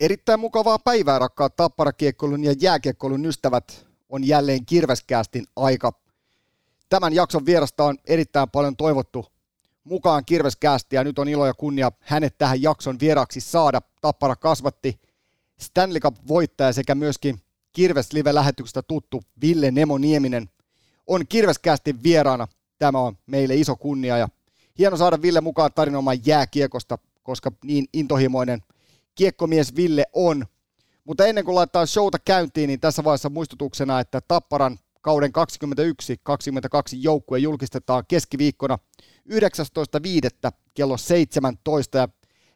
Erittäin 0.00 0.40
mukavaa 0.40 0.78
päivää, 0.78 1.18
rakkaat 1.18 1.56
tapparakiekkoilun 1.56 2.44
ja 2.44 2.54
jääkiekkoilun 2.60 3.24
ystävät. 3.26 3.86
On 4.08 4.26
jälleen 4.26 4.66
Kirveskästin 4.66 5.46
aika. 5.56 5.92
Tämän 6.88 7.12
jakson 7.12 7.46
vierasta 7.46 7.84
on 7.84 7.98
erittäin 8.06 8.50
paljon 8.50 8.76
toivottu 8.76 9.26
mukaan 9.84 10.24
Kirveskästi 10.24 10.96
ja 10.96 11.04
nyt 11.04 11.18
on 11.18 11.28
ilo 11.28 11.46
ja 11.46 11.54
kunnia 11.54 11.92
hänet 12.00 12.38
tähän 12.38 12.62
jakson 12.62 13.00
vieraksi 13.00 13.40
saada. 13.40 13.82
Tappara 14.00 14.36
kasvatti 14.36 15.00
Stanley 15.60 16.00
Cup-voittaja 16.00 16.72
sekä 16.72 16.94
myöskin 16.94 17.42
Kirves 17.72 18.12
Live-lähetyksestä 18.12 18.82
tuttu 18.82 19.22
Ville 19.40 19.70
Nemo 19.70 19.98
Nieminen 19.98 20.50
on 21.06 21.26
Kirveskästin 21.28 22.02
vieraana. 22.02 22.48
Tämä 22.78 22.98
on 22.98 23.18
meille 23.26 23.54
iso 23.54 23.76
kunnia 23.76 24.18
ja 24.18 24.28
hieno 24.78 24.96
saada 24.96 25.22
Ville 25.22 25.40
mukaan 25.40 25.72
tarinoimaan 25.74 26.26
jääkiekosta, 26.26 26.98
koska 27.22 27.52
niin 27.64 27.88
intohimoinen– 27.92 28.62
kiekkomies 29.18 29.76
Ville 29.76 30.04
on. 30.12 30.46
Mutta 31.04 31.26
ennen 31.26 31.44
kuin 31.44 31.54
laittaa 31.54 31.86
showta 31.86 32.18
käyntiin, 32.18 32.68
niin 32.68 32.80
tässä 32.80 33.04
vaiheessa 33.04 33.28
muistutuksena, 33.28 34.00
että 34.00 34.20
Tapparan 34.20 34.78
kauden 35.00 35.30
21-22 35.30 35.32
joukkue 36.92 37.38
julkistetaan 37.38 38.04
keskiviikkona 38.08 38.78
19.5. 39.32 40.50
kello 40.74 40.96
17. 40.96 41.98
Ja 41.98 42.08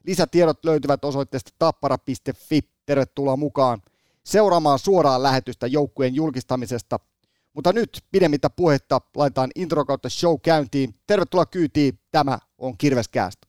lisätiedot 0.06 0.64
löytyvät 0.64 1.04
osoitteesta 1.04 1.50
tappara.fi. 1.58 2.60
Tervetuloa 2.86 3.36
mukaan 3.36 3.82
seuraamaan 4.24 4.78
suoraan 4.78 5.22
lähetystä 5.22 5.66
joukkueen 5.66 6.14
julkistamisesta. 6.14 7.00
Mutta 7.52 7.72
nyt 7.72 8.04
pidemmittä 8.12 8.50
puhetta 8.50 9.00
laitetaan 9.16 9.50
intro 9.54 9.84
kautta 9.84 10.08
show 10.08 10.34
käyntiin. 10.42 10.94
Tervetuloa 11.06 11.46
kyytiin, 11.46 11.98
tämä 12.12 12.38
on 12.58 12.78
Kirveskäästä. 12.78 13.46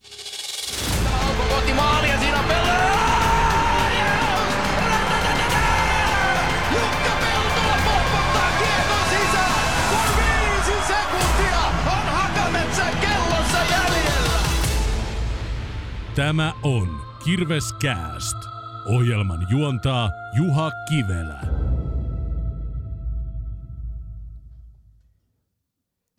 Tämä 16.16 16.54
on 16.64 17.02
Kirveskääst. 17.26 18.38
Ohjelman 18.86 19.48
juontaa 19.52 20.10
Juha 20.38 20.72
Kivelä. 20.90 21.42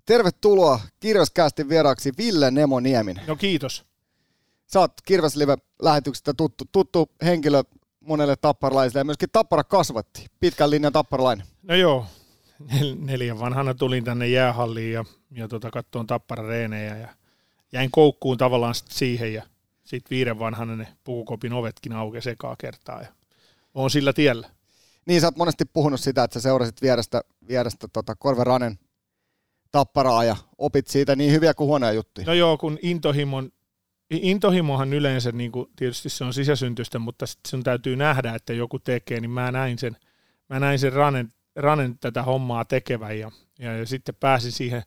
Tervetuloa 0.06 0.80
Kirveskäästin 1.00 1.68
vieraaksi 1.68 2.12
Ville 2.18 2.50
Nemo 2.50 2.80
Nieminen. 2.80 3.26
No 3.26 3.36
kiitos. 3.36 3.84
Sä 4.66 4.80
oot 4.80 4.92
Kirveslive-lähetyksestä 5.04 6.34
tuttu, 6.36 6.64
tuttu 6.72 7.10
henkilö 7.24 7.62
monelle 8.00 8.36
tapparalaisille 8.36 9.00
ja 9.00 9.04
myöskin 9.04 9.28
Tappara 9.32 9.64
kasvatti, 9.64 10.26
pitkän 10.40 10.70
linjan 10.70 10.92
tapparalainen. 10.92 11.46
No 11.62 11.74
joo, 11.74 12.06
Nel- 12.62 12.96
neljän 12.98 13.40
vanhana 13.40 13.74
tulin 13.74 14.04
tänne 14.04 14.28
jäähalliin 14.28 14.92
ja, 14.92 15.04
ja 15.30 15.48
tota, 15.48 15.70
kattoon 15.70 16.06
Tappara 16.06 16.46
reenejä 16.48 16.96
ja 16.96 17.08
jäin 17.72 17.90
koukkuun 17.90 18.38
tavallaan 18.38 18.74
siihen 18.74 19.34
ja 19.34 19.42
sitten 19.84 20.16
viiden 20.16 20.38
vanhana 20.38 20.76
ne 20.76 20.88
pukukopin 21.04 21.52
ovetkin 21.52 21.92
aukesi 21.92 22.30
ekaa 22.30 22.56
kertaa 22.56 23.02
ja 23.02 23.08
on 23.74 23.90
sillä 23.90 24.12
tiellä. 24.12 24.50
Niin, 25.06 25.20
sä 25.20 25.26
oot 25.26 25.36
monesti 25.36 25.64
puhunut 25.64 26.00
sitä, 26.00 26.24
että 26.24 26.34
sä 26.34 26.42
seurasit 26.42 26.82
vierestä, 26.82 27.22
vierestä 27.48 27.88
tota 27.92 28.14
Korveranen 28.14 28.78
tapparaa 29.72 30.24
ja 30.24 30.36
opit 30.58 30.86
siitä 30.86 31.16
niin 31.16 31.32
hyviä 31.32 31.54
kuin 31.54 31.68
huonoja 31.68 31.92
juttuja. 31.92 32.26
No 32.26 32.32
joo, 32.32 32.58
kun 32.58 32.78
intohimon, 32.82 33.52
intohimohan 34.10 34.92
yleensä, 34.92 35.32
niin 35.32 35.52
kuin, 35.52 35.66
tietysti 35.76 36.08
se 36.08 36.24
on 36.24 36.34
sisäsyntystä, 36.34 36.98
mutta 36.98 37.24
sun 37.48 37.62
täytyy 37.62 37.96
nähdä, 37.96 38.34
että 38.34 38.52
joku 38.52 38.78
tekee, 38.78 39.20
niin 39.20 39.30
mä 39.30 39.52
näin 39.52 39.78
sen, 39.78 39.96
mä 40.48 40.60
näin 40.60 40.78
sen 40.78 40.92
Ranen, 40.92 41.28
Ranen 41.56 41.98
tätä 41.98 42.22
hommaa 42.22 42.64
tekevän 42.64 43.18
ja, 43.18 43.30
ja, 43.58 43.76
ja 43.76 43.86
sitten 43.86 44.14
pääsin 44.20 44.52
siihen 44.52 44.82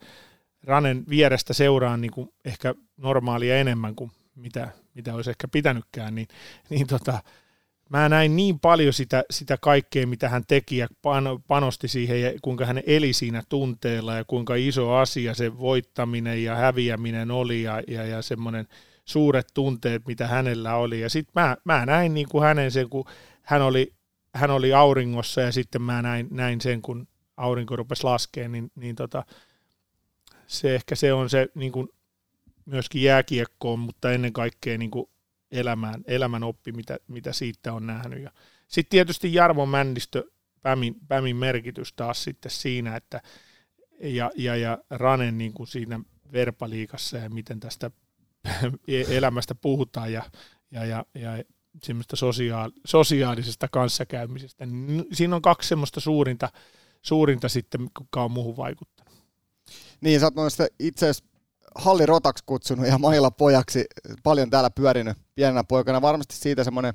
Ranen 0.64 1.03
vierestä 1.09 1.53
seuraan 1.53 2.02
niin 2.02 2.12
kuin 2.12 2.34
ehkä 2.46 2.75
normaalia 2.97 3.58
enemmän 3.58 3.96
kuin 3.96 4.12
mitä, 4.35 4.69
mitä 4.97 5.13
olisi 5.13 5.30
ehkä 5.30 5.47
pitänytkään, 5.47 6.16
niin, 6.16 6.28
niin 6.69 6.88
tota, 6.88 7.19
mä 7.90 8.09
näin 8.09 8.35
niin 8.35 8.59
paljon 8.59 8.94
sitä, 8.94 9.24
sitä 9.31 9.58
kaikkea, 9.62 10.08
mitä 10.08 10.30
hän 10.30 10.44
teki 10.47 10.78
ja 10.78 10.88
panosti 11.47 11.88
siihen 11.88 12.22
ja 12.22 12.34
kuinka 12.41 12.66
hän 12.66 12.81
eli 12.85 13.13
siinä 13.13 13.44
tunteella 13.50 14.16
ja 14.16 14.25
kuinka 14.25 14.56
iso 14.56 14.94
asia 14.94 15.34
se 15.34 15.58
voittaminen 15.58 16.44
ja 16.44 16.56
häviäminen 16.56 17.31
oli 17.31 17.63
ja, 17.63 17.81
ja, 17.88 18.06
ja 18.06 18.22
semmoinen 18.22 18.68
suuret 19.06 19.47
tunteet, 19.53 20.08
mitä 20.08 20.28
hänellä 20.28 20.75
oli. 20.75 21.02
Ja 21.02 21.09
sitten 21.09 21.44
mä, 21.44 21.58
mä 21.64 21.85
näin 21.85 22.14
niin 22.14 22.28
kuin 22.29 22.44
hänen 22.44 22.72
sen, 22.72 22.90
kun 22.90 23.06
hän 23.41 23.62
oli, 23.62 23.94
hän 24.34 24.52
oli 24.52 24.74
auringossa 24.74 25.41
ja 25.41 25.52
sitten 25.52 25.81
mä 25.81 26.02
näin, 26.02 26.28
näin 26.31 26.62
sen, 26.62 26.81
kun 26.81 27.08
aurinko 27.38 27.75
rupesi 27.75 28.03
laskemaan, 28.03 28.52
niin, 28.52 28.72
niin 28.75 28.96
tota, 28.96 29.24
se 30.47 30.75
ehkä 30.75 30.96
se 30.96 31.14
on 31.14 31.29
se 31.29 31.47
niin 31.56 31.72
kuin 31.72 31.90
myöskin 32.67 33.03
jääkiekkoon, 33.03 33.79
mutta 33.79 34.11
ennen 34.11 34.33
kaikkea 34.33 34.78
niin 34.78 34.91
kuin 34.91 35.09
elämään, 35.51 36.03
elämän 36.07 36.44
oppi, 36.44 36.72
mitä, 36.72 36.97
mitä 37.07 37.33
siitä 37.33 37.73
on 37.73 37.88
nähnyt. 37.88 38.23
Ja 38.23 38.31
sitten 38.67 38.89
tietysti 38.89 39.33
Jarmo 39.33 39.66
Männistö, 39.66 40.23
Pämin, 40.61 40.95
Pämin 41.07 41.35
merkitys 41.35 41.94
taas 41.94 42.23
sitten 42.23 42.51
siinä, 42.51 42.95
että 42.95 43.22
ja, 44.00 44.31
ja, 44.35 44.55
ja 44.55 44.78
Ranen 44.89 45.38
niin 45.38 45.53
kuin 45.53 45.67
siinä 45.67 46.00
verpaliikassa 46.31 47.17
ja 47.17 47.29
miten 47.29 47.59
tästä 47.59 47.91
elämästä 49.09 49.55
puhutaan 49.55 50.13
ja, 50.13 50.23
ja, 50.72 50.85
ja, 50.85 51.05
ja 51.13 51.44
semmoista 51.84 52.16
sosiaal, 52.16 52.72
sosiaalisesta 52.85 53.67
kanssakäymisestä. 53.67 54.66
Niin 54.66 55.05
siinä 55.13 55.35
on 55.35 55.41
kaksi 55.41 55.69
semmoista 55.69 55.99
suurinta, 55.99 56.49
suurinta 57.01 57.49
sitten, 57.49 57.89
kuka 57.97 58.23
on 58.23 58.31
muuhun 58.31 58.57
vaikuttanut. 58.57 59.13
Niin, 60.01 60.19
sä 60.19 60.25
oot 60.25 60.72
itse 60.79 61.09
asiassa 61.09 61.37
Halli 61.75 62.05
Rotaksi 62.05 62.44
kutsunut 62.45 62.88
ja 62.88 62.97
Maila 62.97 63.31
pojaksi 63.31 63.85
paljon 64.23 64.50
täällä 64.50 64.69
pyörinyt 64.69 65.17
pienenä 65.35 65.63
poikana. 65.63 66.01
Varmasti 66.01 66.35
siitä 66.35 66.63
semmoinen 66.63 66.94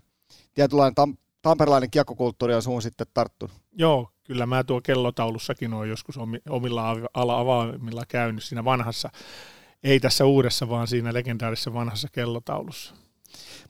tietynlainen 0.54 0.94
tam- 1.00 1.16
tamperilainen 1.42 1.90
kiekkokulttuuri 1.90 2.54
on 2.54 2.62
suun 2.62 2.82
sitten 2.82 3.06
tarttunut. 3.14 3.56
Joo, 3.72 4.10
kyllä 4.24 4.46
mä 4.46 4.64
tuo 4.64 4.80
kellotaulussakin 4.80 5.74
olen 5.74 5.90
joskus 5.90 6.18
omilla 6.48 6.90
avaimilla 7.14 8.02
käynyt 8.08 8.44
siinä 8.44 8.64
vanhassa, 8.64 9.10
ei 9.82 10.00
tässä 10.00 10.24
uudessa, 10.24 10.68
vaan 10.68 10.86
siinä 10.86 11.14
legendaarisessa 11.14 11.74
vanhassa 11.74 12.08
kellotaulussa. 12.12 12.94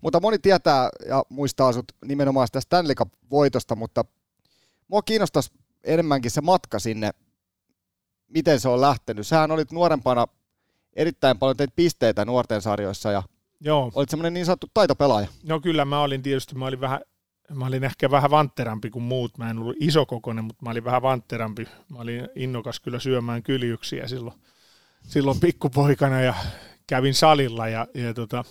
Mutta 0.01 0.21
moni 0.21 0.39
tietää 0.39 0.89
ja 1.07 1.25
muistaa 1.29 1.73
sut 1.73 1.93
nimenomaan 2.05 2.49
sitä 2.49 2.61
Stanley 2.61 2.95
Cup-voitosta, 2.95 3.77
mutta 3.77 4.05
mua 4.89 5.03
kiinnostaisi 5.03 5.51
enemmänkin 5.85 6.31
se 6.31 6.41
matka 6.41 6.79
sinne, 6.79 7.11
miten 8.29 8.61
se 8.61 8.69
on 8.69 8.81
lähtenyt. 8.81 9.27
Sähän 9.27 9.51
olit 9.51 9.73
nuorempana 9.73 10.27
erittäin 10.97 11.39
paljon 11.39 11.57
teit 11.57 11.77
pisteitä 11.77 12.25
nuorten 12.25 12.63
sarjoissa 12.63 13.13
ja 13.13 13.23
Joo. 13.61 13.93
olit 13.95 14.11
semmoinen 14.11 14.35
niin 14.35 14.47
sanottu 14.47 14.67
taitopelaaja. 14.75 15.27
No 15.43 15.61
kyllä 15.61 15.85
mä 15.85 16.03
olin 16.03 16.23
tietysti, 16.23 16.55
mä 16.55 16.67
olin 16.67 16.81
vähän 16.81 17.01
Mä 17.55 17.67
olin 17.67 17.85
ehkä 17.85 18.11
vähän 18.11 18.31
vantterampi 18.31 18.91
kuin 18.91 19.03
muut. 19.03 19.39
Mä 19.39 19.51
en 19.51 19.59
ollut 19.59 19.77
isokokoinen, 19.81 20.45
mutta 20.45 20.65
mä 20.65 20.71
olin 20.71 20.85
vähän 20.85 21.03
vantterampi. 21.03 21.69
Mä 21.89 21.99
olin 21.99 22.29
innokas 22.35 22.81
kyllä 22.81 22.99
syömään 22.99 23.43
kyljyksiä 23.43 24.09
silloin, 24.09 24.37
silloin 25.03 25.41
pikkupoikana 25.41 26.21
ja 26.21 26.35
kävin 26.87 27.15
salilla. 27.15 27.69
Ja, 27.69 27.87
ja 27.95 28.15
tota, 28.15 28.45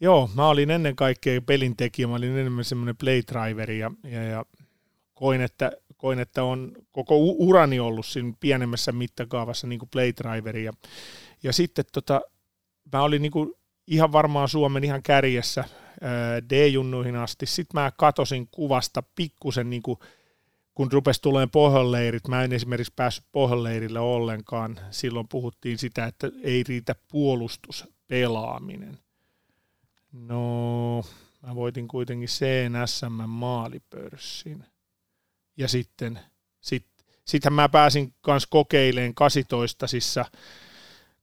joo, 0.00 0.30
mä 0.34 0.48
olin 0.48 0.70
ennen 0.70 0.96
kaikkea 0.96 1.40
pelintekijä. 1.40 2.06
Mä 2.06 2.14
olin 2.14 2.38
enemmän 2.38 2.64
semmoinen 2.64 2.96
playdriveri 2.96 3.78
ja, 3.78 3.90
ja, 4.04 4.22
ja 4.22 4.44
koin, 5.14 5.40
että, 5.40 5.72
koin, 5.96 6.18
että 6.18 6.44
on 6.44 6.72
koko 6.92 7.16
urani 7.18 7.80
ollut 7.80 8.06
siinä 8.06 8.32
pienemmässä 8.40 8.92
mittakaavassa 8.92 9.66
niin 9.66 9.78
kuin 9.78 9.88
playdriveri. 9.92 10.64
Ja, 10.64 10.72
ja 11.44 11.52
sitten 11.52 11.84
tota, 11.92 12.20
mä 12.92 13.02
olin 13.02 13.22
niin 13.22 13.32
kuin 13.32 13.52
ihan 13.86 14.12
varmaan 14.12 14.48
Suomen 14.48 14.84
ihan 14.84 15.02
kärjessä 15.02 15.64
D-junnuihin 16.50 17.16
asti. 17.16 17.46
Sitten 17.46 17.80
mä 17.80 17.92
katosin 17.96 18.48
kuvasta 18.50 19.02
pikkusen, 19.02 19.70
niin 19.70 19.82
kuin, 19.82 19.98
kun 20.74 20.92
rupesi 20.92 21.22
tulemaan 21.22 21.50
pohjanleirit. 21.50 22.28
Mä 22.28 22.44
en 22.44 22.52
esimerkiksi 22.52 22.92
päässyt 22.96 23.24
pohjanleirille 23.32 24.00
ollenkaan. 24.00 24.80
Silloin 24.90 25.28
puhuttiin 25.28 25.78
sitä, 25.78 26.04
että 26.04 26.30
ei 26.42 26.62
riitä 26.62 26.94
puolustuspelaaminen. 27.08 28.98
No, 30.12 31.04
mä 31.46 31.54
voitin 31.54 31.88
kuitenkin 31.88 32.28
CNSM 32.28 33.28
maalipörssin. 33.28 34.64
Ja 35.56 35.68
sitten 35.68 36.20
sit, 36.60 36.86
sittenhän 37.24 37.54
mä 37.54 37.68
pääsin 37.68 38.14
kanssa 38.20 38.48
kokeileen 38.50 39.14
18 39.14 39.86
sissa 39.86 40.24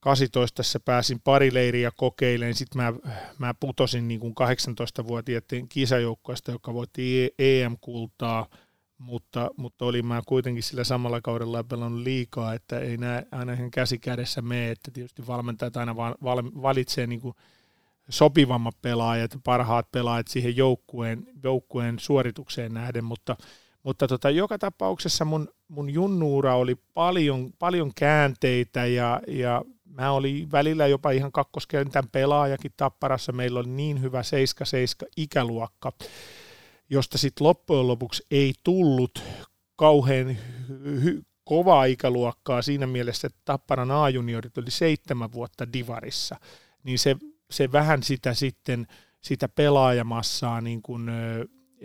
18 0.02 0.80
pääsin 0.80 1.20
pari 1.20 1.54
leiriä 1.54 1.92
kokeilemaan, 1.96 2.56
sitten 2.56 2.82
mä, 2.82 2.94
mä 3.38 3.54
putosin 3.54 4.08
niin 4.08 4.20
kuin 4.20 4.34
18-vuotiaiden 4.34 5.68
kisajoukkoista, 5.70 6.52
joka 6.52 6.74
voitti 6.74 7.34
EM-kultaa, 7.40 8.48
mutta, 8.98 9.50
mutta 9.58 9.86
olin 9.86 10.06
mä 10.06 10.22
kuitenkin 10.28 10.64
sillä 10.64 10.84
samalla 10.84 11.22
kaudella 11.22 11.64
pelannut 11.64 12.02
liikaa, 12.02 12.54
että 12.54 12.80
ei 12.80 12.98
näe 12.98 13.28
aina 13.32 13.54
ihan 13.54 13.72
käsi 13.72 14.00
kädessä 14.00 14.42
mene, 14.42 14.72
että 14.72 14.92
tietysti 14.92 15.28
valmentajat 15.28 15.78
aina 15.78 15.96
val, 15.96 16.44
valitsee 16.62 17.08
niin 17.08 17.22
kuin 17.22 17.36
sopivammat 18.10 18.76
pelaajat, 18.82 19.32
parhaat 19.44 19.92
pelaajat 19.92 20.28
siihen 20.28 20.58
joukkueen, 20.58 21.28
joukkueen 21.44 22.00
suoritukseen 22.00 22.74
nähden, 22.74 23.04
mutta, 23.04 23.38
mutta 23.84 24.08
tota, 24.08 24.30
joka 24.30 24.58
tapauksessa 24.58 25.26
mun, 25.26 25.48
mun 25.68 25.90
junnuura 25.90 26.56
oli 26.56 26.76
paljon, 26.94 27.54
paljon 27.60 27.92
käänteitä 27.96 28.86
ja, 28.86 29.22
ja 29.28 29.62
mä 29.94 30.12
olin 30.12 30.52
välillä 30.52 30.88
jopa 30.88 31.12
ihan 31.12 31.32
kakkoskentän 31.32 32.10
pelaajakin 32.12 32.74
Tapparassa. 32.78 33.32
Meillä 33.32 33.60
oli 33.60 33.70
niin 33.70 34.02
hyvä 34.02 34.22
7-7 35.06 35.10
ikäluokka, 35.18 35.92
josta 36.90 37.18
sitten 37.18 37.48
loppujen 37.48 37.88
lopuksi 37.88 38.26
ei 38.32 38.54
tullut 38.64 39.24
kauhean 39.76 40.38
hy- 41.04 41.24
kovaa 41.44 41.86
ikäluokkaa 41.86 42.62
siinä 42.62 42.88
mielessä, 42.88 43.28
että 43.28 43.40
Tapparan 43.46 43.92
A-juniorit 43.92 44.58
oli 44.58 44.72
seitsemän 44.72 45.32
vuotta 45.32 45.74
divarissa, 45.74 46.36
niin 46.84 47.00
se, 47.00 47.16
se 47.52 47.72
vähän 47.72 48.04
sitä 48.04 48.34
sitten, 48.34 48.88
sitä 49.22 49.50
pelaajamassaa 49.50 50.62
niin 50.62 50.82
kuin, 50.82 51.12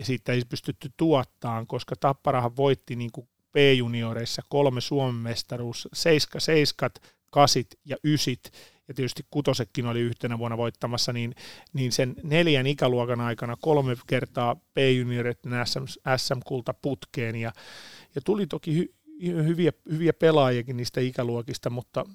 siitä 0.01 0.31
ei 0.31 0.41
pystytty 0.49 0.91
tuottaan, 0.97 1.67
koska 1.67 1.95
Tapparahan 1.95 2.55
voitti 2.55 2.95
niin 2.95 3.11
kuin 3.11 3.29
B-junioreissa 3.51 4.41
kolme 4.49 4.81
Suomen 4.81 5.15
mestaruus, 5.15 5.87
seiska, 5.93 6.39
seiskat, 6.39 7.01
kasit 7.29 7.67
ja 7.85 7.97
ysit, 8.03 8.51
ja 8.87 8.93
tietysti 8.93 9.23
kutosekin 9.31 9.85
oli 9.85 9.99
yhtenä 9.99 10.37
vuonna 10.39 10.57
voittamassa, 10.57 11.13
niin, 11.13 11.35
niin 11.73 11.91
sen 11.91 12.15
neljän 12.23 12.67
ikäluokan 12.67 13.21
aikana 13.21 13.55
kolme 13.61 13.95
kertaa 14.07 14.55
B-juniorit 14.55 15.39
SM, 15.65 15.83
SM-kulta 16.17 16.73
putkeen, 16.73 17.35
ja, 17.35 17.51
ja 18.15 18.21
tuli 18.21 18.47
toki 18.47 18.75
hy, 18.75 18.93
hyviä, 19.21 19.71
hyviä 19.91 20.13
pelaajakin 20.13 20.77
niistä 20.77 21.01
ikäluokista, 21.01 21.69
mutta 21.69 22.05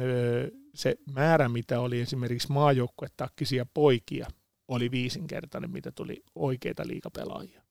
öö, 0.00 0.50
se 0.74 0.98
määrä, 1.12 1.48
mitä 1.48 1.80
oli 1.80 2.00
esimerkiksi 2.00 2.52
maajoukkuetakkisia 2.52 3.66
poikia, 3.74 4.26
oli 4.68 4.90
viisinkertainen, 4.90 5.70
mitä 5.70 5.92
tuli 5.92 6.22
oikeita 6.34 6.86
liikapelaajia. 6.86 7.65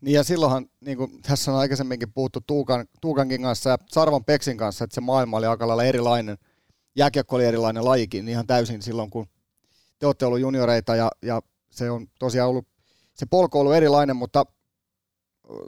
Niin 0.00 0.14
ja 0.14 0.24
silloinhan, 0.24 0.66
niin 0.80 0.98
kuin 0.98 1.22
tässä 1.22 1.52
on 1.52 1.58
aikaisemminkin 1.58 2.12
puhuttu 2.12 2.40
Tuukan, 2.46 2.86
Tuukankin 3.00 3.42
kanssa 3.42 3.70
ja 3.70 3.78
Sarvan 3.86 4.24
Peksin 4.24 4.56
kanssa, 4.56 4.84
että 4.84 4.94
se 4.94 5.00
maailma 5.00 5.36
oli 5.36 5.46
aika 5.46 5.68
lailla 5.68 5.84
erilainen, 5.84 6.38
jääkiekko 6.96 7.36
oli 7.36 7.44
erilainen 7.44 7.84
lajikin 7.84 8.24
niin 8.24 8.32
ihan 8.32 8.46
täysin 8.46 8.82
silloin, 8.82 9.10
kun 9.10 9.26
te 9.98 10.06
olette 10.06 10.26
ollut 10.26 10.40
junioreita 10.40 10.96
ja, 10.96 11.10
ja 11.22 11.42
se 11.70 11.90
on 11.90 12.06
tosiaan 12.18 12.50
ollut, 12.50 12.66
se 13.14 13.26
polku 13.26 13.58
on 13.58 13.60
ollut 13.60 13.76
erilainen, 13.76 14.16
mutta 14.16 14.46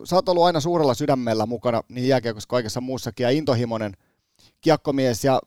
sä 0.05 0.17
oot 0.17 0.29
ollut 0.29 0.45
aina 0.45 0.61
suurella 0.61 0.95
sydämellä 0.95 1.47
mukana 1.47 1.83
niin 1.89 2.09
jääkiekossa 2.09 2.49
kaikessa 2.49 2.81
muussakin 2.81 3.25
ja 3.25 3.31
intohimoinen 3.31 3.97
kiekkomies 4.61 5.25
ja 5.25 5.41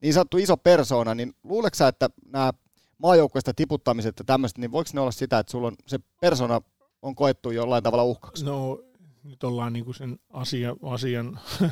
niin 0.00 0.14
sanottu 0.14 0.38
iso 0.38 0.56
persoona, 0.56 1.14
niin 1.14 1.34
luuleeko 1.44 1.84
että 1.88 2.10
nämä 2.26 2.52
maajoukkoista 2.98 3.54
tiputtamiset 3.54 4.18
ja 4.18 4.24
tämmöiset, 4.24 4.58
niin 4.58 4.72
voiko 4.72 4.90
ne 4.92 5.00
olla 5.00 5.10
sitä, 5.10 5.38
että 5.38 5.50
sulla 5.50 5.66
on 5.66 5.76
se 5.86 5.98
persona 6.20 6.60
on 7.02 7.14
koettu 7.14 7.50
jollain 7.50 7.82
tavalla 7.82 8.04
uhkaksi? 8.04 8.44
No 8.44 8.82
nyt 9.22 9.44
ollaan 9.44 9.72
niin 9.72 9.84
kuin 9.84 9.94
sen 9.94 10.18
asia, 10.32 10.76
asian 10.82 11.40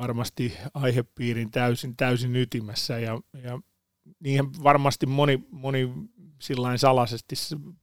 varmasti 0.00 0.58
aihepiirin 0.74 1.50
täysin, 1.50 1.96
täysin 1.96 2.36
ytimessä 2.36 2.98
ja, 2.98 3.20
ja 3.42 3.60
niihin 4.20 4.62
varmasti 4.62 5.06
moni, 5.06 5.46
moni 5.50 5.90
sillain 6.38 6.78
salaisesti 6.78 7.34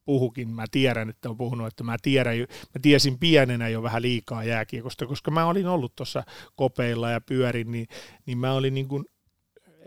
puhukin. 0.06 0.50
Mä 0.50 0.66
tiedän, 0.72 1.10
että 1.10 1.30
on 1.30 1.38
puhunut, 1.38 1.68
että 1.68 1.84
mä, 1.84 1.98
tiedän, 2.02 2.38
mä 2.40 2.80
tiesin 2.82 3.20
pienenä 3.20 3.70
jo 3.70 3.84
vähän 3.84 4.02
liikaa 4.02 4.44
jääkiekosta, 4.44 5.06
koska 5.06 5.32
mä 5.32 5.46
olin 5.46 5.68
ollut 5.68 5.96
tuossa 5.96 6.24
kopeilla 6.56 7.12
ja 7.12 7.22
pyörin, 7.22 7.72
niin, 7.72 7.88
niin 8.26 8.38
mä 8.38 8.54
olin 8.54 8.74
niin 8.74 8.88
kuin 8.88 9.06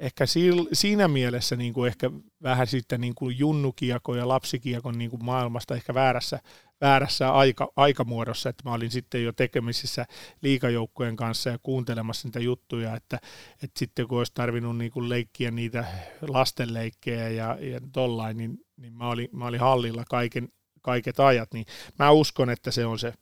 ehkä 0.03 0.25
siinä 0.73 1.09
mielessä 1.09 1.57
niin 1.57 1.73
kuin 1.73 1.89
ehkä 1.89 2.11
vähän 2.43 2.67
sitten 2.67 3.01
niin 3.01 3.15
kuin 3.15 3.39
junnukiekon 3.39 4.19
ja 4.19 4.29
lapsikiekon 4.29 4.99
niin 4.99 5.11
kuin 5.11 5.25
maailmasta 5.25 5.75
ehkä 5.75 5.95
väärässä, 5.95 6.41
väärässä 6.81 7.33
aika, 7.33 7.73
aikamuodossa, 7.77 8.49
että 8.49 8.69
mä 8.69 8.75
olin 8.75 8.91
sitten 8.91 9.25
jo 9.25 9.33
tekemisissä 9.33 10.07
liikajoukkojen 10.41 11.17
kanssa 11.17 11.51
ja 11.51 11.59
kuuntelemassa 11.63 12.29
niitä 12.29 12.41
juttuja, 12.41 12.97
että, 12.97 13.19
että 13.63 13.79
sitten 13.79 14.09
kun 14.09 14.19
olisi 14.19 14.33
tarvinnut 14.35 14.79
niin 14.79 14.91
kuin 14.91 15.09
leikkiä 15.09 15.51
niitä 15.51 15.85
lastenleikkejä 16.29 17.29
ja, 17.29 17.59
ja 17.61 17.81
tollain, 17.93 18.37
niin, 18.37 18.59
niin 18.77 18.93
mä, 18.93 19.09
olin, 19.09 19.29
mä 19.33 19.47
olin 19.47 19.61
hallilla 19.61 20.05
kaiken, 20.11 20.49
kaiket 20.81 21.21
ajat, 21.21 21.53
niin 21.55 21.67
mä 21.99 22.11
uskon, 22.11 22.51
että 22.51 22.71
se 22.71 22.87
on 22.87 22.99
se, 22.99 23.15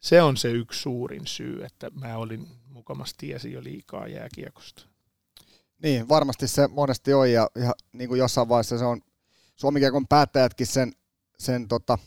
se 0.00 0.22
on 0.22 0.36
se 0.36 0.50
yksi 0.50 0.80
suurin 0.80 1.26
syy, 1.26 1.64
että 1.64 1.90
mä 1.90 2.16
olin 2.16 2.46
mukamassa 2.68 3.16
tiesin 3.18 3.52
jo 3.52 3.64
liikaa 3.64 4.08
jääkiekosta. 4.08 4.93
Niin, 5.82 6.08
varmasti 6.08 6.48
se 6.48 6.68
monesti 6.68 7.14
on 7.14 7.32
ja, 7.32 7.48
ja 7.54 7.72
niin 7.92 8.08
kuin 8.08 8.18
jossain 8.18 8.48
vaiheessa 8.48 8.78
se 8.78 8.84
on 8.84 9.00
Suomikiekon 9.56 10.08
päättäjätkin 10.08 10.66
sen, 10.66 10.92
sen 11.38 11.68
tota, 11.68 11.98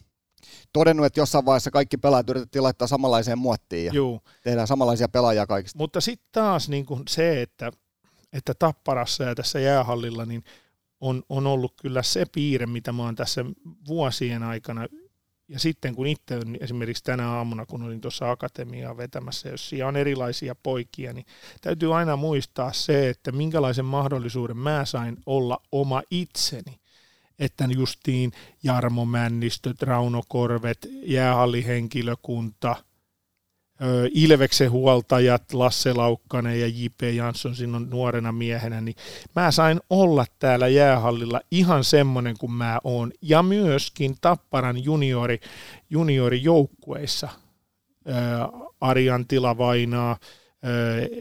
todennut, 0.73 1.05
että 1.05 1.19
jossain 1.19 1.45
vaiheessa 1.45 1.71
kaikki 1.71 1.97
pelaajat 1.97 2.29
yritettiin 2.29 2.63
laittaa 2.63 2.87
samanlaiseen 2.87 3.39
muottiin 3.39 3.85
ja 3.85 3.93
Juu. 3.93 4.21
tehdään 4.43 4.67
samanlaisia 4.67 5.09
pelaajia 5.09 5.47
kaikista. 5.47 5.77
Mutta 5.77 6.01
sitten 6.01 6.29
taas 6.31 6.69
niin 6.69 6.85
kuin 6.85 7.03
se, 7.09 7.41
että, 7.41 7.71
että 8.33 8.53
Tapparassa 8.59 9.23
ja 9.23 9.35
tässä 9.35 9.59
jäähallilla 9.59 10.25
niin 10.25 10.43
on, 11.01 11.23
on 11.29 11.47
ollut 11.47 11.73
kyllä 11.81 12.03
se 12.03 12.25
piirre, 12.31 12.65
mitä 12.65 12.91
mä 12.91 13.03
oon 13.03 13.15
tässä 13.15 13.45
vuosien 13.87 14.43
aikana 14.43 14.87
ja 15.49 15.59
sitten 15.59 15.95
kun 15.95 16.07
itse 16.07 16.35
on 16.35 16.57
esimerkiksi 16.59 17.03
tänä 17.03 17.29
aamuna, 17.29 17.65
kun 17.65 17.83
olin 17.83 18.01
tuossa 18.01 18.31
akatemiaa 18.31 18.97
vetämässä, 18.97 19.49
jos 19.49 19.69
siellä 19.69 19.87
on 19.87 19.95
erilaisia 19.95 20.55
poikia, 20.55 21.13
niin 21.13 21.25
täytyy 21.61 21.97
aina 21.97 22.15
muistaa 22.15 22.73
se, 22.73 23.09
että 23.09 23.31
minkälaisen 23.31 23.85
mahdollisuuden 23.85 24.57
mä 24.57 24.85
sain 24.85 25.17
olla 25.25 25.57
oma 25.71 26.01
itseni. 26.11 26.79
Että 27.39 27.67
justiin 27.77 28.31
Jarmo 28.63 29.05
Männistöt, 29.05 29.81
Rauno 29.81 30.23
Korvet, 30.27 30.87
jäähallihenkilökunta– 31.03 32.75
Ilveksen 34.13 34.71
huoltajat, 34.71 35.53
Lasse 35.53 35.93
Laukkanen 35.93 36.59
ja 36.59 36.67
J.P. 36.67 37.01
Jansson 37.15 37.55
sinun 37.55 37.89
nuorena 37.89 38.31
miehenä, 38.31 38.81
niin 38.81 38.95
mä 39.35 39.51
sain 39.51 39.79
olla 39.89 40.25
täällä 40.39 40.67
jäähallilla 40.67 41.41
ihan 41.51 41.83
semmoinen 41.83 42.35
kuin 42.37 42.51
mä 42.51 42.79
oon. 42.83 43.11
Ja 43.21 43.43
myöskin 43.43 44.15
Tapparan 44.21 44.83
juniori, 44.83 45.39
juniorijoukkueissa. 45.89 47.29
Arjan 48.81 49.27
Tilavainaa, 49.27 50.17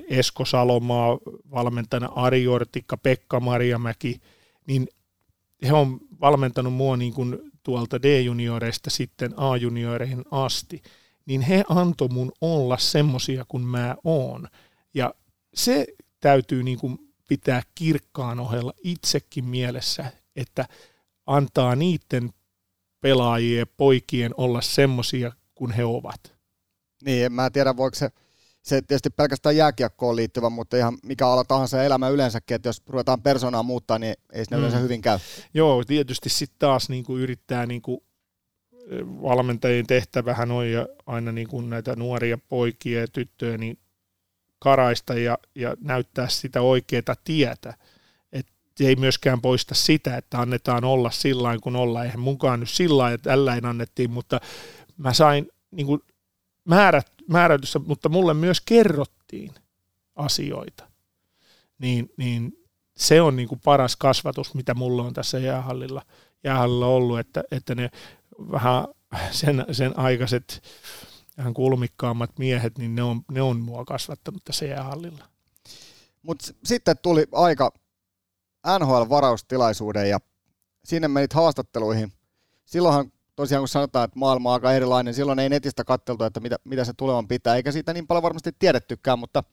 Esko 0.09 0.45
Salomaa, 0.45 1.19
valmentajana 1.51 2.09
Ari 2.15 2.49
Ortikka, 2.49 2.97
Pekka 2.97 3.41
Marjamäki, 3.41 4.21
niin 4.67 4.89
he 5.67 5.73
on 5.73 6.01
valmentanut 6.21 6.73
mua 6.73 6.97
niin 6.97 7.13
kuin 7.13 7.39
tuolta 7.63 8.03
D-junioreista 8.03 8.91
sitten 8.91 9.35
A-junioreihin 9.37 10.25
asti– 10.31 10.83
niin 11.27 11.41
he 11.41 11.65
antoi 11.69 12.09
mun 12.09 12.33
olla 12.41 12.79
semmosia 12.79 13.45
kuin 13.49 13.63
mä 13.63 13.97
oon. 14.05 14.49
Ja 14.95 15.15
se 15.55 15.87
täytyy 16.21 16.63
niin 16.63 16.79
kuin 16.79 16.99
pitää 17.29 17.63
kirkkaan 17.75 18.41
ohella 18.41 18.73
itsekin 18.85 19.45
mielessä, 19.45 20.13
että 20.37 20.69
antaa 21.27 21.77
niiden 21.77 22.31
pelaajien 23.01 23.67
poikien 23.77 24.35
olla 24.37 24.61
semmosia 24.61 25.33
kuin 25.55 25.73
he 25.73 25.85
ovat. 25.85 26.37
Niin, 27.05 27.25
en 27.25 27.33
mä 27.33 27.51
tiedä 27.51 27.77
voiko 27.77 27.95
se, 27.95 28.11
se 28.63 28.83
tietysti 28.83 29.11
pelkästään 29.11 29.57
jääkiekkoon 29.57 30.17
liittyvä, 30.17 30.51
mutta 30.51 30.77
ihan 30.77 30.99
mikä 31.03 31.29
ala 31.29 31.45
tahansa 31.45 31.83
elämä 31.83 32.09
yleensäkin, 32.09 32.55
että 32.55 32.69
jos 32.69 32.83
ruvetaan 32.87 33.23
persoonaa 33.23 33.63
muuttaa, 33.63 33.99
niin 33.99 34.15
ei 34.33 34.45
se 34.45 34.55
mm. 34.55 34.59
yleensä 34.59 34.79
hyvin 34.79 35.03
käy. 35.03 35.19
Joo, 35.55 35.85
tietysti 35.85 36.29
sitten 36.29 36.59
taas 36.59 36.89
niin 36.89 37.05
kuin 37.05 37.23
yrittää 37.23 37.67
niin 37.67 37.83
kuin 37.83 38.01
valmentajien 39.23 39.87
tehtävähän 39.87 40.51
on 40.51 40.71
ja 40.71 40.87
aina 41.07 41.33
niin 41.33 41.49
kuin 41.49 41.71
näitä 41.71 41.97
nuoria 41.97 42.39
poikia 42.49 43.01
ja 43.01 43.09
tyttöjä 43.09 43.59
niin 43.59 43.79
karaista 44.59 45.15
ja, 45.15 45.39
ja 45.55 45.77
näyttää 45.81 46.29
sitä 46.29 46.61
oikeaa 46.61 47.15
tietä. 47.25 47.75
Et 48.33 48.47
ei 48.81 48.97
myöskään 48.97 49.41
poista 49.41 49.75
sitä, 49.75 50.17
että 50.17 50.39
annetaan 50.39 50.85
olla 50.85 51.11
sillä 51.11 51.59
kun 51.63 51.77
ollaan. 51.77 52.05
Eihän 52.05 52.21
mukaan 52.21 52.61
nyt 52.61 52.71
sillä 52.71 53.11
että 53.11 53.31
tälläin 53.31 53.67
annettiin, 53.67 54.11
mutta 54.11 54.41
mä 54.97 55.13
sain 55.13 55.49
niin 55.71 55.87
kuin 55.87 56.01
määrät, 56.65 57.13
määrätyssä, 57.29 57.79
mutta 57.79 58.09
mulle 58.09 58.35
myös 58.35 58.61
kerrottiin 58.61 59.51
asioita. 60.17 60.89
Niin, 61.79 62.11
niin 62.17 62.53
se 62.97 63.23
on 63.23 63.37
niin 63.37 63.49
kuin 63.49 63.61
paras 63.65 63.97
kasvatus, 63.97 64.55
mitä 64.55 64.75
mulla 64.75 65.03
on 65.03 65.15
tässä 65.15 65.39
jäähallilla, 65.39 66.03
jäähallilla 66.45 66.87
ollut, 66.87 67.19
että, 67.19 67.45
että 67.51 67.75
ne 67.75 67.91
vähän 68.39 68.85
sen, 69.31 69.65
sen 69.73 69.99
aikaiset 69.99 70.63
vähän 71.39 71.55
kulmikkaammat 71.55 72.39
miehet, 72.39 72.79
niin 72.79 72.95
ne 72.95 73.03
on, 73.03 73.23
ne 73.31 73.43
on 73.43 73.61
mua 73.61 73.85
kasvattanut 73.85 74.45
tässä 74.45 74.65
jäähallilla. 74.65 75.25
Mutta 76.23 76.53
sitten 76.65 76.97
tuli 77.03 77.27
aika 77.33 77.73
NHL-varaustilaisuuden 78.79 80.09
ja 80.11 80.19
sinne 80.85 81.09
menit 81.09 81.33
haastatteluihin. 81.33 82.13
Silloinhan 82.65 83.13
tosiaan 83.37 83.61
kun 83.61 83.69
sanotaan, 83.69 84.05
että 84.05 84.19
maailma 84.19 84.51
on 84.51 84.55
aika 84.55 84.73
erilainen, 84.73 85.15
silloin 85.15 85.39
ei 85.39 85.49
netistä 85.49 85.85
katteltu, 85.85 86.25
että 86.25 86.41
mitä, 86.41 86.57
mitä 86.65 86.85
se 86.85 86.93
tulevan 86.97 87.29
pitää, 87.29 87.57
eikä 87.57 87.73
siitä 87.73 87.93
niin 87.93 88.07
paljon 88.07 88.23
varmasti 88.23 88.51
tiedettykään, 88.59 89.19
mutta 89.19 89.45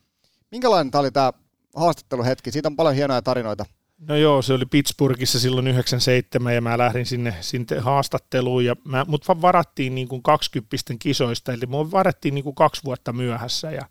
minkälainen 0.52 0.92
tämä 0.92 1.00
oli 1.00 1.12
tämä 1.12 1.34
haastatteluhetki? 1.76 2.52
Siitä 2.52 2.70
on 2.70 2.76
paljon 2.76 2.96
hienoja 2.96 3.22
tarinoita 3.22 3.66
No 3.98 4.16
joo, 4.16 4.42
se 4.42 4.54
oli 4.54 4.66
Pittsburghissa 4.66 5.40
silloin 5.40 5.68
97 5.68 6.56
ja 6.56 6.62
mä 6.62 6.78
lähdin 6.78 7.06
sinne, 7.06 7.36
sinne 7.42 7.80
haastatteluun, 7.80 8.66
ja 8.66 8.76
mä, 8.86 9.06
mut 9.08 9.28
varattiin 9.28 9.96
niin 9.96 10.08
kuin 10.08 10.24
20 10.24 10.76
kisoista, 11.00 11.54
eli 11.54 11.66
mua 11.66 11.92
varattiin 11.92 12.34
niin 12.34 12.44
kuin 12.44 12.56
kaksi 12.56 12.84
vuotta 12.84 13.14
myöhässä 13.14 13.72
ja, 13.72 13.82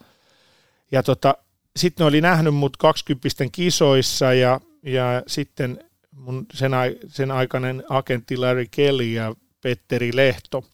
ja 0.93 1.03
tota, 1.03 1.35
sitten 1.77 2.05
ne 2.05 2.09
oli 2.09 2.21
nähnyt 2.21 2.55
mut 2.55 2.77
20 2.77 3.29
kisoissa 3.53 4.35
ja, 4.35 4.61
ja 4.83 5.23
sitten 5.27 5.85
mun 6.11 6.47
sen, 6.55 6.73
sen 7.09 7.31
aikainen 7.31 7.85
agentti 7.89 8.37
Larry 8.37 8.67
Kelly 8.71 9.05
ja 9.05 9.35
Petteri 9.63 10.17
Lehto 10.17 10.65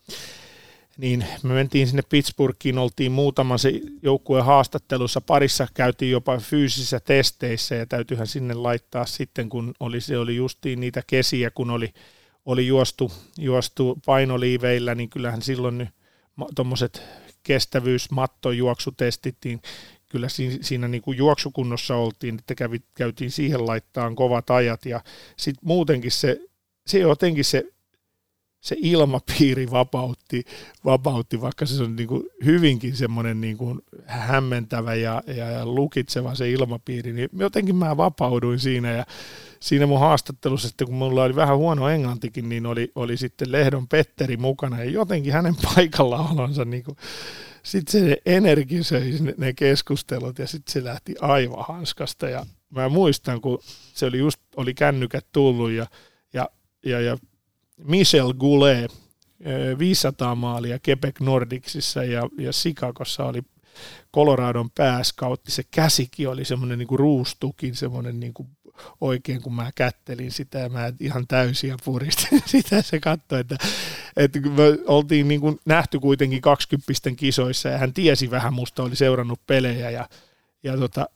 niin 0.99 1.25
me 1.43 1.55
mentiin 1.55 1.87
sinne 1.87 2.03
Pittsburghiin, 2.09 2.79
oltiin 2.79 3.13
muutaman 3.13 3.59
se 3.59 3.81
joukkueen 4.03 4.45
haastattelussa, 4.45 5.21
parissa 5.21 5.67
käytiin 5.75 6.13
jopa 6.13 6.39
fyysisissä 6.39 7.01
testeissä 7.01 7.75
ja 7.75 7.87
täytyyhän 7.87 8.27
sinne 8.27 8.55
laittaa 8.55 9.07
sitten, 9.07 9.49
kun 9.49 9.75
oli, 9.81 10.01
se 10.01 10.19
oli 10.19 10.37
justiin 10.37 10.81
niitä 10.81 11.03
kesiä, 11.07 11.51
kun 11.51 11.71
oli, 11.71 11.93
oli 12.47 12.67
juostu, 12.67 13.13
juostu 13.39 13.99
painoliiveillä, 14.07 14.95
niin 14.95 15.11
kyllähän 15.11 15.43
silloin 15.43 15.79
nyt 15.79 15.89
tuommoiset 16.55 17.03
kestävyysmattojuoksutestit, 17.43 19.37
niin 19.45 19.63
kyllä 20.09 20.29
siinä, 20.61 20.89
niin 20.89 21.03
kuin 21.03 21.19
juoksukunnossa 21.19 21.97
oltiin, 21.97 22.35
että 22.39 22.55
kävi, 22.55 22.83
käytiin 22.95 23.31
siihen 23.31 23.67
laittaa 23.67 24.15
kovat 24.15 24.51
ajat 24.51 24.87
ja 24.87 25.01
sitten 25.37 25.69
muutenkin 25.69 26.11
se, 26.11 26.41
se 26.87 26.99
jotenkin 26.99 27.45
se 27.45 27.65
se 28.61 28.77
ilmapiiri 28.79 29.71
vapautti, 29.71 30.45
vapautti 30.85 31.41
vaikka 31.41 31.67
se 31.67 31.83
on 31.83 31.97
niin 31.97 32.09
kuin 32.09 32.23
hyvinkin 32.45 32.97
semmoinen 32.97 33.41
niin 33.41 33.57
kuin 33.59 33.81
hämmentävä 34.07 34.95
ja, 34.95 35.23
ja, 35.27 35.51
ja 35.51 35.67
lukitseva 35.67 36.35
se 36.35 36.51
ilmapiiri, 36.51 37.13
niin 37.13 37.29
jotenkin 37.33 37.77
mä 37.77 37.97
vapauduin 37.97 38.59
siinä 38.59 38.93
ja 38.93 39.07
siinä 39.61 39.87
mun 39.87 40.01
haastattelussa, 40.01 40.69
että 40.69 40.85
kun 40.85 40.95
mulla 40.95 41.25
oli 41.25 41.37
vähän 41.37 41.57
huono 41.57 41.89
englantikin, 41.89 42.49
niin 42.49 42.67
oli, 42.67 42.93
oli 42.95 43.17
sitten 43.17 43.53
Lehdon 43.53 43.89
Petteri 43.89 44.37
mukana 44.37 44.79
ja 44.79 44.91
jotenkin 44.91 45.33
hänen 45.33 45.55
paikallaolonsa 45.75 46.65
niin 46.65 46.85
kuin, 46.85 46.97
sitten 47.63 48.01
se 48.01 48.17
energisöi 48.27 49.13
ne 49.37 49.53
keskustelut 49.53 50.39
ja 50.39 50.47
sitten 50.47 50.73
se 50.73 50.85
lähti 50.85 51.15
aivan 51.21 51.65
hanskasta 51.69 52.29
ja 52.29 52.47
mä 52.71 52.89
muistan, 52.89 53.41
kun 53.41 53.59
se 53.95 54.07
oli 54.07 54.19
just, 54.19 54.41
oli 54.57 54.75
kännykät 54.75 55.27
tullut 55.33 55.71
ja, 55.71 55.87
ja, 56.33 56.49
ja, 56.85 57.01
ja 57.01 57.17
Michel 57.85 58.35
Goulet 58.35 58.93
500 59.79 60.35
maalia 60.35 60.79
Quebec 60.89 61.21
Nordicsissa 61.21 62.05
ja, 62.05 62.29
ja 62.39 62.51
Chicagossa 62.51 63.25
oli 63.25 63.43
Coloradon 64.15 64.71
pääskautti. 64.71 65.51
Se 65.51 65.63
käsikin 65.71 66.29
oli 66.29 66.45
semmoinen 66.45 66.79
niin 66.79 66.99
ruustukin, 66.99 67.75
semmoinen 67.75 68.21
niin 68.21 68.35
kuin 68.35 68.49
oikein, 69.01 69.43
kun 69.43 69.55
mä 69.55 69.71
kättelin 69.75 70.33
sitä 70.33 70.59
ja 70.59 70.69
mä 70.69 70.93
ihan 71.01 71.27
täysiä 71.27 71.77
puristin 71.85 72.43
sitä. 72.47 72.83
Se 72.83 73.01
katsoi, 73.01 73.41
että, 73.41 73.57
että 74.17 74.41
me 74.41 74.63
oltiin 74.87 75.29
niin 75.29 75.41
kuin 75.41 75.61
nähty 75.67 76.01
kuitenkin 76.01 76.41
20 76.41 76.93
kisoissa 77.17 77.69
ja 77.69 77.79
hän 77.79 77.93
tiesi 77.93 78.31
vähän 78.31 78.55
musta, 78.55 78.83
oli 78.83 78.97
seurannut 78.97 79.41
pelejä 79.47 79.91
ja, 79.91 80.09
ja, 80.63 80.77
tota, 80.77 81.09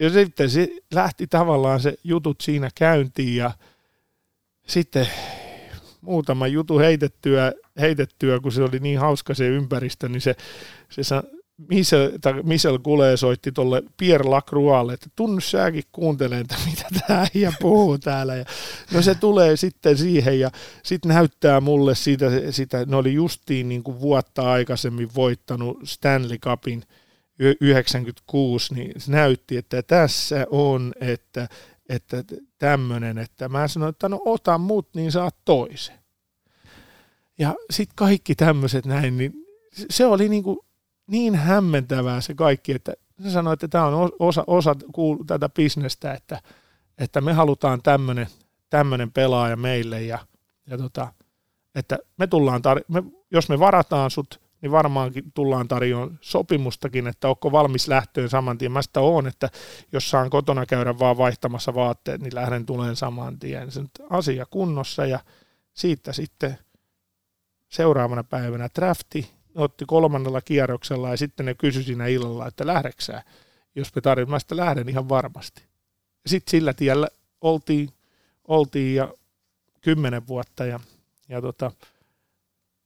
ja 0.00 0.10
sitten 0.10 0.50
se 0.50 0.68
lähti 0.94 1.26
tavallaan 1.26 1.80
se 1.80 1.94
jutut 2.04 2.40
siinä 2.40 2.70
käyntiin 2.74 3.36
ja 3.36 3.50
sitten 4.66 5.08
muutama 6.04 6.46
jutu 6.46 6.78
heitettyä, 6.78 7.52
heitettyä, 7.80 8.40
kun 8.40 8.52
se 8.52 8.62
oli 8.62 8.78
niin 8.78 8.98
hauska 8.98 9.34
se 9.34 9.48
ympäristö, 9.48 10.08
niin 10.08 10.20
se, 10.20 10.34
se 10.90 11.02
Michel, 11.68 12.10
Michel 12.42 12.78
Goulet 12.78 13.20
soitti 13.20 13.52
tuolle 13.52 13.82
Pierre 13.96 14.28
Lacroixlle, 14.28 14.92
että 14.92 15.06
tunnu 15.16 15.40
säkin 15.40 15.82
kuuntelemaan, 15.92 16.40
että 16.40 16.56
mitä 16.66 17.00
tämä 17.06 17.26
äijä 17.34 17.52
puhuu 17.60 17.98
täällä. 17.98 18.34
Ja, 18.34 18.44
no 18.92 19.02
se 19.02 19.14
tulee 19.14 19.56
sitten 19.56 19.98
siihen 19.98 20.40
ja 20.40 20.50
sitten 20.82 21.08
näyttää 21.08 21.60
mulle 21.60 21.94
siitä, 21.94 22.26
sitä, 22.50 22.84
ne 22.84 22.96
oli 22.96 23.14
justiin 23.14 23.68
niin 23.68 23.82
kuin 23.82 24.00
vuotta 24.00 24.52
aikaisemmin 24.52 25.08
voittanut 25.14 25.78
Stanley 25.84 26.38
Cupin 26.38 26.82
96, 27.38 28.74
niin 28.74 29.00
se 29.00 29.10
näytti, 29.10 29.56
että 29.56 29.82
tässä 29.82 30.46
on, 30.50 30.92
että 31.00 31.48
että 31.88 32.24
tämmöinen, 32.58 33.18
että 33.18 33.48
mä 33.48 33.68
sanoin, 33.68 33.90
että 33.90 34.08
no 34.08 34.20
ota 34.24 34.58
mut, 34.58 34.88
niin 34.94 35.12
saat 35.12 35.36
toisen. 35.44 35.98
Ja 37.38 37.54
sitten 37.70 37.96
kaikki 37.96 38.34
tämmöiset 38.34 38.86
näin, 38.86 39.16
niin 39.16 39.32
se 39.90 40.06
oli 40.06 40.28
niin, 40.28 40.42
kuin 40.42 40.58
niin 41.06 41.34
hämmentävää 41.34 42.20
se 42.20 42.34
kaikki, 42.34 42.72
että 42.72 42.94
se 43.22 43.30
sanoi, 43.30 43.52
että 43.52 43.68
tämä 43.68 43.86
on 43.86 44.12
osa, 44.18 44.44
osa 44.46 44.76
tätä 45.26 45.48
bisnestä, 45.48 46.12
että, 46.12 46.42
että 46.98 47.20
me 47.20 47.32
halutaan 47.32 47.82
tämmöinen, 47.82 48.26
tämmöinen 48.70 49.12
pelaaja 49.12 49.56
meille 49.56 50.02
ja, 50.02 50.18
ja 50.66 50.78
tota, 50.78 51.12
että 51.74 51.98
me 52.16 52.26
tullaan, 52.26 52.60
tar- 52.60 52.84
me, 52.88 53.02
jos 53.30 53.48
me 53.48 53.58
varataan 53.58 54.10
sut 54.10 54.43
niin 54.64 54.72
varmaankin 54.72 55.32
tullaan 55.34 55.68
tarjoamaan 55.68 56.18
sopimustakin, 56.20 57.06
että 57.06 57.28
onko 57.28 57.52
valmis 57.52 57.88
lähtöön 57.88 58.28
saman 58.28 58.58
tien. 58.58 58.72
Mä 58.72 58.82
sitä 58.82 59.00
oon, 59.00 59.26
että 59.26 59.50
jos 59.92 60.10
saan 60.10 60.30
kotona 60.30 60.66
käydä 60.66 60.98
vaan 60.98 61.18
vaihtamassa 61.18 61.74
vaatteet, 61.74 62.20
niin 62.20 62.34
lähden 62.34 62.66
tuleen 62.66 62.96
saman 62.96 63.38
tien. 63.38 63.70
Se 63.70 63.80
asia 64.10 64.46
kunnossa 64.50 65.06
ja 65.06 65.20
siitä 65.74 66.12
sitten 66.12 66.58
seuraavana 67.68 68.24
päivänä 68.24 68.68
drafti 68.74 69.30
otti 69.54 69.84
kolmannella 69.86 70.40
kierroksella 70.40 71.10
ja 71.10 71.16
sitten 71.16 71.46
ne 71.46 71.54
kysyi 71.54 71.82
siinä 71.82 72.06
illalla, 72.06 72.46
että 72.46 72.66
lähdeksää, 72.66 73.22
jos 73.74 73.94
me 73.94 74.00
tarvitsemme, 74.00 74.34
mä 74.34 74.38
sitä 74.38 74.56
lähden 74.56 74.88
ihan 74.88 75.08
varmasti. 75.08 75.62
Sitten 76.26 76.50
sillä 76.50 76.72
tiellä 76.72 77.08
oltiin, 77.40 77.88
oltiin 78.48 78.94
ja 78.94 79.14
kymmenen 79.80 80.26
vuotta 80.26 80.64
ja, 80.64 80.80
ja 81.28 81.40
tota, 81.40 81.70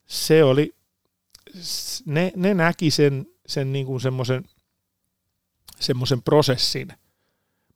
se 0.05 0.45
oli 0.45 0.78
ne, 2.07 2.33
ne 2.37 2.55
näki 2.55 2.91
sen, 2.91 3.27
sen 3.47 3.73
niin 3.73 3.87
kuin 3.87 4.01
semmoisen, 4.01 4.45
semmoisen 5.81 6.23
prosessin. 6.23 6.89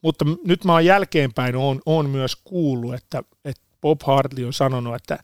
Mutta 0.02 0.25
nyt 0.45 0.64
mä 0.64 0.73
oon 0.73 0.85
jälkeenpäin 0.85 1.57
on, 1.57 1.81
on 1.87 2.11
myös 2.11 2.37
kuullut, 2.37 2.95
että, 2.95 3.23
että 3.45 3.62
Bob 3.81 4.00
Hartley 4.05 4.45
on 4.45 4.52
sanonut, 4.52 4.95
että 4.95 5.19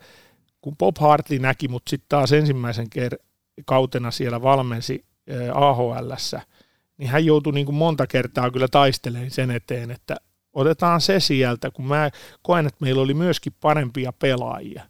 kun 0.60 0.76
Bob 0.76 0.96
Hartley 0.98 1.38
näki 1.38 1.68
mut 1.68 1.82
sitten 1.88 2.08
taas 2.08 2.32
ensimmäisen 2.32 2.86
ker- 2.98 3.24
kautena 3.64 4.10
siellä 4.10 4.42
valmensi 4.42 5.04
AHL, 5.54 6.12
niin 6.98 7.10
hän 7.10 7.24
joutui 7.24 7.52
niin 7.52 7.66
kuin 7.66 7.76
monta 7.76 8.06
kertaa 8.06 8.50
kyllä 8.50 8.68
taistelemaan 8.68 9.30
sen 9.30 9.50
eteen, 9.50 9.90
että 9.90 10.16
otetaan 10.52 11.00
se 11.00 11.20
sieltä, 11.20 11.70
kun 11.70 11.86
mä 11.86 12.10
koen, 12.42 12.66
että 12.66 12.84
meillä 12.84 13.02
oli 13.02 13.14
myöskin 13.14 13.54
parempia 13.60 14.12
pelaajia. 14.12 14.82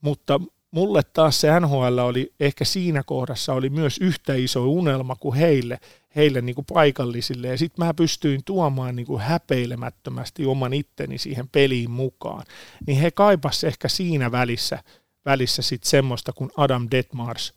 Mutta 0.00 0.40
mulle 0.72 1.02
taas 1.02 1.40
se 1.40 1.60
NHL 1.60 1.98
oli 1.98 2.32
ehkä 2.40 2.64
siinä 2.64 3.02
kohdassa 3.02 3.52
oli 3.52 3.70
myös 3.70 3.98
yhtä 3.98 4.34
iso 4.34 4.66
unelma 4.66 5.16
kuin 5.16 5.36
heille, 5.36 5.78
heille 6.16 6.40
niin 6.40 6.54
kuin 6.54 6.64
paikallisille. 6.72 7.48
Ja 7.48 7.58
sitten 7.58 7.86
mä 7.86 7.94
pystyin 7.94 8.44
tuomaan 8.44 8.96
niin 8.96 9.06
kuin 9.06 9.22
häpeilemättömästi 9.22 10.46
oman 10.46 10.72
itteni 10.72 11.18
siihen 11.18 11.48
peliin 11.48 11.90
mukaan. 11.90 12.44
Niin 12.86 12.98
he 13.00 13.10
kaipas 13.10 13.64
ehkä 13.64 13.88
siinä 13.88 14.32
välissä, 14.32 14.78
välissä 15.24 15.62
sitten 15.62 15.90
semmoista, 15.90 16.32
kun 16.32 16.50
Adam 16.56 16.88
Detmars 16.90 17.54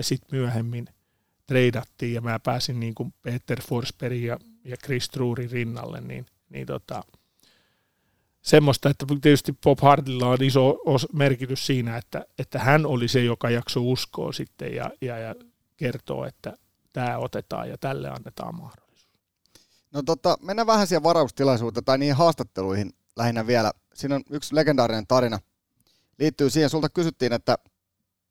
sitten 0.00 0.38
myöhemmin 0.38 0.88
treidattiin 1.46 2.14
ja 2.14 2.20
mä 2.20 2.38
pääsin 2.38 2.80
niin 2.80 2.94
kuin 2.94 3.14
Peter 3.22 3.60
Forsbergin 3.62 4.26
ja, 4.26 4.38
ja 4.64 4.76
Chris 4.76 5.08
Truurin 5.08 5.50
rinnalle, 5.50 6.00
niin, 6.00 6.26
niin 6.48 6.66
tota, 6.66 7.04
semmoista, 8.42 8.90
että 8.90 9.06
tietysti 9.22 9.52
Bob 9.64 9.78
Hardilla 9.82 10.28
on 10.28 10.42
iso 10.42 10.78
merkitys 11.12 11.66
siinä, 11.66 11.96
että, 11.96 12.24
että 12.38 12.58
hän 12.58 12.86
oli 12.86 13.08
se, 13.08 13.24
joka 13.24 13.50
jaksoi 13.50 13.82
uskoa 13.82 14.32
sitten 14.32 14.74
ja, 14.74 14.90
ja, 15.00 15.18
ja 15.18 15.34
kertoo, 15.76 16.24
että 16.24 16.56
tämä 16.92 17.18
otetaan 17.18 17.68
ja 17.68 17.78
tälle 17.78 18.08
annetaan 18.08 18.54
mahdollisuus. 18.54 19.08
No 19.92 20.02
tota, 20.02 20.36
mennään 20.42 20.66
vähän 20.66 20.86
siihen 20.86 21.02
varaustilaisuuteen 21.02 21.84
tai 21.84 21.98
niihin 21.98 22.16
haastatteluihin 22.16 22.92
lähinnä 23.16 23.46
vielä. 23.46 23.72
Siinä 23.94 24.14
on 24.14 24.22
yksi 24.30 24.54
legendaarinen 24.54 25.06
tarina. 25.06 25.38
Liittyy 26.18 26.50
siihen, 26.50 26.70
sulta 26.70 26.88
kysyttiin, 26.88 27.32
että 27.32 27.58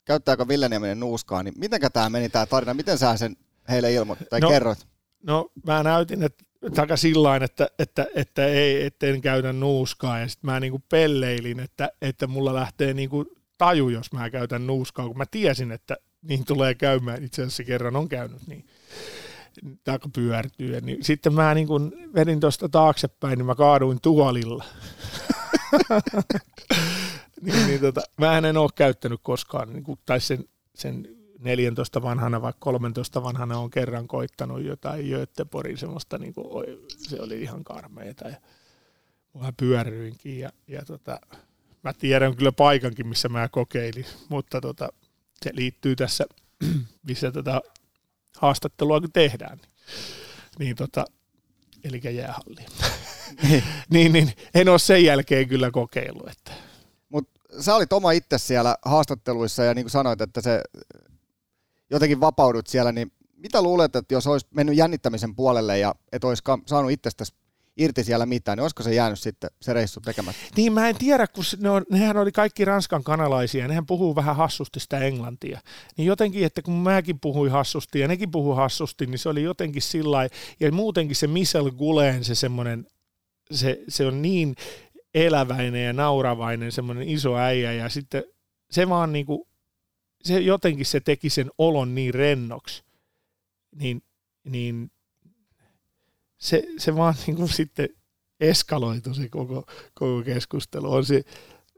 käyttääkö 0.05 0.47
Ville 0.47 0.69
Nieminen 0.69 0.99
nuuskaa, 0.99 1.43
niin 1.43 1.53
miten 1.57 1.79
tämä 1.93 2.09
meni 2.09 2.29
tämä 2.29 2.45
tarina, 2.45 2.73
miten 2.73 2.97
sä 2.97 3.17
sen 3.17 3.37
heille 3.69 3.93
ilmoitit 3.93 4.29
tai 4.29 4.39
no, 4.39 4.49
kerroit? 4.49 4.87
No 5.23 5.51
mä 5.65 5.83
näytin, 5.83 6.23
että 6.23 6.43
taka 6.75 6.97
sillain, 6.97 7.43
että, 7.43 7.69
että, 7.79 8.07
että, 8.15 8.45
ei, 8.45 8.85
etten 8.85 9.21
käytä 9.21 9.53
nuuskaa 9.53 10.19
ja 10.19 10.27
sitten 10.27 10.51
mä 10.51 10.59
niinku 10.59 10.81
pelleilin, 10.89 11.59
että, 11.59 11.91
että 12.01 12.27
mulla 12.27 12.53
lähtee 12.53 12.93
niinku 12.93 13.25
taju, 13.57 13.89
jos 13.89 14.11
mä 14.13 14.29
käytän 14.29 14.67
nuuskaa, 14.67 15.07
kun 15.07 15.17
mä 15.17 15.25
tiesin, 15.31 15.71
että 15.71 15.97
niin 16.21 16.45
tulee 16.45 16.75
käymään. 16.75 17.23
Itse 17.23 17.41
asiassa 17.41 17.63
kerran 17.63 17.95
on 17.95 18.09
käynyt 18.09 18.47
niin 18.47 18.65
taaka 19.83 20.09
pyörtyy. 20.15 20.81
Niin 20.81 21.03
sitten 21.03 21.33
mä 21.33 21.53
niin 21.53 21.67
kun 21.67 21.93
vedin 22.15 22.39
tuosta 22.39 22.69
taaksepäin, 22.69 23.37
niin 23.37 23.45
mä 23.45 23.55
kaaduin 23.55 24.01
tuolilla. 24.01 24.63
niin, 27.41 27.67
niin 27.67 27.81
tota, 27.81 28.01
mä 28.17 28.37
en 28.37 28.57
ole 28.57 28.69
käyttänyt 28.75 29.19
koskaan, 29.23 29.73
niin 29.73 29.99
tai 30.05 30.21
sen, 30.21 30.45
sen 30.75 31.18
14 31.39 32.01
vanhana 32.01 32.41
vai 32.41 32.53
13 32.59 33.23
vanhana 33.23 33.59
on 33.59 33.69
kerran 33.69 34.07
koittanut 34.07 34.63
jotain 34.63 35.09
Göteborgin 35.09 35.77
semmoista, 35.77 36.17
niin 36.17 36.33
kuin, 36.33 36.65
se 36.87 37.21
oli 37.21 37.41
ihan 37.41 37.63
karmeita. 37.63 38.27
Ja 38.27 38.35
mä 39.39 39.53
pyörryinkin 39.57 40.39
ja, 40.39 40.49
ja 40.67 40.85
tota, 40.85 41.19
mä 41.83 41.93
tiedän 41.93 42.35
kyllä 42.35 42.51
paikankin, 42.51 43.07
missä 43.07 43.29
mä 43.29 43.49
kokeilin, 43.49 44.05
mutta 44.29 44.61
tota, 44.61 44.89
se 45.43 45.51
liittyy 45.53 45.95
tässä, 45.95 46.25
missä 47.07 47.31
tätä 47.31 47.61
haastattelua 48.37 49.01
tehdään. 49.13 49.57
Niin, 49.57 49.69
niin 50.59 50.75
tota, 50.75 51.05
eli 51.83 52.01
jäähalli. 52.15 52.65
niin, 53.93 54.13
niin, 54.13 54.33
en 54.53 54.69
ole 54.69 54.79
sen 54.79 55.05
jälkeen 55.05 55.47
kyllä 55.47 55.71
kokeillut. 55.71 56.29
Että. 56.29 56.51
Mut 57.09 57.29
sä 57.59 57.75
olit 57.75 57.93
oma 57.93 58.11
itse 58.11 58.37
siellä 58.37 58.75
haastatteluissa 58.85 59.63
ja 59.63 59.73
niin 59.73 59.85
kuin 59.85 59.91
sanoit, 59.91 60.21
että 60.21 60.41
se 60.41 60.61
jotenkin 61.89 62.19
vapaudut 62.19 62.67
siellä, 62.67 62.91
niin 62.91 63.11
mitä 63.35 63.61
luulet, 63.61 63.95
että 63.95 64.13
jos 64.13 64.27
olisi 64.27 64.47
mennyt 64.55 64.77
jännittämisen 64.77 65.35
puolelle 65.35 65.79
ja 65.79 65.95
et 66.11 66.23
olisi 66.23 66.43
saanut 66.65 66.91
itsestäsi 66.91 67.33
irti 67.79 68.03
siellä 68.03 68.25
mitään, 68.25 68.57
niin 68.57 68.63
olisiko 68.63 68.83
se 68.83 68.93
jäänyt 68.93 69.19
sitten 69.19 69.49
se 69.61 69.73
reissu 69.73 70.01
tekemättä? 70.01 70.41
Niin 70.57 70.73
mä 70.73 70.89
en 70.89 70.95
tiedä, 70.95 71.27
kun 71.27 71.43
ne 71.59 71.69
on, 71.69 71.85
nehän 71.91 72.17
oli 72.17 72.31
kaikki 72.31 72.65
ranskan 72.65 73.03
kanalaisia, 73.03 73.67
nehän 73.67 73.85
puhuu 73.85 74.15
vähän 74.15 74.35
hassusti 74.35 74.79
sitä 74.79 74.99
englantia. 74.99 75.59
Niin 75.97 76.05
jotenkin, 76.05 76.45
että 76.45 76.61
kun 76.61 76.73
mäkin 76.73 77.19
puhuin 77.19 77.51
hassusti 77.51 77.99
ja 77.99 78.07
nekin 78.07 78.31
puhuu 78.31 78.53
hassusti, 78.53 79.05
niin 79.05 79.19
se 79.19 79.29
oli 79.29 79.43
jotenkin 79.43 79.81
sillä 79.81 80.27
ja 80.59 80.71
muutenkin 80.71 81.15
se 81.15 81.27
Michel 81.27 81.71
Gulen, 81.71 82.23
se 82.23 82.35
semmoinen, 82.35 82.87
se, 83.51 83.79
se 83.87 84.05
on 84.05 84.21
niin 84.21 84.55
eläväinen 85.13 85.85
ja 85.85 85.93
nauravainen 85.93 86.71
semmoinen 86.71 87.09
iso 87.09 87.37
äijä 87.37 87.73
ja 87.73 87.89
sitten 87.89 88.23
se 88.71 88.89
vaan 88.89 89.13
niinku, 89.13 89.48
se 90.23 90.39
jotenkin 90.39 90.85
se 90.85 90.99
teki 90.99 91.29
sen 91.29 91.51
olon 91.57 91.95
niin 91.95 92.13
rennoksi, 92.13 92.83
niin, 93.75 94.03
niin 94.43 94.91
se, 96.37 96.63
se 96.77 96.95
vaan 96.95 97.15
niin 97.27 97.35
kuin 97.35 97.49
sitten 97.49 97.89
eskaloitu 98.39 99.13
se 99.13 99.29
koko, 99.29 99.65
koko 99.93 100.21
keskustelu. 100.25 100.93
On 100.93 101.05
se, 101.05 101.23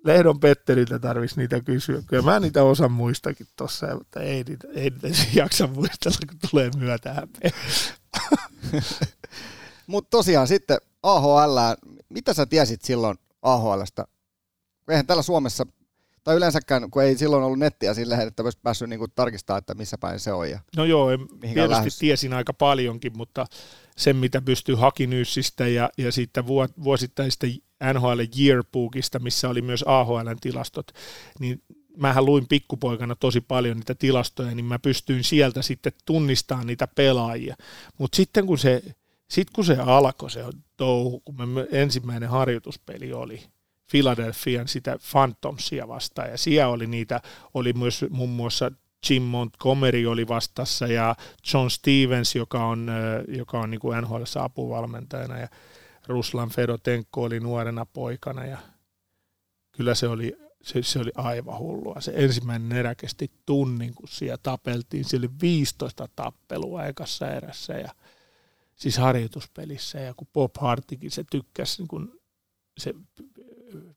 Lehdon 0.04 0.40
Petteriltä 0.40 1.00
tarvitsisi 1.00 1.40
niitä 1.40 1.62
kysyä. 1.62 2.02
Kyllä 2.08 2.24
mä 2.24 2.40
niitä 2.40 2.64
osan 2.64 2.92
muistakin 2.92 3.48
tuossa, 3.56 3.96
mutta 3.98 4.22
ei 4.22 4.44
niitä, 4.44 4.68
ei 4.74 4.90
niitä 4.90 5.26
jaksa 5.42 5.68
muistella, 5.68 6.18
kun 6.30 6.50
tulee 6.50 6.72
myötä 6.78 7.28
Mutta 9.88 10.10
tosiaan 10.10 10.48
sitten 10.48 10.78
AHL, 11.04 11.58
mitä 12.10 12.34
sä 12.34 12.46
tiesit 12.46 12.82
silloin 12.82 13.18
AHLstä? 13.42 14.08
Eihän 14.90 15.06
täällä 15.06 15.24
Suomessa 15.24 15.66
tai 16.24 16.36
yleensäkään, 16.36 16.92
kun 16.92 17.04
ei 17.04 17.18
silloin 17.18 17.44
ollut 17.44 17.60
nettiä 17.60 17.94
sillä 17.94 18.22
että 18.22 18.44
olisi 18.44 18.60
päässyt 18.64 18.90
niin 18.90 19.00
kuin 19.00 19.12
tarkistamaan, 19.16 19.60
että 19.60 19.74
missä 19.74 19.98
päin 19.98 20.20
se 20.20 20.34
on. 20.34 20.50
Ja 20.50 20.60
no 20.78 20.86
joo, 20.86 21.10
tietysti 21.42 21.70
lähes. 21.70 21.98
tiesin 21.98 22.34
aika 22.34 22.54
paljonkin, 22.54 23.18
mutta 23.18 23.46
sen, 23.98 24.16
mitä 24.16 24.42
pystyy 24.42 24.76
Hakinyysistä 24.76 25.68
ja, 25.68 25.90
ja 25.98 26.12
siitä 26.12 26.44
vuosittaisesta 26.84 27.48
NHL 27.94 28.20
Yearbookista, 28.40 29.20
missä 29.20 29.50
oli 29.50 29.62
myös 29.62 29.84
AHLn 29.88 30.38
tilastot, 30.42 30.92
niin 31.40 31.64
mähän 31.98 32.26
luin 32.26 32.48
pikkupoikana 32.48 33.16
tosi 33.16 33.42
paljon 33.42 33.78
niitä 33.78 33.96
tilastoja, 33.96 34.56
niin 34.56 34.66
mä 34.66 34.80
pystyin 34.80 35.24
sieltä 35.24 35.62
sitten 35.62 35.92
tunnistamaan 36.06 36.68
niitä 36.68 36.88
pelaajia. 36.88 37.56
Mutta 37.98 38.16
sitten 38.16 38.46
kun 38.46 38.58
se, 38.58 38.84
sit 39.30 39.50
kun 39.50 39.66
se 39.66 39.78
alkoi 39.78 40.32
se 40.32 40.44
touhu, 40.78 41.20
kun 41.20 41.50
me 41.50 41.68
ensimmäinen 41.72 42.30
harjoituspeli 42.30 43.14
oli, 43.14 43.44
Philadelphian 43.92 44.68
sitä 44.68 44.98
Phantomsia 45.12 45.88
vastaan, 45.88 46.30
ja 46.30 46.38
siellä 46.38 46.74
oli 46.74 46.88
niitä, 46.88 47.22
oli 47.54 47.74
myös 47.74 48.06
muun 48.10 48.30
muassa 48.30 48.72
Jim 49.10 49.24
Montgomery 49.24 50.06
oli 50.06 50.28
vastassa 50.28 50.88
ja 50.88 51.16
John 51.54 51.70
Stevens, 51.70 52.36
joka 52.36 52.66
on, 52.66 52.92
joka 53.28 53.60
on 53.60 53.72
niin 53.72 53.82
NHL 54.02 54.24
apuvalmentajana 54.40 55.40
ja 55.40 55.48
Ruslan 56.08 56.50
Fedotenko 56.50 57.24
oli 57.24 57.40
nuorena 57.40 57.86
poikana 57.86 58.46
ja 58.46 58.58
kyllä 59.72 59.96
se 59.96 60.08
oli, 60.08 60.38
se, 60.62 60.84
se 60.84 61.00
oli 61.00 61.12
aivan 61.16 61.60
hullua. 61.60 62.02
Se 62.02 62.14
ensimmäinen 62.16 62.72
erä 62.72 62.96
kesti 62.96 63.32
tunnin, 63.46 63.94
kun 63.96 64.08
siellä 64.08 64.38
tapeltiin. 64.44 65.06
Siellä 65.06 65.26
oli 65.26 65.40
15 65.42 66.08
tappelua 66.16 66.86
ekassa 66.86 67.32
erässä 67.32 67.74
ja 67.74 67.92
siis 68.76 68.98
harjoituspelissä 68.98 70.00
ja 70.00 70.14
kun 70.14 70.28
Bob 70.34 70.52
Hartikin 70.60 71.12
se 71.12 71.24
tykkäsi, 71.32 71.82
niin 71.82 71.88
kun 71.88 72.20
se 72.78 72.94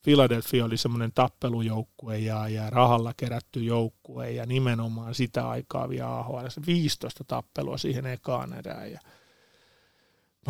Philadelphia 0.03 0.65
oli 0.65 0.77
semmoinen 0.77 1.13
tappelujoukkue 1.15 2.19
ja, 2.19 2.49
ja 2.49 2.71
rahalla 2.71 3.15
kerätty 3.17 3.65
joukkue 3.65 4.31
ja 4.31 4.47
nimenomaan 4.47 5.15
sitä 5.15 5.49
aikaa 5.49 5.89
vielä 5.89 6.19
AHL. 6.19 6.47
15 6.67 7.25
tappelua 7.25 7.79
siihen 7.79 8.07
ekaan 8.07 8.53
erään 8.53 8.93
ja 8.93 9.01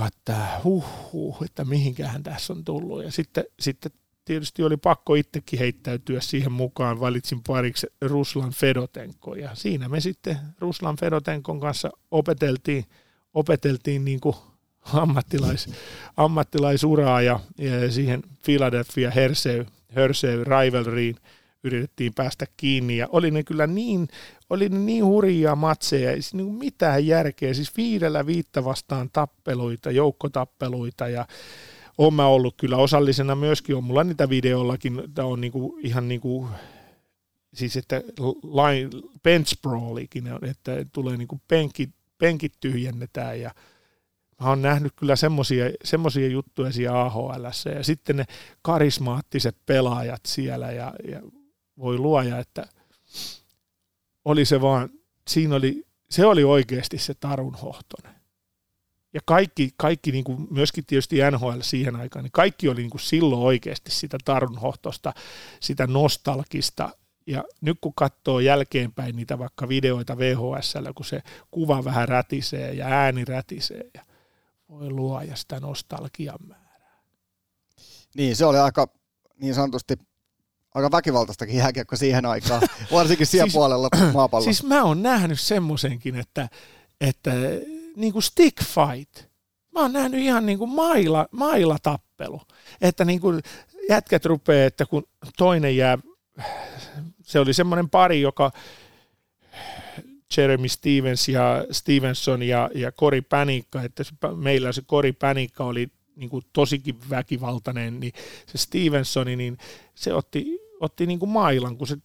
että 0.06 0.60
huh, 0.64 0.84
huh, 1.12 1.42
että 1.44 1.64
mihinkähän 1.64 2.22
tässä 2.22 2.52
on 2.52 2.64
tullut. 2.64 3.04
Ja 3.04 3.10
sitten, 3.10 3.44
sitten 3.60 3.92
tietysti 4.24 4.62
oli 4.62 4.76
pakko 4.76 5.14
itsekin 5.14 5.58
heittäytyä 5.58 6.20
siihen 6.20 6.52
mukaan. 6.52 7.00
Valitsin 7.00 7.40
pariksi 7.46 7.86
Ruslan 8.00 8.52
Fedotenko 8.52 9.34
ja 9.34 9.54
siinä 9.54 9.88
me 9.88 10.00
sitten 10.00 10.36
Ruslan 10.60 10.96
Fedotenkon 10.96 11.60
kanssa 11.60 11.90
opeteltiin, 12.10 12.84
opeteltiin 13.34 14.04
niin 14.04 14.20
kuin 14.20 14.36
ammattilais, 15.02 15.68
ammattilaisuraa 16.16 17.22
ja, 17.22 17.40
ja 17.58 17.92
siihen 17.92 18.22
Philadelphia 18.44 19.10
Hersey, 19.10 19.66
Hersey 19.96 20.44
rivalryin 20.44 21.16
yritettiin 21.64 22.14
päästä 22.14 22.46
kiinni. 22.56 22.96
Ja 22.96 23.08
oli 23.10 23.30
ne 23.30 23.42
kyllä 23.42 23.66
niin, 23.66 24.08
oli 24.50 24.68
ne 24.68 24.78
niin 24.78 25.04
hurjia 25.04 25.56
matseja, 25.56 26.10
ei 26.10 26.22
siis 26.22 26.34
niin 26.34 26.54
mitään 26.54 27.06
järkeä, 27.06 27.54
siis 27.54 27.76
viidellä 27.76 28.26
viittä 28.26 28.64
vastaan 28.64 29.10
tappeluita, 29.12 29.90
joukkotappeluita 29.90 31.08
ja 31.08 31.26
olen 31.98 32.14
mä 32.14 32.26
ollut 32.26 32.54
kyllä 32.56 32.76
osallisena 32.76 33.34
myöskin, 33.34 33.76
on 33.76 33.84
mulla 33.84 34.04
niitä 34.04 34.28
videollakin, 34.28 35.02
tämä 35.14 35.28
on 35.28 35.40
niinku, 35.40 35.78
ihan 35.82 36.08
niinku, 36.08 36.48
siis 37.54 37.76
että 37.76 38.02
line, 38.42 38.90
bench 39.22 39.60
brawlikin, 39.62 40.24
että 40.42 40.86
tulee 40.92 41.16
niinku 41.16 41.40
penkit, 41.48 41.90
penkit 42.18 42.52
tyhjennetään 42.60 43.40
ja 43.40 43.50
Mä 44.40 44.48
oon 44.48 44.62
nähnyt 44.62 44.92
kyllä 44.96 45.14
semmoisia 45.84 46.28
juttuja 46.30 46.72
siellä 46.72 47.00
AHL 47.00 47.44
ja 47.74 47.84
sitten 47.84 48.16
ne 48.16 48.24
karismaattiset 48.62 49.56
pelaajat 49.66 50.20
siellä 50.26 50.72
ja, 50.72 50.92
ja 51.08 51.20
voi 51.78 51.98
luoja, 51.98 52.38
että 52.38 52.66
oli 54.24 54.44
se 54.44 54.60
vaan, 54.60 54.90
siinä 55.28 55.54
oli, 55.54 55.84
se 56.10 56.26
oli 56.26 56.44
oikeasti 56.44 56.98
se 56.98 57.14
Tarun 57.14 57.54
Hohtonen. 57.54 58.14
Ja 59.14 59.20
kaikki, 59.24 59.70
kaikki 59.76 60.12
niin 60.12 60.24
kuin 60.24 60.46
myöskin 60.50 60.86
tietysti 60.86 61.16
NHL 61.30 61.60
siihen 61.60 61.96
aikaan, 61.96 62.22
niin 62.22 62.32
kaikki 62.32 62.68
oli 62.68 62.80
niin 62.80 62.90
kuin 62.90 63.00
silloin 63.00 63.42
oikeasti 63.42 63.90
sitä 63.90 64.18
Tarun 64.24 64.58
Hohtosta, 64.58 65.12
sitä 65.60 65.86
nostalgista. 65.86 66.90
Ja 67.26 67.44
nyt 67.60 67.78
kun 67.80 67.92
katsoo 67.96 68.40
jälkeenpäin 68.40 69.16
niitä 69.16 69.38
vaikka 69.38 69.68
videoita 69.68 70.18
VHSllä, 70.18 70.92
kun 70.94 71.04
se 71.04 71.22
kuva 71.50 71.84
vähän 71.84 72.08
rätisee 72.08 72.74
ja 72.74 72.86
ääni 72.86 73.24
rätisee 73.24 73.90
ja 73.94 74.04
voi 74.78 74.90
luoja 74.90 75.36
sitä 75.36 75.60
nostalgian 75.60 76.38
määrää. 76.46 77.02
Niin, 78.14 78.36
se 78.36 78.44
oli 78.44 78.58
aika 78.58 78.88
niin 79.40 79.54
sanotusti 79.54 79.94
aika 80.74 80.90
väkivaltaistakin 80.90 81.56
jääkiekko 81.56 81.96
siihen 81.96 82.26
aikaan, 82.26 82.62
varsinkin 82.92 83.26
siellä 83.26 83.46
siis, 83.46 83.54
puolella 83.54 83.88
maapalloa. 84.12 84.44
Siis 84.44 84.62
mä 84.62 84.84
oon 84.84 85.02
nähnyt 85.02 85.40
semmoisenkin, 85.40 86.16
että, 86.16 86.48
että 87.00 87.30
niin 87.96 88.12
kuin 88.12 88.22
stick 88.22 88.62
fight, 88.62 89.30
mä 89.74 89.80
oon 89.80 89.92
nähnyt 89.92 90.20
ihan 90.20 90.46
niin 90.46 90.58
kuin 90.58 90.70
maila, 90.70 91.28
mailatappelu, 91.30 92.40
että 92.80 93.04
niin 93.04 93.20
kuin 93.20 93.42
jätkät 93.88 94.24
rupeaa, 94.24 94.66
että 94.66 94.86
kun 94.86 95.04
toinen 95.36 95.76
jää, 95.76 95.98
se 97.22 97.38
oli 97.40 97.54
semmoinen 97.54 97.90
pari, 97.90 98.20
joka 98.20 98.50
Jeremy 100.36 100.68
Stevens 100.68 101.28
ja 101.28 101.64
Stevenson 101.70 102.42
ja, 102.42 102.70
ja 102.74 102.92
Kori 102.92 103.22
Panikka, 103.22 103.82
että 103.82 104.04
meillä 104.36 104.72
se 104.72 104.82
Kori 104.86 105.12
Panikka 105.12 105.64
oli 105.64 105.88
niin 106.16 106.30
kuin 106.30 106.44
tosikin 106.52 107.10
väkivaltainen, 107.10 108.00
niin 108.00 108.12
se 108.46 108.58
Stevensoni, 108.58 109.36
niin 109.36 109.58
se 109.94 110.14
otti, 110.14 110.58
otti 110.80 111.06
niin 111.06 111.18
kuin 111.18 111.30
mailan, 111.30 111.76
kun 111.76 111.86
se 111.86 111.96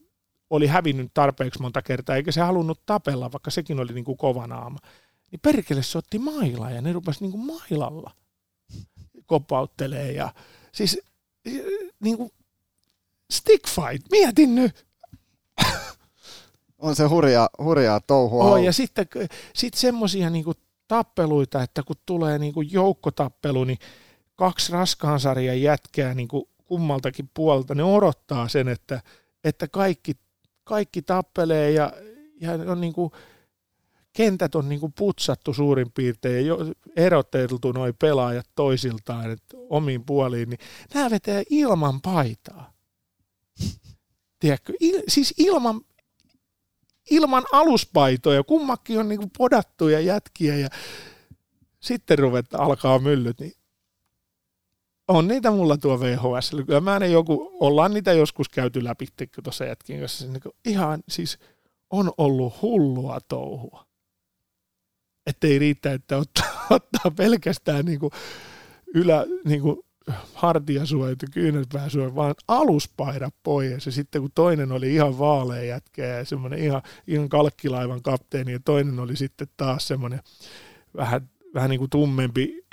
oli 0.50 0.68
hävinnyt 0.68 1.12
tarpeeksi 1.14 1.62
monta 1.62 1.82
kertaa, 1.82 2.16
eikä 2.16 2.32
se 2.32 2.42
halunnut 2.42 2.86
tapella, 2.86 3.32
vaikka 3.32 3.52
sekin 3.52 3.80
oli 3.80 3.94
niin 3.94 4.06
kuin 4.06 4.18
kova 4.18 4.48
naama. 4.48 4.80
Niin 5.32 5.40
perkele 5.40 5.84
se 5.84 5.98
otti 5.98 6.20
mailaa 6.20 6.72
ja 6.72 6.82
ne 6.82 6.94
rupesi 6.94 7.22
niin 7.22 7.32
kuin 7.32 7.46
mailalla 7.46 8.12
kopauttelee 9.26 10.12
ja 10.12 10.34
siis 10.72 11.02
niin 12.00 12.18
kuin 12.18 12.32
stick 13.32 13.68
fight, 13.68 14.12
mietin 14.12 14.56
nyt, 14.56 14.86
on 16.80 16.96
se 16.96 17.04
hurjaa, 17.04 17.50
hurjaa 17.64 18.00
touhua. 18.00 18.44
Oh, 18.44 18.64
ja 18.64 18.74
sitten 18.74 19.08
sit 19.56 19.74
semmoisia 19.74 20.30
niinku 20.30 20.54
tappeluita, 20.88 21.64
että 21.64 21.84
kun 21.84 21.96
tulee 22.06 22.40
niinku 22.40 22.62
joukkotappelu, 22.62 23.64
niin 23.64 23.78
kaksi 24.36 24.72
raskaansarjan 24.72 25.62
jätkää 25.62 26.14
niinku 26.14 26.50
kummaltakin 26.66 27.30
puolta, 27.34 27.76
ne 27.76 27.84
odottaa 27.84 28.48
sen, 28.48 28.68
että, 28.68 29.02
että 29.44 29.68
kaikki, 29.68 30.14
kaikki 30.64 31.02
tappelee 31.02 31.72
ja, 31.72 31.94
ja 32.42 32.52
on 32.52 32.82
niinku 32.82 33.12
kentät 34.14 34.56
on 34.56 34.70
niin 34.70 34.80
kuin 34.80 34.94
putsattu 34.94 35.54
suurin 35.54 35.92
piirtein 35.92 36.48
ja 36.48 36.56
eroteltu 36.96 37.72
noin 37.72 37.96
pelaajat 38.00 38.48
toisiltaan 38.56 39.32
että 39.32 39.58
omiin 39.70 40.06
puoliin, 40.06 40.50
niin 40.50 40.60
nämä 40.94 41.10
vetää 41.10 41.44
ilman 41.50 42.02
paitaa. 42.02 42.74
Tiedätkö, 44.40 44.74
il, 44.80 45.02
siis 45.08 45.34
ilman, 45.38 45.82
ilman 47.10 47.44
aluspaitoja, 47.52 48.44
kummakin 48.44 49.00
on 49.00 49.10
niin 49.10 49.20
kuin 49.20 49.32
podattuja 49.38 50.00
jätkiä 50.00 50.56
ja 50.56 50.68
sitten 51.80 52.20
ruveta 52.20 52.58
alkaa 52.58 53.00
myllyt, 53.00 53.40
niin 53.40 53.54
on 55.08 55.28
niitä 55.28 55.52
mulla 55.52 55.78
tuo 55.78 56.00
VHS. 56.00 56.52
Kyllä 56.66 56.82
mä 56.82 57.00
ne 57.00 57.08
joku, 57.08 57.58
ollaan 57.60 57.94
niitä 57.94 58.14
joskus 58.14 58.50
käyty 58.50 58.84
läpi 58.84 59.08
tuossa 59.44 59.66
jätkin 59.66 60.00
kanssa. 60.00 60.28
Niin 60.28 60.42
ihan 60.66 61.04
siis 61.10 61.40
on 61.90 62.12
ollut 62.18 62.62
hullua 62.62 63.20
touhua. 63.28 63.86
Että 65.28 65.48
ei 65.48 65.60
riitä, 65.60 65.94
että 65.94 66.18
ottaa, 66.18 66.66
ottaa 66.70 67.12
pelkästään 67.12 67.86
niinku 67.86 68.12
ylä, 68.94 69.26
niinku 69.46 69.86
hartiasuojat 70.34 71.22
ja 71.22 71.28
kyynärpääsuojat, 71.32 72.16
vaan 72.16 72.36
aluspaida 72.48 73.30
pois. 73.44 73.86
Ja 73.86 73.92
sitten 73.92 74.22
kun 74.22 74.32
toinen 74.36 74.72
oli 74.72 74.94
ihan 74.94 75.20
vaalea 75.20 75.64
jätkä 75.64 76.06
ja 76.06 76.26
semmoinen 76.26 76.60
ihan, 76.60 76.82
ihan 77.08 77.30
kalkkilaivan 77.30 78.02
kapteeni 78.02 78.52
ja 78.52 78.60
toinen 78.66 79.00
oli 79.00 79.16
sitten 79.16 79.48
taas 79.58 79.88
semmoinen 79.88 80.20
vähän, 80.98 81.30
vähän 81.54 81.70
niin 81.70 81.80
kuin 81.80 81.90
tummempi 81.90 82.66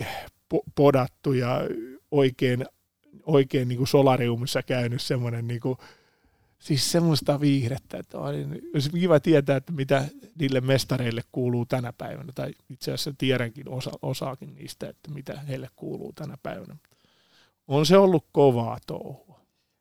podattu 0.74 1.32
ja 1.32 1.60
oikein, 2.10 2.66
oikein 3.26 3.68
niin 3.68 3.78
kuin 3.78 3.88
solariumissa 3.88 4.62
käynyt 4.62 5.02
semmoinen 5.02 5.48
niin 5.48 5.60
kuin, 5.60 5.78
siis 6.58 6.92
semmoista 6.92 7.40
viihdettä, 7.40 7.98
että 7.98 8.18
olisi 8.18 8.90
kiva 8.90 9.20
tietää, 9.20 9.56
että 9.56 9.72
mitä 9.72 10.04
niille 10.38 10.60
mestareille 10.60 11.22
kuuluu 11.32 11.66
tänä 11.66 11.92
päivänä, 11.92 12.32
tai 12.34 12.52
itse 12.70 12.92
asiassa 12.92 13.14
tiedänkin 13.18 13.68
osa, 13.68 13.90
osaakin 14.02 14.54
niistä, 14.54 14.88
että 14.88 15.10
mitä 15.10 15.40
heille 15.40 15.68
kuuluu 15.76 16.12
tänä 16.12 16.36
päivänä. 16.42 16.76
On 17.68 17.86
se 17.86 17.96
ollut 17.96 18.26
kovaa 18.32 18.78
touhua. 18.86 19.40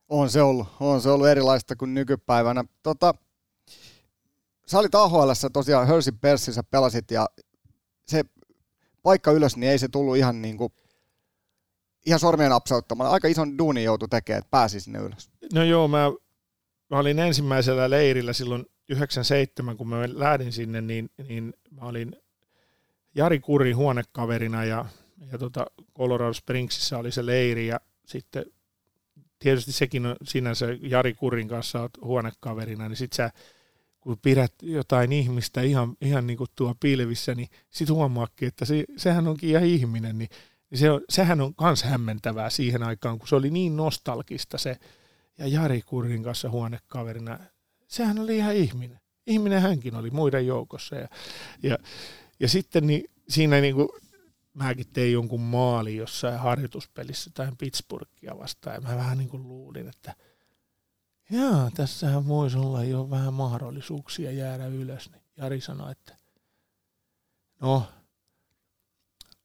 On 0.10 0.30
se 0.30 0.42
ollut, 0.42 0.68
on 0.80 1.02
se 1.02 1.10
ollut 1.10 1.28
erilaista 1.28 1.76
kuin 1.76 1.94
nykypäivänä. 1.94 2.64
Tota, 2.84 3.14
sä 4.68 4.80
olit 4.80 4.96
AHL 4.96 5.32
tosiaan 5.54 5.88
Hörsin 5.88 6.20
Perssissä 6.20 6.64
pelasit 6.64 7.12
ja 7.12 7.30
se 8.08 8.24
paikka 9.04 9.32
ylös, 9.32 9.58
niin 9.58 9.72
ei 9.72 9.80
se 9.80 9.88
tullut 9.88 10.18
ihan 10.18 10.42
niin 10.42 10.58
kuin 10.58 10.74
ihan 12.06 12.20
sormien 12.20 12.50
napsauttamalla. 12.50 13.12
Aika 13.12 13.28
ison 13.28 13.58
duuni 13.58 13.84
joutui 13.84 14.08
tekemään, 14.10 14.40
että 14.40 14.52
pääsi 14.52 14.80
sinne 14.80 15.00
ylös. 15.00 15.32
No 15.54 15.64
joo, 15.64 15.88
mä, 15.88 16.12
mä 16.90 17.00
olin 17.00 17.20
ensimmäisellä 17.20 17.90
leirillä 17.90 18.34
silloin 18.34 18.66
97, 18.90 19.78
kun 19.78 19.88
mä 19.88 19.96
lähdin 20.14 20.54
sinne, 20.54 20.82
niin, 20.82 21.10
niin 21.28 21.54
mä 21.72 21.82
olin 21.82 22.16
Jari 23.16 23.40
Kurin 23.40 23.76
huonekaverina 23.76 24.66
ja, 24.66 24.86
ja 25.32 25.38
tota 25.38 25.66
Colorado 25.98 26.34
Springsissa 26.34 26.98
oli 26.98 27.12
se 27.12 27.26
leiri 27.26 27.68
ja 27.68 27.80
sitten 28.06 28.46
tietysti 29.40 29.72
sekin 29.72 30.06
on 30.06 30.16
sinänsä 30.24 30.66
Jari 30.82 31.14
Kurin 31.14 31.48
kanssa 31.48 31.82
oot 31.82 31.92
huonekaverina, 32.02 32.90
niin 32.90 32.98
sit 32.98 33.14
sä 33.14 33.32
kun 34.02 34.18
pidät 34.22 34.54
jotain 34.62 35.12
ihmistä 35.12 35.62
ihan, 35.62 35.98
ihan 36.02 36.28
niin 36.28 36.38
kuin 36.38 36.50
tuo 36.56 36.76
pilvissä, 36.80 37.36
niin 37.36 37.50
sit 37.70 37.90
huomaakin, 37.90 38.48
että 38.48 38.66
se, 38.66 38.84
sehän 38.98 39.28
onkin 39.28 39.50
ihan 39.50 39.64
ihminen, 39.64 40.18
niin 40.18 40.30
niin 40.70 40.80
se 40.80 40.92
on, 40.92 41.02
sehän 41.10 41.42
on 41.42 41.54
myös 41.62 41.84
hämmentävää 41.84 42.50
siihen 42.50 42.84
aikaan, 42.84 43.20
kun 43.20 43.28
se 43.28 43.36
oli 43.36 43.50
niin 43.50 43.78
nostalgista 43.78 44.58
se, 44.58 44.78
ja 45.38 45.48
Jari 45.48 45.82
Kurrin 45.82 46.24
kanssa 46.24 46.50
huonekaverina, 46.50 47.40
sehän 47.88 48.20
oli 48.20 48.38
ihan 48.38 48.56
ihminen. 48.56 49.00
Ihminen 49.28 49.62
hänkin 49.62 49.96
oli 49.96 50.10
muiden 50.10 50.48
joukossa. 50.48 50.96
Ja, 50.96 51.08
ja, 51.64 51.78
ja 52.40 52.48
sitten 52.48 52.88
niin, 52.88 53.06
siinä 53.30 53.62
niin 53.62 53.76
kuin, 53.76 53.90
mäkin 54.56 54.88
tein 54.94 55.14
jonkun 55.14 55.42
maali 55.42 55.96
jossain 55.96 56.40
harjoituspelissä 56.40 57.32
tai 57.34 57.52
Pittsburghia 57.58 58.38
vastaan, 58.38 58.76
ja 58.76 58.82
mä 58.82 58.96
vähän 58.96 59.18
niin 59.18 59.30
kuin 59.30 59.48
luulin, 59.48 59.88
että 59.90 60.16
jaa, 61.30 61.72
tässähän 61.72 62.28
voisi 62.28 62.58
olla 62.58 62.84
jo 62.84 63.10
vähän 63.10 63.34
mahdollisuuksia 63.34 64.32
jäädä 64.32 64.68
ylös. 64.68 65.12
Niin 65.12 65.22
Jari 65.38 65.62
sanoi, 65.62 65.92
että 65.92 66.18
no, 67.62 67.88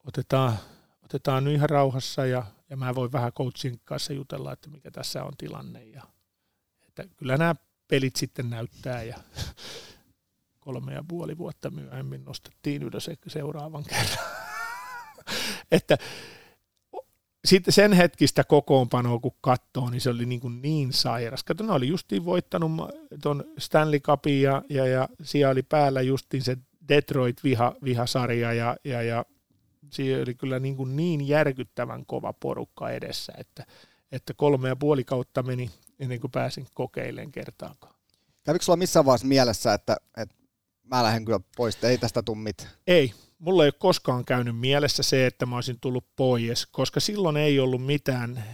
otetaan 0.05 0.59
otetaan 1.11 1.45
nyt 1.45 1.55
ihan 1.55 1.71
rauhassa 1.71 2.27
ja, 2.27 2.45
ja 2.71 2.77
mä 2.77 2.95
voin 2.95 3.13
vähän 3.13 3.33
coachin 3.33 3.81
kanssa 3.85 4.13
jutella, 4.13 4.53
että 4.53 4.71
mikä 4.71 4.91
tässä 4.91 5.25
on 5.25 5.33
tilanne. 5.39 5.85
Ja, 5.85 6.03
että 6.89 7.05
kyllä 7.17 7.37
nämä 7.37 7.55
pelit 7.89 8.17
sitten 8.17 8.51
näyttää 8.51 9.03
ja 9.03 9.17
kolme 10.61 10.95
ja 10.95 11.05
puoli 11.09 11.39
vuotta 11.39 11.71
myöhemmin 11.71 12.25
nostettiin 12.25 12.83
ylös 12.83 13.11
seuraavan 13.29 13.85
kerran. 13.85 14.40
että 15.73 15.99
sitten 17.45 17.73
sen 17.73 17.93
hetkistä 17.93 18.45
kokoonpanoa, 18.45 19.19
kun 19.19 19.35
katsoo, 19.41 19.91
niin 19.91 20.01
se 20.01 20.11
oli 20.11 20.27
niin, 20.27 20.41
kuin 20.41 20.63
niin 20.63 20.93
sairas. 20.93 21.45
Kato, 21.45 21.65
ne 21.65 21.73
oli 21.73 21.89
justiin 21.89 22.25
voittanut 22.25 22.73
tuon 23.23 23.45
Stanley 23.59 24.01
Cupin 24.01 24.43
ja, 24.43 24.63
ja, 24.69 24.87
ja 24.87 25.09
siellä 25.23 25.53
oli 25.53 25.63
päällä 25.63 26.01
justiin 26.03 26.43
se 26.43 26.57
Detroit-vihasarja 26.89 28.53
ja, 28.53 28.77
ja, 28.85 29.03
ja 29.03 29.25
siinä 29.91 30.23
oli 30.23 30.35
kyllä 30.35 30.59
niin, 30.59 30.77
kuin 30.77 30.97
niin 30.97 31.29
järkyttävän 31.29 32.07
kova 32.07 32.33
porukka 32.33 32.91
edessä, 32.91 33.33
että, 33.39 33.67
että 34.13 34.35
kolme 34.35 34.69
ja 34.69 34.77
puoli 34.77 35.05
kautta 35.05 35.43
meni 35.43 35.71
ennen 35.99 36.21
kuin 36.21 36.31
pääsin 36.31 36.67
kokeilemaan 36.75 37.33
kertaakaan. 37.33 37.95
Kävikö 38.45 38.65
sulla 38.65 38.77
missään 38.77 39.05
vaiheessa 39.05 39.27
mielessä, 39.27 39.75
että, 39.75 39.97
että 40.17 40.35
mä 40.83 41.03
lähden 41.03 41.25
kyllä 41.25 41.41
pois, 41.57 41.75
että 41.75 41.89
ei 41.89 41.99
tästä 41.99 42.23
tule 42.23 42.39
mitään? 42.39 42.71
Ei, 42.87 43.13
mulla 43.41 43.65
ei 43.65 43.67
ole 43.67 43.75
koskaan 43.79 44.25
käynyt 44.25 44.59
mielessä 44.59 45.03
se, 45.03 45.27
että 45.27 45.47
mä 45.47 45.55
olisin 45.55 45.81
tullut 45.81 46.05
pois, 46.17 46.67
koska 46.67 47.01
silloin 47.01 47.37
ei 47.37 47.61
ollut 47.61 47.87
mitään, 47.87 48.45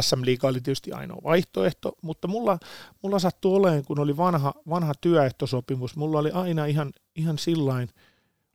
SM 0.00 0.24
Liiga 0.24 0.48
oli 0.48 0.60
tietysti 0.60 0.92
ainoa 0.92 1.22
vaihtoehto, 1.24 1.92
mutta 2.02 2.28
mulla, 2.28 2.58
mulla 3.02 3.18
sattui 3.18 3.56
olemaan, 3.56 3.84
kun 3.84 3.98
oli 3.98 4.16
vanha, 4.16 4.54
vanha 4.68 4.92
työehtosopimus, 5.00 5.96
mulla 5.96 6.18
oli 6.18 6.30
aina 6.30 6.66
ihan, 6.66 6.92
ihan 7.16 7.38
sillain– 7.38 7.90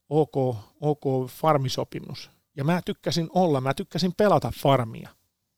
ok, 0.10 0.58
ok 0.82 1.30
farmisopimus. 1.30 2.32
Ja 2.56 2.64
mä 2.64 2.82
tykkäsin 2.86 3.30
olla, 3.34 3.62
mä 3.62 3.74
tykkäsin 3.74 4.14
pelata 4.18 4.52
farmia. 4.62 5.10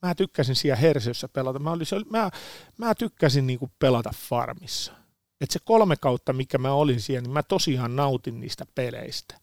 Mä 0.02 0.16
tykkäsin 0.16 0.56
siellä 0.56 0.76
Hersössä 0.76 1.28
pelata. 1.28 1.60
Mä, 1.60 1.72
oli, 1.72 1.84
mä, 2.10 2.30
mä 2.78 2.96
tykkäsin 2.96 3.48
niinku 3.48 3.72
pelata 3.80 4.12
farmissa. 4.30 4.94
Et 5.42 5.52
se 5.52 5.60
kolme 5.66 5.96
kautta, 5.96 6.34
mikä 6.34 6.58
mä 6.58 6.74
olin 6.74 7.02
siellä, 7.02 7.22
niin 7.22 7.34
mä 7.34 7.44
tosiaan 7.44 7.96
nautin 7.96 8.40
niistä 8.40 8.66
peleistä. 8.76 9.40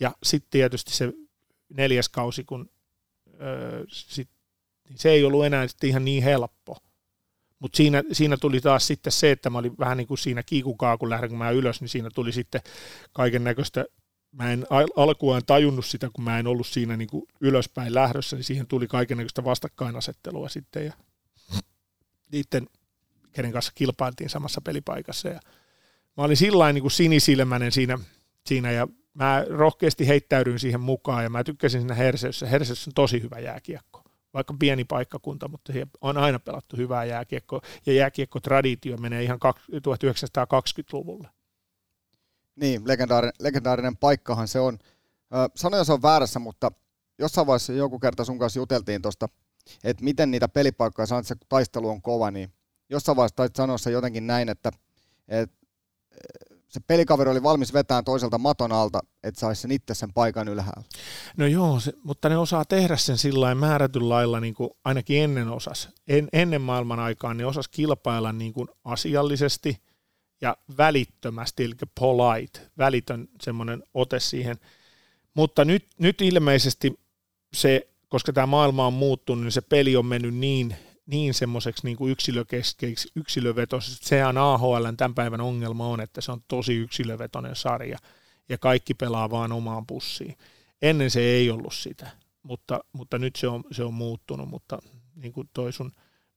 Ja 0.00 0.12
sitten 0.22 0.50
tietysti 0.50 0.94
se 0.94 1.12
neljäs 1.68 2.08
kausi, 2.08 2.44
kun 2.44 2.70
öö, 3.40 3.84
sit, 3.88 4.28
niin 4.88 4.98
se 4.98 5.10
ei 5.10 5.24
ollut 5.24 5.44
enää 5.44 5.66
ihan 5.84 6.04
niin 6.04 6.22
helppo. 6.22 6.76
Mutta 7.58 7.76
siinä, 7.76 8.02
siinä 8.12 8.36
tuli 8.36 8.60
taas 8.60 8.86
sitten 8.86 9.12
se, 9.12 9.30
että 9.30 9.50
mä 9.50 9.58
olin 9.58 9.78
vähän 9.78 9.96
niin 9.96 10.06
kuin 10.06 10.18
siinä 10.18 10.42
kiikukaa, 10.42 10.98
kun 10.98 11.10
lähdin 11.10 11.38
mä 11.38 11.50
ylös, 11.50 11.80
niin 11.80 11.88
siinä 11.88 12.10
tuli 12.14 12.32
sitten 12.32 12.60
kaiken 13.12 13.44
näköistä 13.44 13.84
mä 14.32 14.52
en 14.52 14.66
alkuaan 14.96 15.42
tajunnut 15.46 15.86
sitä, 15.86 16.10
kun 16.12 16.24
mä 16.24 16.38
en 16.38 16.46
ollut 16.46 16.66
siinä 16.66 16.96
niin 16.96 17.08
kuin 17.08 17.24
ylöspäin 17.40 17.94
lähdössä, 17.94 18.36
niin 18.36 18.44
siihen 18.44 18.66
tuli 18.66 18.86
kaikenlaista 18.86 19.44
vastakkainasettelua 19.44 20.48
sitten 20.48 20.86
ja 20.86 20.92
niiden, 22.32 22.68
kenen 23.32 23.52
kanssa 23.52 23.72
kilpailtiin 23.74 24.30
samassa 24.30 24.60
pelipaikassa. 24.60 25.28
Ja 25.28 25.40
mä 26.16 26.24
olin 26.24 26.36
sillä 26.36 26.72
niin 26.72 26.90
sinisilmäinen 26.90 27.72
siinä, 27.72 27.98
siinä 28.46 28.72
ja 28.72 28.88
mä 29.16 29.44
rohkeasti 29.50 30.08
heittäydyin 30.08 30.58
siihen 30.58 30.80
mukaan 30.80 31.24
ja 31.24 31.30
mä 31.30 31.44
tykkäsin 31.44 31.80
siinä 31.80 31.94
Herseyssä. 31.94 32.46
Herseyssä 32.46 32.90
on 32.90 32.94
tosi 32.94 33.22
hyvä 33.22 33.38
jääkiekko, 33.38 34.02
vaikka 34.34 34.54
pieni 34.58 34.84
paikkakunta, 34.84 35.48
mutta 35.48 35.72
on 36.00 36.16
aina 36.16 36.38
pelattu 36.38 36.76
hyvää 36.76 37.04
jääkiekko 37.04 37.60
ja 37.86 37.92
jääkiekko-traditio 37.92 38.96
menee 38.96 39.22
ihan 39.22 39.38
1920-luvulle. 39.72 41.28
Niin, 42.56 42.82
legendaarinen, 42.88 43.34
legendaarinen 43.40 43.96
paikkahan 43.96 44.48
se 44.48 44.60
on. 44.60 44.78
Sanoja 45.56 45.84
se 45.84 45.92
on 45.92 46.02
väärässä, 46.02 46.38
mutta 46.38 46.70
jossain 47.18 47.46
vaiheessa 47.46 47.72
joku 47.72 47.98
kerta 47.98 48.24
sun 48.24 48.38
kanssa 48.38 48.60
juteltiin 48.60 49.02
tuosta, 49.02 49.28
että 49.84 50.04
miten 50.04 50.30
niitä 50.30 50.48
pelipaikkoja 50.48 51.06
saa, 51.06 51.18
että 51.18 51.28
se 51.28 51.36
taistelu 51.48 51.88
on 51.88 52.02
kova, 52.02 52.30
niin 52.30 52.52
jossain 52.90 53.16
vaiheessa 53.16 53.36
taisit 53.36 53.56
sanoa 53.56 53.78
se 53.78 53.90
jotenkin 53.90 54.26
näin, 54.26 54.48
että, 54.48 54.72
että 55.28 55.56
se 56.68 56.80
pelikaveri 56.86 57.30
oli 57.30 57.42
valmis 57.42 57.72
vetämään 57.72 58.04
toiselta 58.04 58.38
maton 58.38 58.72
alta, 58.72 59.00
että 59.22 59.40
saisi 59.40 59.62
sen 59.62 59.70
itse 59.70 59.94
sen 59.94 60.12
paikan 60.12 60.48
ylhäällä. 60.48 60.82
No 61.36 61.46
joo, 61.46 61.80
se, 61.80 61.92
mutta 62.02 62.28
ne 62.28 62.36
osaa 62.36 62.64
tehdä 62.64 62.96
sen 62.96 63.18
sillä 63.18 63.54
määrätyn 63.54 64.08
lailla, 64.08 64.40
niin 64.40 64.54
kuin 64.54 64.70
ainakin 64.84 65.22
ennen 65.22 65.48
osas. 65.48 65.88
En, 66.08 66.28
ennen 66.32 66.60
maailman 66.60 67.00
aikaan 67.00 67.36
ne 67.36 67.46
osas 67.46 67.68
kilpailla 67.68 68.32
niin 68.32 68.52
kuin 68.52 68.68
asiallisesti– 68.84 69.76
ja 70.40 70.56
välittömästi, 70.78 71.64
eli 71.64 71.74
polite, 72.00 72.60
välitön 72.78 73.28
semmoinen 73.42 73.82
ote 73.94 74.20
siihen. 74.20 74.56
Mutta 75.34 75.64
nyt, 75.64 75.86
nyt 75.98 76.20
ilmeisesti 76.20 77.00
se, 77.52 77.88
koska 78.08 78.32
tämä 78.32 78.46
maailma 78.46 78.86
on 78.86 78.92
muuttunut, 78.92 79.44
niin 79.44 79.52
se 79.52 79.60
peli 79.60 79.96
on 79.96 80.06
mennyt 80.06 80.34
niin, 80.34 80.76
niin 81.06 81.34
semmoiseksi 81.34 81.86
niin 81.86 82.10
yksilökeskeiksi, 82.10 83.08
yksilövetoisesti. 83.16 84.06
Sehän 84.06 84.38
AHL 84.38 84.86
tämän 84.96 85.14
päivän 85.14 85.40
ongelma 85.40 85.86
on, 85.86 86.00
että 86.00 86.20
se 86.20 86.32
on 86.32 86.42
tosi 86.48 86.74
yksilövetoinen 86.74 87.56
sarja. 87.56 87.98
ja 88.48 88.58
kaikki 88.58 88.94
pelaa 88.94 89.30
vaan 89.30 89.52
omaan 89.52 89.86
pussiin. 89.86 90.36
Ennen 90.82 91.10
se 91.10 91.20
ei 91.20 91.50
ollut 91.50 91.74
sitä, 91.74 92.10
mutta, 92.42 92.80
mutta 92.92 93.18
nyt 93.18 93.36
se 93.36 93.48
on, 93.48 93.64
se 93.70 93.84
on 93.84 93.94
muuttunut, 93.94 94.48
mutta 94.48 94.78
niin 95.14 95.32
kuin 95.32 95.50
toi 95.52 95.72
sun, 95.72 95.92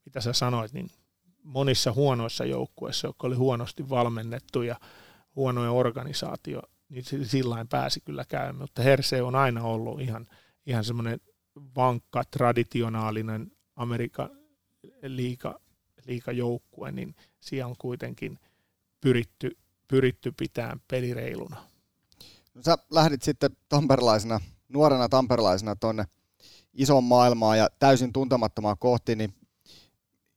mitä 0.06 0.22
sä 0.22 0.34
sanoit, 0.34 0.74
niin 0.74 0.90
monissa 1.44 1.92
huonoissa 1.92 2.46
joukkueissa, 2.46 3.08
jotka 3.08 3.28
oli 3.28 3.36
huonosti 3.36 3.90
valmennettu 3.90 4.62
ja 4.62 4.76
huonoja 5.36 5.72
organisaatio, 5.72 6.62
niin 6.90 7.04
sillä 7.24 7.66
pääsi 7.70 8.02
kyllä 8.02 8.26
käymään, 8.26 8.56
mutta 8.56 8.82
Herse 8.82 9.22
on 9.22 9.36
aina 9.36 9.64
ollut 9.64 10.02
ihan, 10.02 10.28
ihan 10.66 10.84
semmoinen 10.84 11.20
vankka, 11.76 12.24
traditionaalinen 12.24 13.52
Amerikan 13.76 14.39
liika, 15.02 15.60
liikajoukkue, 16.06 16.92
niin 16.92 17.16
siellä 17.40 17.70
on 17.70 17.76
kuitenkin 17.78 18.40
pyritty, 19.02 19.58
pyritty 19.88 20.32
pitämään 20.32 20.82
pelireiluna. 20.88 21.64
No, 22.54 22.62
sä 22.64 22.78
lähdit 22.92 23.22
sitten 23.22 23.50
tamperlaisena, 23.70 24.40
nuorena 24.70 25.10
tamperlaisena 25.10 25.76
tuonne 25.76 26.06
isoon 26.74 27.04
maailmaan 27.04 27.58
ja 27.58 27.70
täysin 27.80 28.14
tuntemattomaan 28.14 28.78
kohti, 28.80 29.16
niin 29.16 29.34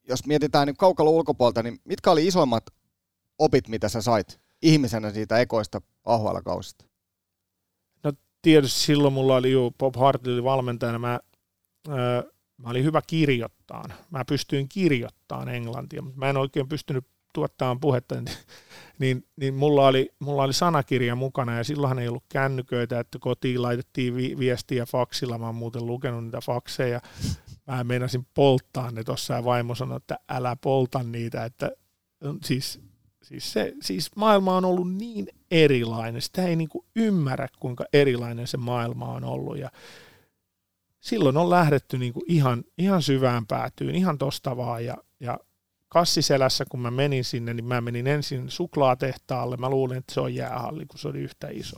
jos 0.09 0.27
mietitään 0.27 0.67
niin 0.67 0.77
kaukalla 0.77 1.11
ulkopuolta, 1.11 1.63
niin 1.63 1.81
mitkä 1.85 2.11
oli 2.11 2.27
isoimmat 2.27 2.65
opit, 3.39 3.69
mitä 3.69 3.89
sä 3.89 4.03
sait 4.03 4.41
ihmisenä 4.63 5.11
siitä 5.11 5.39
ekoista 5.39 5.81
AHL-kausista? 6.05 6.85
No 8.05 8.13
tietysti 8.43 8.81
silloin 8.81 9.15
mulla 9.15 9.37
oli 9.37 9.53
jo 9.53 9.71
Bob 9.79 9.97
Hartley 9.97 10.45
valmentajana, 10.45 10.99
mä, 10.99 11.21
öö, 11.89 12.23
mä 12.63 12.71
olin 12.71 12.85
hyvä 12.85 13.03
kirjoittaa. 13.07 13.85
Mä 14.11 14.25
pystyin 14.25 14.69
kirjoittamaan 14.69 15.49
englantia, 15.49 16.03
mutta 16.03 16.19
mä 16.19 16.31
en 16.31 16.37
oikein 16.37 16.69
pystynyt 16.69 17.05
tuottamaan 17.33 17.81
puhetta, 17.81 18.15
niin, 18.15 18.37
niin, 18.99 19.27
niin 19.37 19.55
mulla, 19.55 19.87
oli, 19.87 20.11
mulla 20.19 20.43
oli 20.43 20.53
sanakirja 20.53 21.15
mukana 21.15 21.57
ja 21.57 21.65
silloinhan 21.65 21.99
ei 21.99 22.09
ollut 22.09 22.25
kännyköitä, 22.29 23.01
että 23.01 23.19
kotiin 23.19 23.63
laitettiin 23.63 24.17
vi- 24.17 24.39
viestiä 24.39 24.87
faksilla, 24.87 25.39
mä 25.39 25.47
oon 25.47 25.55
muuten 25.55 25.87
lukenut 25.87 26.25
niitä 26.25 26.41
fakseja, 26.41 27.01
mä 27.67 27.85
meinasin 27.85 28.27
polttaa 28.35 28.91
ne 28.91 29.05
tuossa 29.05 29.35
ja 29.35 29.45
vaimo 29.45 29.75
sanoi, 29.75 29.97
että 29.97 30.19
älä 30.29 30.57
polta 30.57 31.03
niitä, 31.03 31.45
että 31.45 31.71
siis, 32.45 32.81
siis, 33.23 33.53
se, 33.53 33.75
siis 33.83 34.17
maailma 34.17 34.57
on 34.57 34.65
ollut 34.65 34.93
niin 34.95 35.27
erilainen, 35.51 36.23
sitä 36.23 36.47
ei 36.47 36.57
niinku 36.57 36.85
ymmärrä, 36.97 37.49
kuinka 37.61 37.85
erilainen 37.93 38.47
se 38.47 38.57
maailma 38.57 39.07
on 39.07 39.25
ollut. 39.25 39.59
Ja 39.59 39.71
silloin 41.03 41.37
on 41.37 41.51
lähdetty 41.51 41.99
niinku 41.99 42.23
ihan, 42.27 42.65
ihan 42.79 43.03
syvään 43.03 43.47
päätyyn, 43.47 43.95
ihan 43.95 44.19
tosta 44.19 44.57
vaan 44.57 44.85
ja, 44.85 44.97
ja 45.21 45.39
kassiselässä, 45.89 46.65
kun 46.69 46.81
mä 46.81 46.91
menin 46.91 47.25
sinne, 47.25 47.55
niin 47.55 47.65
mä 47.65 47.81
menin 47.81 48.07
ensin 48.07 48.51
suklaatehtaalle. 48.51 49.57
Mä 49.57 49.71
luulin, 49.71 49.99
että 49.99 50.15
se 50.15 50.21
on 50.21 50.35
jäähalli, 50.35 50.87
kun 50.87 50.99
se 50.99 51.09
oli 51.09 51.19
yhtä 51.19 51.49
iso. 51.51 51.77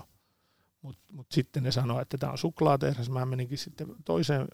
Mutta 0.83 1.03
mut 1.13 1.27
sitten 1.33 1.63
ne 1.63 1.73
sanoivat, 1.73 2.03
että 2.03 2.19
tämä 2.19 2.33
on 2.33 2.39
suklaatehdas. 2.39 3.11
Mä 3.11 3.27
meninkin 3.27 3.59
sitten 3.59 3.87
toiseen 4.05 4.49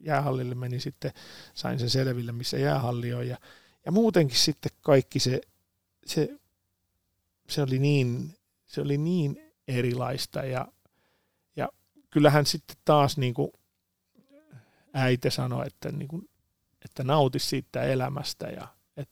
jäähallille, 0.00 0.54
menin 0.54 0.80
sitten, 0.80 1.12
sain 1.54 1.78
sen 1.78 1.90
selville, 1.90 2.32
missä 2.32 2.58
jäähalli 2.58 3.14
on. 3.14 3.28
Ja, 3.28 3.38
ja 3.86 3.92
muutenkin 3.92 4.38
sitten 4.38 4.72
kaikki 4.80 5.18
se, 5.18 5.40
se, 6.06 6.28
se, 7.48 7.62
oli 7.62 7.78
niin, 7.78 8.34
se 8.66 8.80
oli 8.80 8.98
niin 8.98 9.52
erilaista. 9.68 10.44
Ja, 10.44 10.68
ja 11.56 11.68
kyllähän 12.10 12.46
sitten 12.46 12.76
taas 12.84 13.16
niin 13.16 13.34
kuin 13.34 13.52
äiti 14.94 15.30
sanoi, 15.30 15.66
että 15.66 15.92
niin 15.92 16.08
kuin 16.08 16.28
että 16.84 17.04
nauti 17.04 17.38
siitä 17.38 17.82
elämästä. 17.82 18.46
Ja, 18.46 18.68
et, 18.96 19.10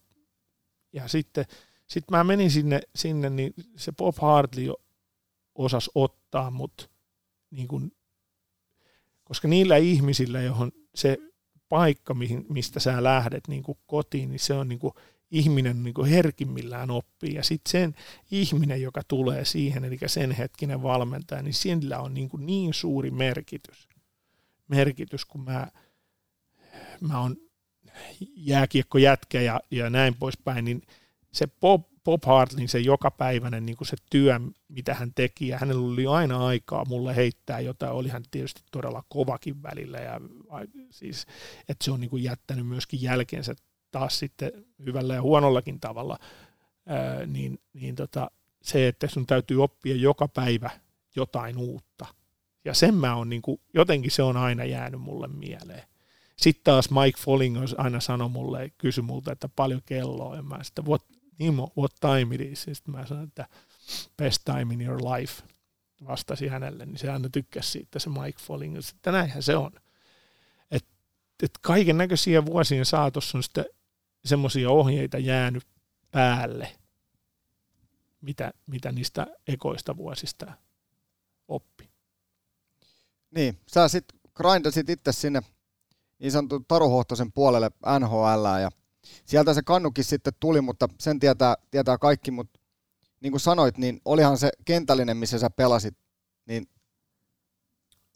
ja 0.93 1.09
sitten 1.09 1.45
sit 1.87 2.05
mä 2.11 2.25
menin 2.25 2.51
sinne, 2.51 2.81
sinne, 2.95 3.31
niin 3.31 3.55
se 3.77 3.93
Bob 3.93 4.17
Hartley 4.21 4.73
osas 5.55 5.91
ottaa 5.95 6.51
mut, 6.51 6.91
niin 7.51 7.69
kun, 7.69 7.93
koska 9.25 9.49
niillä 9.49 9.77
ihmisillä, 9.77 10.43
johon 10.43 10.73
se 10.95 11.19
paikka, 11.69 12.15
mihin, 12.15 12.47
mistä 12.49 12.81
sä 12.81 13.03
lähdet 13.03 13.49
niin 13.49 13.63
kuin 13.63 13.79
kotiin, 13.87 14.31
niin 14.31 14.41
se 14.41 14.55
on 14.55 14.69
niin 14.69 14.79
kuin 14.79 14.95
ihminen 15.31 15.83
niin 15.83 15.95
kuin 15.95 16.11
herkimmillään 16.11 16.91
oppii. 16.91 17.35
Ja 17.35 17.43
sitten 17.43 17.71
sen 17.71 17.95
ihminen, 18.31 18.83
joka 18.83 19.03
tulee 19.09 19.45
siihen, 19.45 19.85
eli 19.85 19.99
sen 20.07 20.31
hetkinen 20.31 20.83
valmentaja, 20.83 21.43
niin 21.43 21.55
sillä 21.55 21.99
on 21.99 22.15
niin, 22.15 22.29
kuin 22.29 22.47
niin 22.47 22.75
suuri 22.75 23.11
merkitys. 23.11 23.90
Merkitys, 24.71 25.25
kun 25.25 25.45
mä, 25.45 25.67
mä 27.01 27.21
oon 27.21 27.37
jääkiekkojätkä 28.37 29.41
ja, 29.41 29.61
ja 29.71 29.91
näin 29.91 30.15
poispäin, 30.15 30.65
niin 30.65 30.83
se 31.33 31.47
Bob, 31.47 31.85
Bob 32.05 32.25
Hartlin 32.25 32.69
se 32.69 32.79
jokapäiväinen 32.79 33.67
niin 33.67 33.77
se 33.83 33.97
työ, 34.11 34.41
mitä 34.69 34.95
hän 34.95 35.13
teki, 35.15 35.49
ja 35.49 35.59
hänellä 35.59 35.93
oli 35.93 36.07
aina 36.07 36.47
aikaa 36.47 36.85
mulle 36.85 37.17
heittää 37.17 37.61
jotain, 37.61 37.93
oli 37.93 38.09
hän 38.09 38.23
tietysti 38.31 38.63
todella 38.73 39.05
kovakin 39.09 39.63
välillä, 39.63 39.99
ja 39.99 40.21
siis, 40.91 41.27
että 41.69 41.85
se 41.85 41.91
on 41.91 42.01
niin 42.01 42.23
jättänyt 42.23 42.67
myöskin 42.67 43.03
jälkeensä 43.03 43.55
taas 43.91 44.19
sitten 44.19 44.53
hyvällä 44.87 45.15
ja 45.15 45.23
huonollakin 45.23 45.81
tavalla, 45.81 46.19
ää, 46.87 47.27
niin, 47.27 47.59
niin 47.73 47.95
tota, 47.95 48.31
se, 48.63 48.89
että 48.89 49.09
sun 49.09 49.27
täytyy 49.27 49.63
oppia 49.63 49.97
joka 49.97 50.29
päivä 50.29 50.71
jotain 51.17 51.59
uutta. 51.59 52.07
Ja 52.65 52.75
sen 52.75 52.95
mä 52.95 53.15
on, 53.15 53.29
niin 53.29 53.43
kuin, 53.43 53.61
jotenkin 53.75 54.11
se 54.11 54.23
on 54.23 54.37
aina 54.37 54.65
jäänyt 54.65 55.01
mulle 55.01 55.29
mieleen. 55.29 55.83
Sitten 56.37 56.65
taas 56.65 56.91
Mike 56.91 57.19
Folling 57.19 57.59
aina 57.79 58.01
sanoi 58.01 58.29
mulle, 58.29 58.73
kysyi 58.79 59.03
multa, 59.03 59.33
että 59.33 59.49
paljon 59.49 59.81
kelloa, 59.87 60.37
ja 60.37 60.43
mä 60.43 60.65
sitten, 60.65 60.87
what, 60.87 61.03
Nimo, 61.39 61.73
what 61.79 61.93
time 62.01 62.35
it 62.35 62.41
is? 62.41 62.63
Sitten 62.63 62.93
mä 62.93 63.07
sanoin, 63.07 63.29
että 63.29 63.47
best 64.17 64.45
time 64.45 64.75
in 64.75 64.81
your 64.81 65.01
life, 65.03 65.43
vastasi 66.07 66.49
hänelle, 66.49 66.87
niin 66.87 66.99
se 66.99 67.11
aina 67.11 67.29
tykkäsi 67.29 67.71
siitä 67.71 67.99
se 67.99 68.11
Mike 68.11 68.39
Folling, 68.41 68.77
että 68.79 69.13
näinhän 69.13 69.43
se 69.43 69.57
on. 69.57 69.73
Että 70.71 70.91
et 71.43 71.51
kaiken 71.61 71.99
näköisiä 71.99 72.47
vuosien 72.47 72.85
saatossa 72.85 73.39
on 73.39 73.43
sitten 73.43 73.65
semmoisia 74.25 74.71
ohjeita 74.71 75.19
jäänyt 75.19 75.67
päälle, 76.11 76.77
mitä, 78.21 78.53
mitä 78.67 78.93
niistä 78.93 79.27
ekoista 79.49 79.97
vuosista 79.97 80.53
oppi. 81.49 81.90
Niin, 83.35 83.59
sä 83.67 83.89
sitten 83.89 84.21
grindasit 84.35 84.89
itse 84.89 85.13
sinne 85.13 85.43
niin 86.19 86.33
sanotun 86.33 86.65
Taruhohtosen 86.69 87.33
puolelle 87.33 87.71
NHL 88.01 88.61
ja 88.63 88.71
sieltä 89.25 89.55
se 89.55 89.63
kannukin 89.63 90.05
sitten 90.05 90.33
tuli, 90.41 90.61
mutta 90.61 90.89
sen 90.99 91.21
tietää, 91.21 91.55
tietää 91.71 91.99
kaikki, 91.99 92.31
mutta 92.31 92.61
niin 93.21 93.33
kuin 93.33 93.41
sanoit, 93.41 93.79
niin 93.79 94.01
olihan 94.05 94.39
se 94.39 94.51
kentällinen, 94.65 95.17
missä 95.17 95.39
sä 95.39 95.51
pelasit, 95.51 95.97
niin 96.47 96.69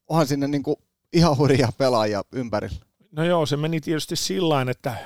onhan 0.09 0.27
sinne 0.27 0.49
niin 0.49 0.63
kuin 0.63 0.77
ihan 1.13 1.37
hurjia 1.37 1.69
pelaajia 1.79 2.23
ympärillä. 2.33 2.87
No 3.11 3.25
joo, 3.25 3.47
se 3.47 3.57
meni 3.57 3.81
tietysti 3.81 4.17
sillä 4.17 4.67
että 4.71 4.97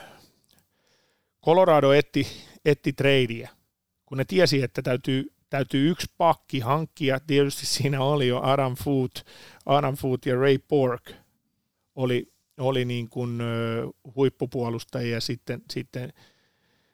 Colorado 1.45 1.93
etti, 1.93 2.27
etti 2.65 2.93
treidiä, 2.93 3.51
kun 4.07 4.19
ne 4.19 4.25
tiesi, 4.25 4.63
että 4.63 4.83
täytyy, 4.83 5.33
täytyy 5.51 5.91
yksi 5.91 6.07
pakki 6.19 6.61
hankkia. 6.61 7.21
Tietysti 7.21 7.67
siinä 7.67 8.01
oli 8.01 8.29
jo 8.29 8.41
Adam 8.43 8.77
Foot, 8.77 9.27
Adam 9.67 9.97
Foot 9.97 10.27
ja 10.27 10.35
Ray 10.35 10.59
Bork 10.69 11.13
oli 11.95 12.33
oli 12.59 12.85
niin 12.85 13.09
kuin 13.09 13.43
huippupuolustajia, 14.17 15.21
sitten, 15.21 15.63
sitten, 15.71 16.13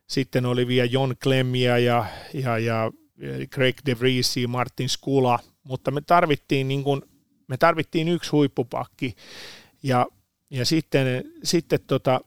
sitten 0.06 0.46
oli 0.46 0.66
vielä 0.66 0.88
John 0.92 1.12
Klemmia 1.22 1.78
ja, 1.78 2.06
ja, 2.34 2.58
ja 2.58 2.90
Craig 3.46 3.76
DeVries, 3.86 4.34
Martin 4.48 4.88
Skula, 4.88 5.38
mutta 5.62 5.90
me 5.90 6.00
tarvittiin, 6.00 6.68
niin 6.68 6.84
kuin, 6.84 7.02
me 7.48 7.56
tarvittiin 7.56 8.08
yksi 8.08 8.30
huippupakki. 8.30 9.16
Ja, 9.82 10.06
ja 10.50 10.64
sitten, 10.64 11.06
sitten 11.42 11.80
tota, 11.86 12.20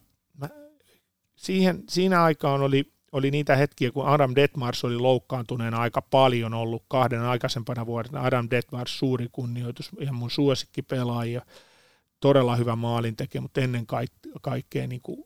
siihen, 1.36 1.84
siinä 1.90 2.24
aikaan 2.24 2.62
oli, 2.62 2.92
oli 3.12 3.32
niitä 3.32 3.56
hetkiä, 3.56 3.92
kun 3.92 4.08
Adam 4.08 4.36
Detmars 4.36 4.84
oli 4.86 4.98
loukkaantuneena 4.98 5.78
aika 5.78 6.02
paljon 6.02 6.54
ollut 6.54 6.84
kahden 6.88 7.22
aikaisempana 7.22 7.86
vuodena. 7.86 8.22
Adam 8.22 8.48
Detmars, 8.52 9.00
suuri 9.00 9.28
kunnioitus, 9.32 9.90
ihan 10.00 10.16
mun 10.16 10.32
suosikkipelaaja 10.32 11.42
todella 12.20 12.56
hyvä 12.56 12.76
maalin 12.76 13.16
tekijä, 13.16 13.42
mutta 13.42 13.62
ennen 13.62 13.86
kaikkea 14.42 14.88
niin 14.88 15.02
kuin 15.02 15.24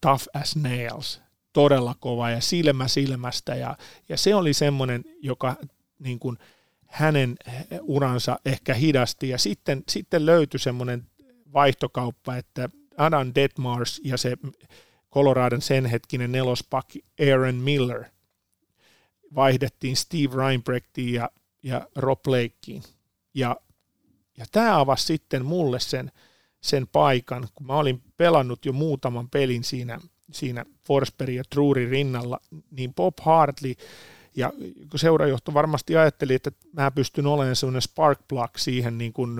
tough 0.00 0.28
as 0.34 0.56
nails, 0.56 1.20
todella 1.52 1.94
kova 2.00 2.30
ja 2.30 2.40
silmä 2.40 2.88
silmästä 2.88 3.54
ja, 3.54 3.76
ja 4.08 4.16
se 4.16 4.34
oli 4.34 4.52
semmoinen, 4.52 5.04
joka 5.22 5.56
niin 5.98 6.18
kuin 6.18 6.38
hänen 6.86 7.36
uransa 7.82 8.38
ehkä 8.44 8.74
hidasti 8.74 9.28
ja 9.28 9.38
sitten, 9.38 9.82
sitten 9.88 10.26
löytyi 10.26 10.60
semmoinen 10.60 11.06
vaihtokauppa, 11.52 12.36
että 12.36 12.68
Adam 12.96 13.32
Detmars 13.34 14.00
ja 14.04 14.16
se 14.16 14.36
Coloradon 15.16 15.62
sen 15.62 15.86
hetkinen 15.86 16.32
nelospakki 16.32 17.04
Aaron 17.30 17.54
Miller 17.54 18.04
vaihdettiin 19.34 19.96
Steve 19.96 20.36
Reinbrechtiin 20.36 21.14
ja, 21.14 21.30
ja 21.62 21.88
Rob 21.96 22.22
Blakeen. 22.22 22.82
Ja 23.34 23.56
ja 24.38 24.44
tämä 24.52 24.80
avasi 24.80 25.04
sitten 25.06 25.44
mulle 25.44 25.80
sen, 25.80 26.12
sen 26.60 26.86
paikan, 26.86 27.48
kun 27.54 27.66
mä 27.66 27.74
olin 27.74 28.02
pelannut 28.16 28.66
jo 28.66 28.72
muutaman 28.72 29.30
pelin 29.30 29.64
siinä, 29.64 30.00
siinä 30.32 30.64
Forsberg 30.86 31.34
ja 31.34 31.42
Truuri 31.50 31.90
rinnalla, 31.90 32.40
niin 32.70 32.94
Bob 32.94 33.14
Hartley 33.20 33.74
ja 34.36 34.52
seurajohto 34.96 35.54
varmasti 35.54 35.96
ajatteli, 35.96 36.34
että 36.34 36.50
mä 36.72 36.90
pystyn 36.90 37.26
olemaan 37.26 37.56
sellainen 37.56 37.82
spark 37.82 38.20
plug 38.28 38.56
siihen 38.56 38.98
niin 38.98 39.12
kuin, 39.12 39.36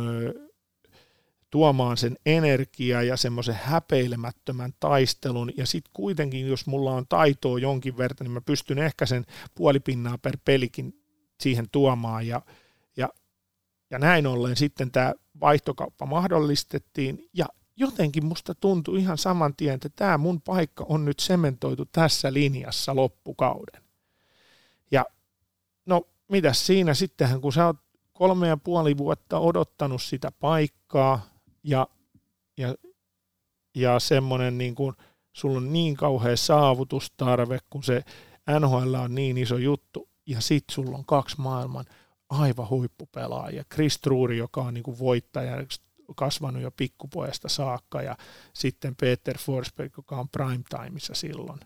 tuomaan 1.57 1.97
sen 1.97 2.17
energiaa 2.27 3.03
ja 3.03 3.17
semmoisen 3.17 3.55
häpeilemättömän 3.55 4.73
taistelun, 4.81 5.51
ja 5.57 5.67
sitten 5.67 5.91
kuitenkin, 5.93 6.49
jos 6.49 6.67
mulla 6.67 6.93
on 6.93 7.07
taitoa 7.09 7.59
jonkin 7.59 7.97
verran, 7.97 8.17
niin 8.21 8.31
mä 8.31 8.41
pystyn 8.41 8.79
ehkä 8.79 9.07
sen 9.07 9.27
puolipinnaa 9.55 10.19
per 10.19 10.39
pelikin 10.45 11.01
siihen 11.41 11.67
tuomaan, 11.73 12.27
ja, 12.27 12.43
ja, 12.97 13.09
ja 13.91 13.99
näin 13.99 14.27
ollen 14.27 14.57
sitten 14.57 14.91
tämä 14.91 15.15
vaihtokauppa 15.41 16.07
mahdollistettiin, 16.07 17.29
ja 17.33 17.47
jotenkin 17.77 18.25
musta 18.25 18.55
tuntui 18.55 18.99
ihan 18.99 19.19
saman 19.19 19.57
tien, 19.57 19.75
että 19.75 19.89
tämä 19.97 20.19
mun 20.19 20.41
paikka 20.41 20.87
on 20.89 21.05
nyt 21.05 21.21
sementoitu 21.21 21.85
tässä 21.85 22.33
linjassa 22.33 22.97
loppukauden. 22.97 23.83
Ja 24.91 25.05
no, 25.87 26.03
mitäs 26.29 26.67
siinä 26.67 26.95
sittenhän, 26.95 27.41
kun 27.41 27.53
sä 27.53 27.67
oot 27.67 27.77
kolme 28.13 28.49
ja 28.49 28.57
puoli 28.57 28.99
vuotta 28.99 29.39
odottanut 29.39 30.03
sitä 30.03 30.33
paikkaa, 30.41 31.36
ja, 31.67 31.87
ja, 32.57 32.75
ja 33.75 33.99
semmoinen 33.99 34.59
niin 34.59 34.75
kuin, 34.75 34.95
sulla 35.33 35.57
on 35.57 35.73
niin 35.73 35.97
kauhea 35.97 36.37
saavutustarve, 36.37 37.59
kun 37.71 37.83
se 37.83 38.05
NHL 38.61 38.95
on 38.95 39.15
niin 39.15 39.39
iso 39.39 39.59
juttu, 39.59 40.09
ja 40.27 40.41
sit 40.41 40.65
sulla 40.71 40.99
on 40.99 41.05
kaksi 41.05 41.41
maailman 41.41 41.85
aivan 42.29 42.69
huippupelaajia. 42.69 43.65
Chris 43.75 43.99
Truuri, 43.99 44.39
joka 44.39 44.61
on 44.61 44.75
niin 44.75 44.85
kuin 44.85 44.99
voittaja, 44.99 45.67
kasvanut 46.17 46.63
jo 46.63 46.71
pikkupojasta 46.71 47.49
saakka, 47.49 48.03
ja 48.03 48.17
sitten 48.53 48.97
Peter 48.97 49.39
Forsberg, 49.39 49.93
joka 49.97 50.17
on 50.17 50.29
primetimeissa 50.29 51.15
silloin. 51.15 51.61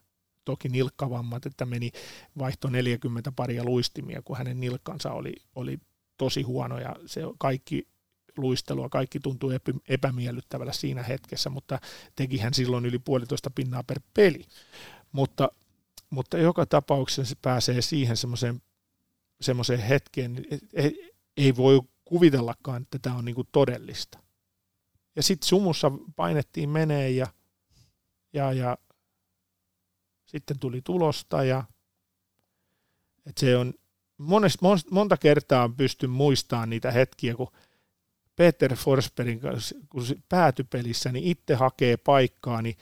Toki 0.44 0.68
nilkkavammat, 0.68 1.46
että 1.46 1.66
meni 1.66 1.90
vaihto 2.38 2.68
40 2.68 3.32
paria 3.32 3.64
luistimia, 3.64 4.22
kun 4.22 4.36
hänen 4.36 4.60
nilkkansa 4.60 5.12
oli, 5.12 5.34
oli 5.54 5.78
tosi 6.16 6.42
huono, 6.42 6.78
ja 6.78 6.96
se 7.06 7.20
kaikki 7.38 7.88
luistelua, 8.36 8.88
kaikki 8.88 9.20
tuntuu 9.20 9.50
epämiellyttävällä 9.88 10.72
siinä 10.72 11.02
hetkessä, 11.02 11.50
mutta 11.50 11.80
tekihän 12.16 12.54
silloin 12.54 12.86
yli 12.86 12.98
puolitoista 12.98 13.50
pinnaa 13.50 13.82
per 13.82 14.00
peli. 14.14 14.44
Mutta, 15.12 15.48
mutta 16.10 16.38
joka 16.38 16.66
tapauksessa 16.66 17.24
se 17.24 17.36
pääsee 17.42 17.82
siihen 17.82 18.16
semmoiseen, 18.16 18.62
semmoiseen 19.40 19.80
hetkeen, 19.80 20.46
ei, 20.74 21.12
ei 21.36 21.56
voi 21.56 21.80
kuvitellakaan, 22.04 22.82
että 22.82 22.98
tämä 22.98 23.16
on 23.16 23.24
niinku 23.24 23.44
todellista. 23.44 24.18
Ja 25.16 25.22
sitten 25.22 25.48
sumussa 25.48 25.92
painettiin 26.16 26.68
menee 26.68 27.10
ja, 27.10 27.26
ja, 28.32 28.52
ja 28.52 28.78
sitten 30.26 30.58
tuli 30.58 30.80
tulosta 30.84 31.44
ja 31.44 31.64
et 33.26 33.38
se 33.38 33.56
on 33.56 33.74
monest, 34.18 34.58
monta 34.90 35.16
kertaa 35.16 35.68
pystyn 35.68 36.10
muistamaan 36.10 36.70
niitä 36.70 36.90
hetkiä, 36.90 37.34
kun 37.34 37.48
Peter 38.40 38.76
Forsbergin 38.76 39.40
kanssa, 39.40 39.74
kun 39.88 40.04
se 40.04 40.16
päätypelissä, 40.28 41.12
niin 41.12 41.24
itse 41.24 41.54
hakee 41.54 41.96
paikkaa, 41.96 42.62
niin 42.62 42.76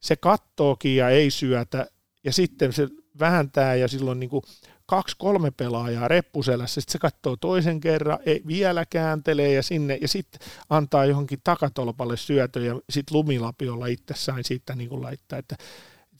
se 0.00 0.16
kattookin 0.16 0.96
ja 0.96 1.08
ei 1.08 1.30
syötä, 1.30 1.86
ja 2.24 2.32
sitten 2.32 2.72
se 2.72 2.88
vääntää 3.20 3.74
ja 3.74 3.88
silloin 3.88 4.20
niin 4.20 4.30
kuin 4.30 4.42
kaksi-kolme 4.86 5.50
pelaajaa 5.50 6.08
reppuselässä, 6.08 6.80
sitten 6.80 6.92
se 6.92 6.98
katsoo 6.98 7.36
toisen 7.36 7.80
kerran, 7.80 8.18
ei, 8.26 8.42
vielä 8.46 8.86
kääntelee 8.86 9.52
ja 9.52 9.62
sinne, 9.62 9.98
ja 10.00 10.08
sitten 10.08 10.48
antaa 10.70 11.04
johonkin 11.04 11.40
takatolpalle 11.44 12.16
syötö, 12.16 12.60
ja 12.60 12.80
sitten 12.90 13.16
lumilapiolla 13.16 13.86
itse 13.86 14.14
sain 14.16 14.44
siitä 14.44 14.74
niin 14.74 14.88
kuin 14.88 15.02
laittaa, 15.02 15.38
että 15.38 15.56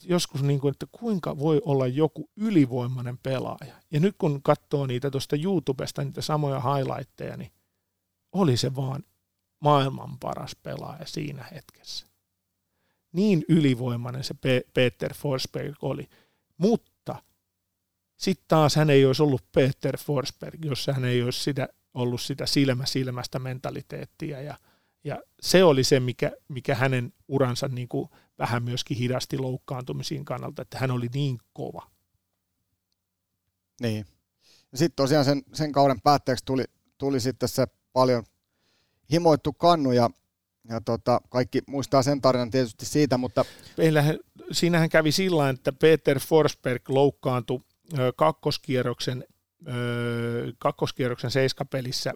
joskus, 0.03 0.43
niin 0.43 0.59
kuin, 0.59 0.71
että 0.71 0.85
kuinka 0.91 1.39
voi 1.39 1.61
olla 1.65 1.87
joku 1.87 2.29
ylivoimainen 2.37 3.17
pelaaja. 3.23 3.75
Ja 3.91 3.99
nyt 3.99 4.15
kun 4.17 4.39
katsoo 4.43 4.87
niitä 4.87 5.11
tuosta 5.11 5.35
YouTubesta, 5.43 6.03
niitä 6.03 6.21
samoja 6.21 6.59
highlightteja, 6.59 7.37
niin 7.37 7.51
oli 8.33 8.57
se 8.57 8.75
vaan 8.75 9.03
maailman 9.59 10.19
paras 10.19 10.55
pelaaja 10.63 11.05
siinä 11.05 11.43
hetkessä. 11.43 12.07
Niin 13.11 13.45
ylivoimainen 13.49 14.23
se 14.23 14.35
Peter 14.73 15.13
Forsberg 15.13 15.75
oli. 15.81 16.09
Mutta 16.57 17.23
sitten 18.17 18.45
taas 18.47 18.75
hän 18.75 18.89
ei 18.89 19.05
olisi 19.05 19.23
ollut 19.23 19.51
Peter 19.51 19.97
Forsberg, 19.97 20.65
jos 20.65 20.87
hän 20.87 21.05
ei 21.05 21.23
olisi 21.23 21.43
sitä, 21.43 21.69
ollut 21.93 22.21
sitä 22.21 22.45
silmä 22.45 22.85
silmästä 22.85 23.39
mentaliteettia. 23.39 24.41
Ja, 24.41 24.57
ja 25.03 25.21
se 25.41 25.63
oli 25.63 25.83
se, 25.83 25.99
mikä, 25.99 26.31
mikä 26.47 26.75
hänen 26.75 27.13
uransa 27.27 27.67
niin 27.67 27.87
kuin 27.87 28.09
vähän 28.39 28.63
myöskin 28.63 28.97
hidasti 28.97 29.37
loukkaantumisiin 29.37 30.25
kannalta, 30.25 30.61
että 30.61 30.77
hän 30.77 30.91
oli 30.91 31.07
niin 31.13 31.39
kova. 31.53 31.87
Niin. 33.81 34.05
Sitten 34.75 34.95
tosiaan 34.95 35.25
sen, 35.25 35.43
sen 35.53 35.71
kauden 35.71 36.01
päätteeksi 36.01 36.45
tuli, 36.45 36.63
tuli 36.97 37.19
sitten 37.19 37.49
se 37.49 37.65
paljon 37.93 38.23
himoittu 39.11 39.53
kannu 39.53 39.91
ja, 39.91 40.09
ja 40.69 40.81
tota, 40.81 41.21
kaikki 41.29 41.61
muistaa 41.67 42.03
sen 42.03 42.21
tarinan 42.21 42.51
tietysti 42.51 42.85
siitä, 42.85 43.17
mutta... 43.17 43.45
Meillähän, 43.77 44.19
siinähän 44.51 44.89
kävi 44.89 45.11
sillä 45.11 45.49
että 45.49 45.71
Peter 45.71 46.19
Forsberg 46.19 46.89
loukkaantui 46.89 47.59
kakkoskierroksen, 48.15 49.25
kakkoskierroksen 50.57 51.31
seiskapelissä 51.31 52.13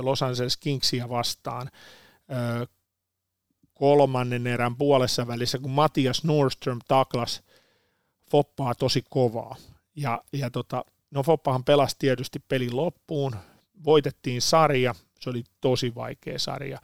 Los 0.00 0.22
Angeles 0.22 0.56
Kingsia 0.56 1.08
vastaan 1.08 1.70
kolmannen 3.74 4.46
erän 4.46 4.76
puolessa 4.76 5.26
välissä, 5.26 5.58
kun 5.58 5.70
Matias 5.70 6.24
Nordström 6.24 6.78
taklas 6.88 7.42
Foppaa 8.30 8.74
tosi 8.74 9.04
kovaa. 9.10 9.56
Ja, 9.96 10.22
ja 10.32 10.50
tota, 10.50 10.84
no 11.10 11.22
Foppahan 11.22 11.64
pelasi 11.64 11.96
tietysti 11.98 12.38
pelin 12.38 12.76
loppuun, 12.76 13.36
voitettiin 13.84 14.42
sarja, 14.42 14.94
se 15.20 15.30
oli 15.30 15.44
tosi 15.60 15.94
vaikea 15.94 16.38
sarja, 16.38 16.78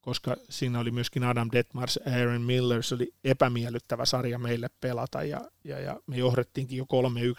koska 0.00 0.36
siinä 0.50 0.80
oli 0.80 0.90
myöskin 0.90 1.24
Adam 1.24 1.48
Detmars, 1.52 1.98
Aaron 2.06 2.42
Miller, 2.42 2.82
se 2.82 2.94
oli 2.94 3.14
epämiellyttävä 3.24 4.04
sarja 4.04 4.38
meille 4.38 4.68
pelata, 4.80 5.22
ja, 5.22 5.40
ja, 5.64 5.80
ja 5.80 6.00
me 6.06 6.16
johdettiinkin 6.16 6.78
jo 6.78 6.84
3-1, 6.84 6.86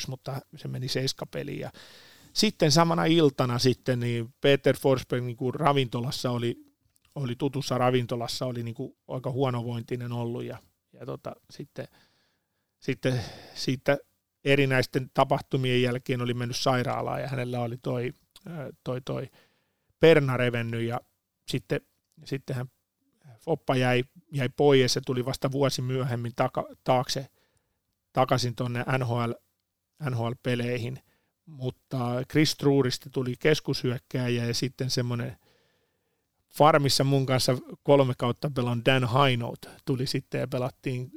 mutta 0.08 0.42
se 0.56 0.68
meni 0.68 0.88
seiskapeliin, 0.88 1.60
ja 1.60 1.72
sitten 2.34 2.72
samana 2.72 3.06
iltana 3.06 3.60
sitten 3.60 4.00
niin 4.00 4.34
Peter 4.42 4.78
Forsberg 4.78 5.24
niin 5.24 5.38
kuin 5.38 5.56
ravintolassa 5.56 6.32
oli, 6.32 6.58
oli 7.16 7.36
tutussa 7.36 7.78
ravintolassa, 7.78 8.46
oli 8.46 8.64
niin 8.64 8.76
kuin 8.76 8.96
aika 9.08 9.32
huonovointinen 9.32 10.12
ollut 10.12 10.44
ja, 10.44 10.58
ja 10.94 11.06
tota, 11.06 11.36
sitten, 11.50 11.88
sitten 12.80 13.22
siitä 13.54 13.98
erinäisten 14.46 15.10
tapahtumien 15.14 15.82
jälkeen 15.82 16.22
oli 16.22 16.34
mennyt 16.34 16.58
sairaalaan 16.58 17.22
ja 17.22 17.28
hänellä 17.28 17.60
oli 17.60 17.78
toi 17.78 18.14
toi, 18.84 19.02
toi 19.02 19.30
perna 20.00 20.38
revennyt 20.38 20.82
ja 20.84 21.02
sitten, 21.48 21.82
sitten 22.26 22.56
hän 22.56 22.68
Foppa 23.40 23.76
jäi, 23.76 24.04
jäi 24.32 24.50
pois 24.50 24.96
ja 24.96 25.02
tuli 25.06 25.26
vasta 25.26 25.52
vuosi 25.52 25.82
myöhemmin 25.82 26.32
taka, 26.36 26.66
taakse 26.84 27.28
takaisin 28.14 28.56
tuonne 28.56 28.86
NHL, 28.98 29.32
NHL-peleihin, 30.10 31.00
mutta 31.46 32.24
Chris 32.32 32.56
Truurista 32.56 33.10
tuli 33.10 33.36
keskushyökkääjä 33.40 34.46
ja 34.46 34.54
sitten 34.54 34.90
semmoinen 34.90 35.38
farmissa 36.58 37.04
mun 37.04 37.26
kanssa 37.26 37.58
kolme 37.84 38.14
kautta 38.18 38.52
pelan 38.56 38.86
Dan 38.86 39.04
Hainout 39.04 39.70
tuli 39.86 40.08
sitten 40.08 40.40
ja 40.40 40.48
pelattiin 40.48 41.12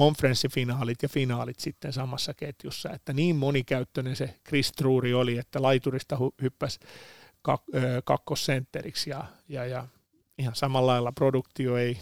konferenssifinaalit 0.00 1.02
ja 1.02 1.08
finaalit 1.08 1.58
sitten 1.58 1.92
samassa 1.92 2.34
ketjussa, 2.34 2.90
että 2.90 3.12
niin 3.12 3.36
monikäyttöinen 3.36 4.16
se 4.16 4.34
Chris 4.48 4.72
Truuri 4.72 5.14
oli, 5.14 5.38
että 5.38 5.62
laiturista 5.62 6.18
hyppäsi 6.42 6.78
kak- 7.48 8.02
kakkosentteriksi 8.04 9.10
ja, 9.10 9.24
ja, 9.48 9.66
ja 9.66 9.88
ihan 10.38 10.54
samalla 10.54 10.92
lailla 10.92 11.12
produktio 11.12 11.76
ei 11.76 11.98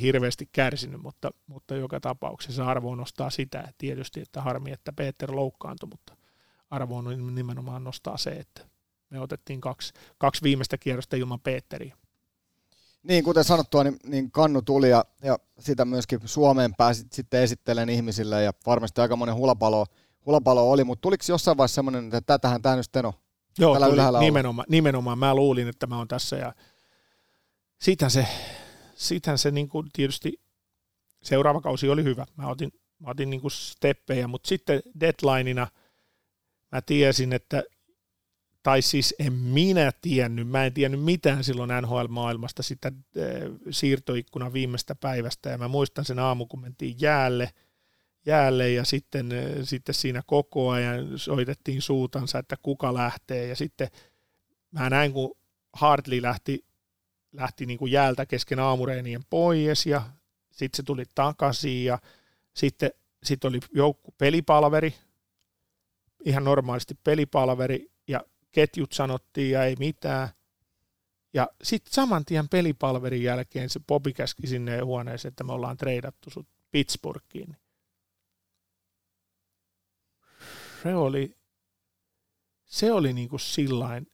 hirveästi 0.00 0.48
kärsinyt, 0.52 1.02
mutta, 1.02 1.30
mutta 1.46 1.74
joka 1.74 2.00
tapauksessa 2.00 2.66
arvo 2.66 2.94
nostaa 2.94 3.30
sitä 3.30 3.72
tietysti, 3.78 4.20
että 4.20 4.42
harmi, 4.42 4.72
että 4.72 4.92
Peter 4.92 5.36
loukkaantui, 5.36 5.88
mutta 5.88 6.16
arvoon 6.70 7.34
nimenomaan 7.34 7.84
nostaa 7.84 8.16
se, 8.16 8.30
että 8.30 8.66
me 9.10 9.20
otettiin 9.20 9.60
kaksi, 9.60 9.92
kaksi 10.18 10.42
viimeistä 10.42 10.78
kierrosta 10.78 11.16
ilman 11.16 11.40
Peteriä. 11.40 11.96
Niin, 13.08 13.24
kuten 13.24 13.44
sanottua, 13.44 13.84
niin, 13.84 13.96
niin 14.04 14.30
kannu 14.30 14.62
tuli 14.62 14.90
ja, 14.90 15.04
ja 15.22 15.38
sitä 15.58 15.84
myöskin 15.84 16.20
Suomeen 16.24 16.74
pääsit 16.74 17.12
sitten 17.12 17.42
esittelemään 17.42 17.88
ihmisille 17.88 18.42
ja 18.42 18.52
varmasti 18.66 19.00
aika 19.00 19.16
monen 19.16 19.34
hulapalo, 19.34 19.86
hulapalo 20.26 20.70
oli, 20.70 20.84
mutta 20.84 21.02
tuliko 21.02 21.24
jossain 21.28 21.56
vaiheessa 21.56 21.74
semmoinen, 21.74 22.04
että 22.04 22.20
tätähän 22.20 22.62
tämä 22.62 22.76
nyt 22.76 23.06
on? 23.06 23.12
Joo, 23.58 23.80
tuli, 23.80 24.00
nimenomaan, 24.20 24.66
nimenomaan. 24.68 25.18
Mä 25.18 25.34
luulin, 25.34 25.68
että 25.68 25.86
mä 25.86 25.98
oon 25.98 26.08
tässä 26.08 26.36
ja 26.36 26.54
sittenhän 27.80 28.10
se, 28.10 28.26
sittenhän 28.94 29.38
se 29.38 29.50
niin 29.50 29.68
kuin 29.68 29.86
tietysti 29.92 30.40
seuraava 31.22 31.60
kausi 31.60 31.88
oli 31.88 32.04
hyvä. 32.04 32.26
Mä 32.36 32.48
otin, 32.48 32.72
mä 32.98 33.10
otin 33.10 33.30
niin 33.30 33.40
kuin 33.40 33.50
steppejä, 33.50 34.28
mutta 34.28 34.48
sitten 34.48 34.82
deadlineina 35.00 35.66
mä 36.72 36.82
tiesin, 36.82 37.32
että 37.32 37.62
tai 38.66 38.82
siis 38.82 39.14
en 39.18 39.32
minä 39.32 39.92
tiennyt, 40.02 40.48
mä 40.48 40.64
en 40.64 40.74
tiennyt 40.74 41.02
mitään 41.02 41.44
silloin 41.44 41.70
NHL-maailmasta 41.82 42.62
sitä 42.62 42.92
siirtoikkunan 43.70 44.52
viimeistä 44.52 44.94
päivästä, 44.94 45.50
ja 45.50 45.58
mä 45.58 45.68
muistan 45.68 46.04
sen 46.04 46.18
aamu, 46.18 46.46
kun 46.46 46.60
mentiin 46.60 46.96
jäälle, 47.00 47.50
jäälle 48.24 48.70
ja 48.70 48.84
sitten, 48.84 49.28
sitten 49.62 49.94
siinä 49.94 50.22
koko 50.26 50.70
ajan 50.70 51.18
soitettiin 51.18 51.82
suutansa, 51.82 52.38
että 52.38 52.56
kuka 52.62 52.94
lähtee. 52.94 53.46
Ja 53.46 53.56
sitten 53.56 53.88
mä 54.70 54.90
näin, 54.90 55.12
kun 55.12 55.36
Hartley 55.72 56.22
lähti, 56.22 56.64
lähti 57.32 57.66
niin 57.66 57.78
kuin 57.78 57.92
jäältä 57.92 58.26
kesken 58.26 58.58
aamureenien 58.58 59.22
pois 59.30 59.86
ja 59.86 60.02
sitten 60.50 60.76
se 60.76 60.82
tuli 60.82 61.04
takaisin 61.14 61.84
ja 61.84 61.98
sitten 62.54 62.90
sit 63.22 63.44
oli 63.44 63.60
joukku 63.74 64.14
pelipalveri, 64.18 64.94
ihan 66.24 66.44
normaalisti 66.44 66.94
pelipalveri 67.04 67.90
ja 68.08 68.20
ketjut 68.56 68.92
sanottiin 68.92 69.50
ja 69.50 69.64
ei 69.64 69.76
mitään. 69.78 70.28
Ja 71.34 71.48
sitten 71.62 71.92
saman 71.92 72.24
tien 72.24 72.48
pelipalverin 72.48 73.22
jälkeen 73.22 73.70
se 73.70 73.80
Bobi 73.80 74.12
käski 74.12 74.46
sinne 74.46 74.80
huoneeseen, 74.80 75.30
että 75.30 75.44
me 75.44 75.52
ollaan 75.52 75.76
treidattu 75.76 76.30
sut 76.30 76.48
Pittsburghiin. 76.70 77.56
Se 80.82 80.94
oli, 80.94 81.36
se 82.64 82.92
oli 82.92 83.12
niin 83.12 83.28
kuin 83.28 83.40
sillain, 83.40 84.06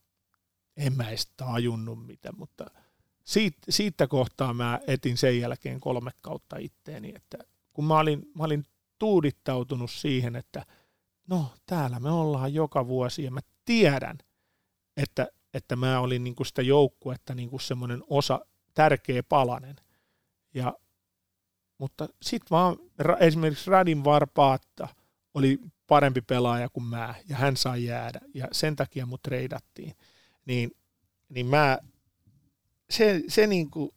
en 0.77 0.93
mä 0.93 1.09
edes 1.09 1.31
tajunnut 1.37 2.05
mitä, 2.05 2.31
mutta 2.31 2.65
siitä, 3.23 3.57
siitä 3.69 4.07
kohtaa 4.07 4.53
mä 4.53 4.79
etin 4.87 5.17
sen 5.17 5.39
jälkeen 5.39 5.79
kolme 5.79 6.11
kautta 6.21 6.57
itteeni, 6.57 7.13
että 7.15 7.37
kun 7.73 7.85
mä 7.85 7.99
olin, 7.99 8.31
mä 8.35 8.43
olin 8.43 8.65
tuudittautunut 8.99 9.91
siihen, 9.91 10.35
että 10.35 10.65
no 11.27 11.51
täällä 11.65 11.99
me 11.99 12.11
ollaan 12.11 12.53
joka 12.53 12.87
vuosi 12.87 13.23
ja 13.23 13.31
mä 13.31 13.39
tiedän, 13.65 14.17
että, 14.97 15.27
että 15.53 15.75
mä 15.75 15.99
olin 15.99 16.23
niin 16.23 16.35
kuin 16.35 16.47
sitä 16.47 16.61
joukkuetta 16.61 17.35
niin 17.35 17.49
kuin 17.49 17.61
semmoinen 17.61 18.03
osa, 18.09 18.45
tärkeä 18.73 19.23
palanen. 19.23 19.75
Ja, 20.53 20.73
mutta 21.77 22.09
sitten 22.21 22.49
vaan 22.49 22.77
esimerkiksi 23.19 23.69
Radin 23.69 24.03
Varpaatta 24.03 24.87
oli 25.33 25.59
parempi 25.87 26.21
pelaaja 26.21 26.69
kuin 26.69 26.83
mä, 26.83 27.15
ja 27.29 27.35
hän 27.35 27.57
sai 27.57 27.85
jäädä, 27.85 28.19
ja 28.33 28.47
sen 28.51 28.75
takia 28.75 29.05
mut 29.05 29.21
treidattiin. 29.21 29.95
Niin, 30.45 30.71
niin 31.29 31.45
mä, 31.45 31.79
se, 32.89 33.23
se, 33.27 33.47
niin 33.47 33.71
kuin, 33.71 33.91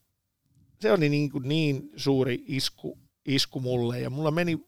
se 0.81 0.93
oli 0.93 1.09
niin, 1.09 1.31
kuin 1.31 1.49
niin 1.49 1.91
suuri 1.97 2.45
isku, 2.47 2.99
isku 3.25 3.61
mulle, 3.61 4.01
ja 4.01 4.11
mulla 4.11 4.31
meni, 4.31 4.67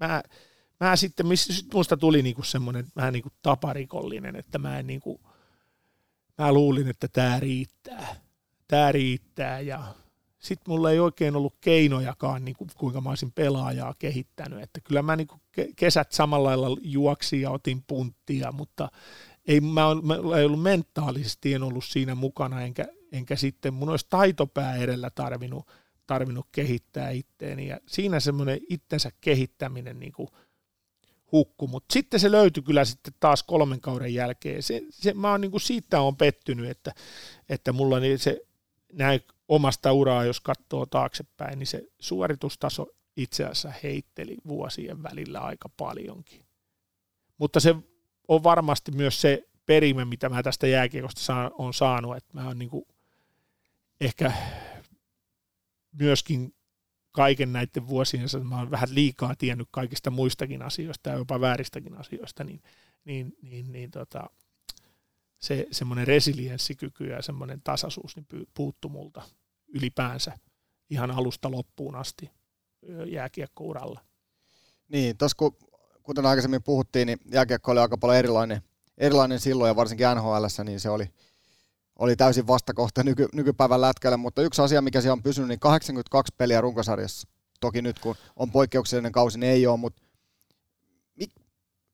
mä, 0.00 0.22
mä 0.82 0.96
sitten, 0.96 1.26
missä 1.26 1.52
sit 1.52 1.74
musta 1.74 1.96
tuli 1.96 2.22
niinku 2.22 2.42
semmoinen 2.42 2.86
vähän 2.96 3.12
niinku 3.12 3.30
taparikollinen, 3.42 4.36
että 4.36 4.58
mä 4.58 4.78
en 4.78 4.86
niinku, 4.86 5.20
mä 6.38 6.52
luulin, 6.52 6.88
että 6.88 7.08
tämä 7.08 7.40
riittää. 7.40 8.16
Tämä 8.68 8.92
riittää 8.92 9.60
ja 9.60 9.94
sitten 10.38 10.72
mulla 10.72 10.90
ei 10.90 11.00
oikein 11.00 11.36
ollut 11.36 11.56
keinojakaan, 11.60 12.44
niin 12.44 12.56
kuin, 12.56 12.70
kuinka 12.76 13.00
mä 13.00 13.08
olisin 13.08 13.32
pelaajaa 13.32 13.94
kehittänyt. 13.98 14.62
Että 14.62 14.80
kyllä 14.80 15.02
mä 15.02 15.16
niin 15.16 15.26
kuin 15.26 15.40
kesät 15.76 16.12
samalla 16.12 16.48
lailla 16.48 16.76
juoksin 16.82 17.40
ja 17.40 17.50
otin 17.50 17.82
punttia, 17.86 18.52
mutta 18.52 18.88
ei, 19.46 19.60
mä, 19.60 19.86
on, 19.86 20.06
mä 20.06 20.14
ei 20.38 20.44
ollut 20.44 20.62
mentaalisesti 20.62 21.54
en 21.54 21.62
ollut 21.62 21.84
siinä 21.84 22.14
mukana, 22.14 22.62
enkä, 22.62 22.84
enkä 23.12 23.36
sitten 23.36 23.74
mun 23.74 23.88
olisi 23.88 24.06
taitopää 24.10 24.76
edellä 24.76 25.10
tarvinnut, 25.10 25.66
tarvinnut 26.06 26.46
kehittää 26.52 27.10
itteeni. 27.10 27.66
Ja 27.66 27.80
siinä 27.88 28.20
semmoinen 28.20 28.60
itsensä 28.68 29.10
kehittäminen 29.20 30.00
niin 30.00 30.12
kuin 30.12 30.28
hukku, 31.32 31.66
mutta 31.66 31.92
sitten 31.92 32.20
se 32.20 32.30
löytyi 32.30 32.62
kyllä 32.62 32.84
sitten 32.84 33.14
taas 33.20 33.42
kolmen 33.42 33.80
kauden 33.80 34.14
jälkeen. 34.14 34.62
Se, 34.62 34.82
se, 34.90 35.14
mä 35.14 35.30
oon 35.30 35.40
niin 35.40 35.50
kuin 35.50 35.60
siitä 35.60 36.00
on 36.00 36.16
pettynyt, 36.16 36.70
että, 36.70 36.94
että 37.48 37.72
mulla 37.72 38.00
niin 38.00 38.18
se 38.18 38.40
näin 38.92 39.20
omasta 39.48 39.92
uraa, 39.92 40.24
jos 40.24 40.40
katsoo 40.40 40.86
taaksepäin, 40.86 41.58
niin 41.58 41.66
se 41.66 41.82
suoritustaso 41.98 42.86
itse 43.16 43.44
asiassa 43.44 43.72
heitteli 43.82 44.36
vuosien 44.48 45.02
välillä 45.02 45.40
aika 45.40 45.68
paljonkin. 45.68 46.44
Mutta 47.38 47.60
se 47.60 47.74
on 48.28 48.42
varmasti 48.42 48.92
myös 48.92 49.20
se 49.20 49.48
perimä, 49.66 50.04
mitä 50.04 50.28
mä 50.28 50.42
tästä 50.42 50.66
jääkiekosta 50.66 51.20
saan, 51.20 51.50
on 51.58 51.74
saanut, 51.74 52.16
että 52.16 52.30
mä 52.32 52.46
oon 52.46 52.58
niin 52.58 52.70
kuin 52.70 52.84
ehkä 54.00 54.32
myöskin 55.92 56.54
kaiken 57.12 57.52
näiden 57.52 57.88
vuosien, 57.88 58.28
mä 58.44 58.58
oon 58.58 58.70
vähän 58.70 58.94
liikaa 58.94 59.34
tiennyt 59.36 59.68
kaikista 59.70 60.10
muistakin 60.10 60.62
asioista 60.62 61.10
ja 61.10 61.16
jopa 61.16 61.40
vääristäkin 61.40 61.98
asioista, 61.98 62.44
niin, 62.44 62.62
niin, 63.04 63.36
niin, 63.42 63.72
niin 63.72 63.90
tota, 63.90 64.30
se 65.38 65.66
semmoinen 65.70 66.06
resilienssikyky 66.06 67.06
ja 67.06 67.22
semmoinen 67.22 67.60
tasaisuus 67.64 68.16
niin 68.16 68.48
puuttu 68.54 68.88
multa 68.88 69.22
ylipäänsä 69.68 70.38
ihan 70.90 71.10
alusta 71.10 71.50
loppuun 71.50 71.96
asti 71.96 72.30
jääkiekkouralla. 73.06 74.00
Niin, 74.88 75.16
tuossa 75.16 75.36
kun, 75.36 75.56
kuten 76.02 76.26
aikaisemmin 76.26 76.62
puhuttiin, 76.62 77.06
niin 77.06 77.18
jääkiekko 77.32 77.72
oli 77.72 77.80
aika 77.80 77.98
paljon 77.98 78.18
erilainen, 78.18 78.62
erilainen 78.98 79.40
silloin 79.40 79.68
ja 79.68 79.76
varsinkin 79.76 80.06
NHL, 80.16 80.44
niin 80.64 80.80
se 80.80 80.90
oli, 80.90 81.10
oli 81.98 82.16
täysin 82.16 82.46
vastakohta 82.46 83.02
nyky, 83.02 83.28
nykypäivän 83.32 83.80
lätkälle, 83.80 84.16
mutta 84.16 84.42
yksi 84.42 84.62
asia, 84.62 84.82
mikä 84.82 85.00
siellä 85.00 85.12
on 85.12 85.22
pysynyt, 85.22 85.48
niin 85.48 85.60
82 85.60 86.34
peliä 86.38 86.60
runkosarjassa. 86.60 87.28
Toki 87.60 87.82
nyt 87.82 87.98
kun 87.98 88.14
on 88.36 88.50
poikkeuksellinen 88.50 89.12
kausi, 89.12 89.38
niin 89.38 89.52
ei 89.52 89.66
ole, 89.66 89.76
mutta 89.76 90.02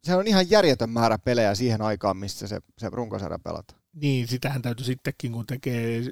se 0.05 0.15
on 0.15 0.27
ihan 0.27 0.51
järjetön 0.51 0.91
määrä 0.91 1.19
pelejä 1.19 1.55
siihen 1.55 1.83
aikaan, 1.83 2.17
missä 2.17 2.47
se, 2.47 2.61
se 2.79 2.91
runkosarja 2.91 3.39
pelataan. 3.39 3.81
Niin, 3.93 4.29
sitähän 4.29 4.63
täytyy 4.63 4.87
sittenkin, 4.87 5.33
kun 5.33 5.47
tekee 5.47 6.03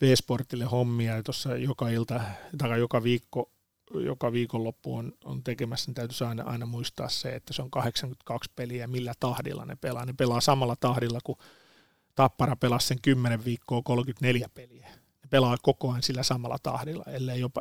V-Sportille 0.00 0.64
hommia, 0.64 1.22
tuossa 1.22 1.56
joka 1.56 1.88
ilta, 1.88 2.20
tai 2.58 2.78
joka 2.78 3.02
viikko, 3.02 3.50
joka 3.94 4.32
viikonloppu 4.32 4.96
on, 4.96 5.12
on 5.24 5.42
tekemässä, 5.44 5.88
niin 5.88 5.94
täytyy 5.94 6.26
aina, 6.26 6.42
aina 6.42 6.66
muistaa 6.66 7.08
se, 7.08 7.34
että 7.34 7.52
se 7.52 7.62
on 7.62 7.70
82 7.70 8.50
peliä, 8.56 8.86
millä 8.86 9.14
tahdilla 9.20 9.64
ne 9.64 9.76
pelaa. 9.76 10.04
Ne 10.04 10.12
pelaa 10.12 10.40
samalla 10.40 10.76
tahdilla 10.76 11.18
kuin 11.24 11.38
Tappara 12.14 12.56
pelasi 12.56 12.86
sen 12.86 12.98
10 13.02 13.44
viikkoa 13.44 13.82
34 13.82 14.48
peliä. 14.54 14.88
Ne 15.22 15.28
pelaa 15.30 15.56
koko 15.62 15.90
ajan 15.90 16.02
sillä 16.02 16.22
samalla 16.22 16.58
tahdilla, 16.62 17.04
ellei 17.06 17.40
jopa 17.40 17.60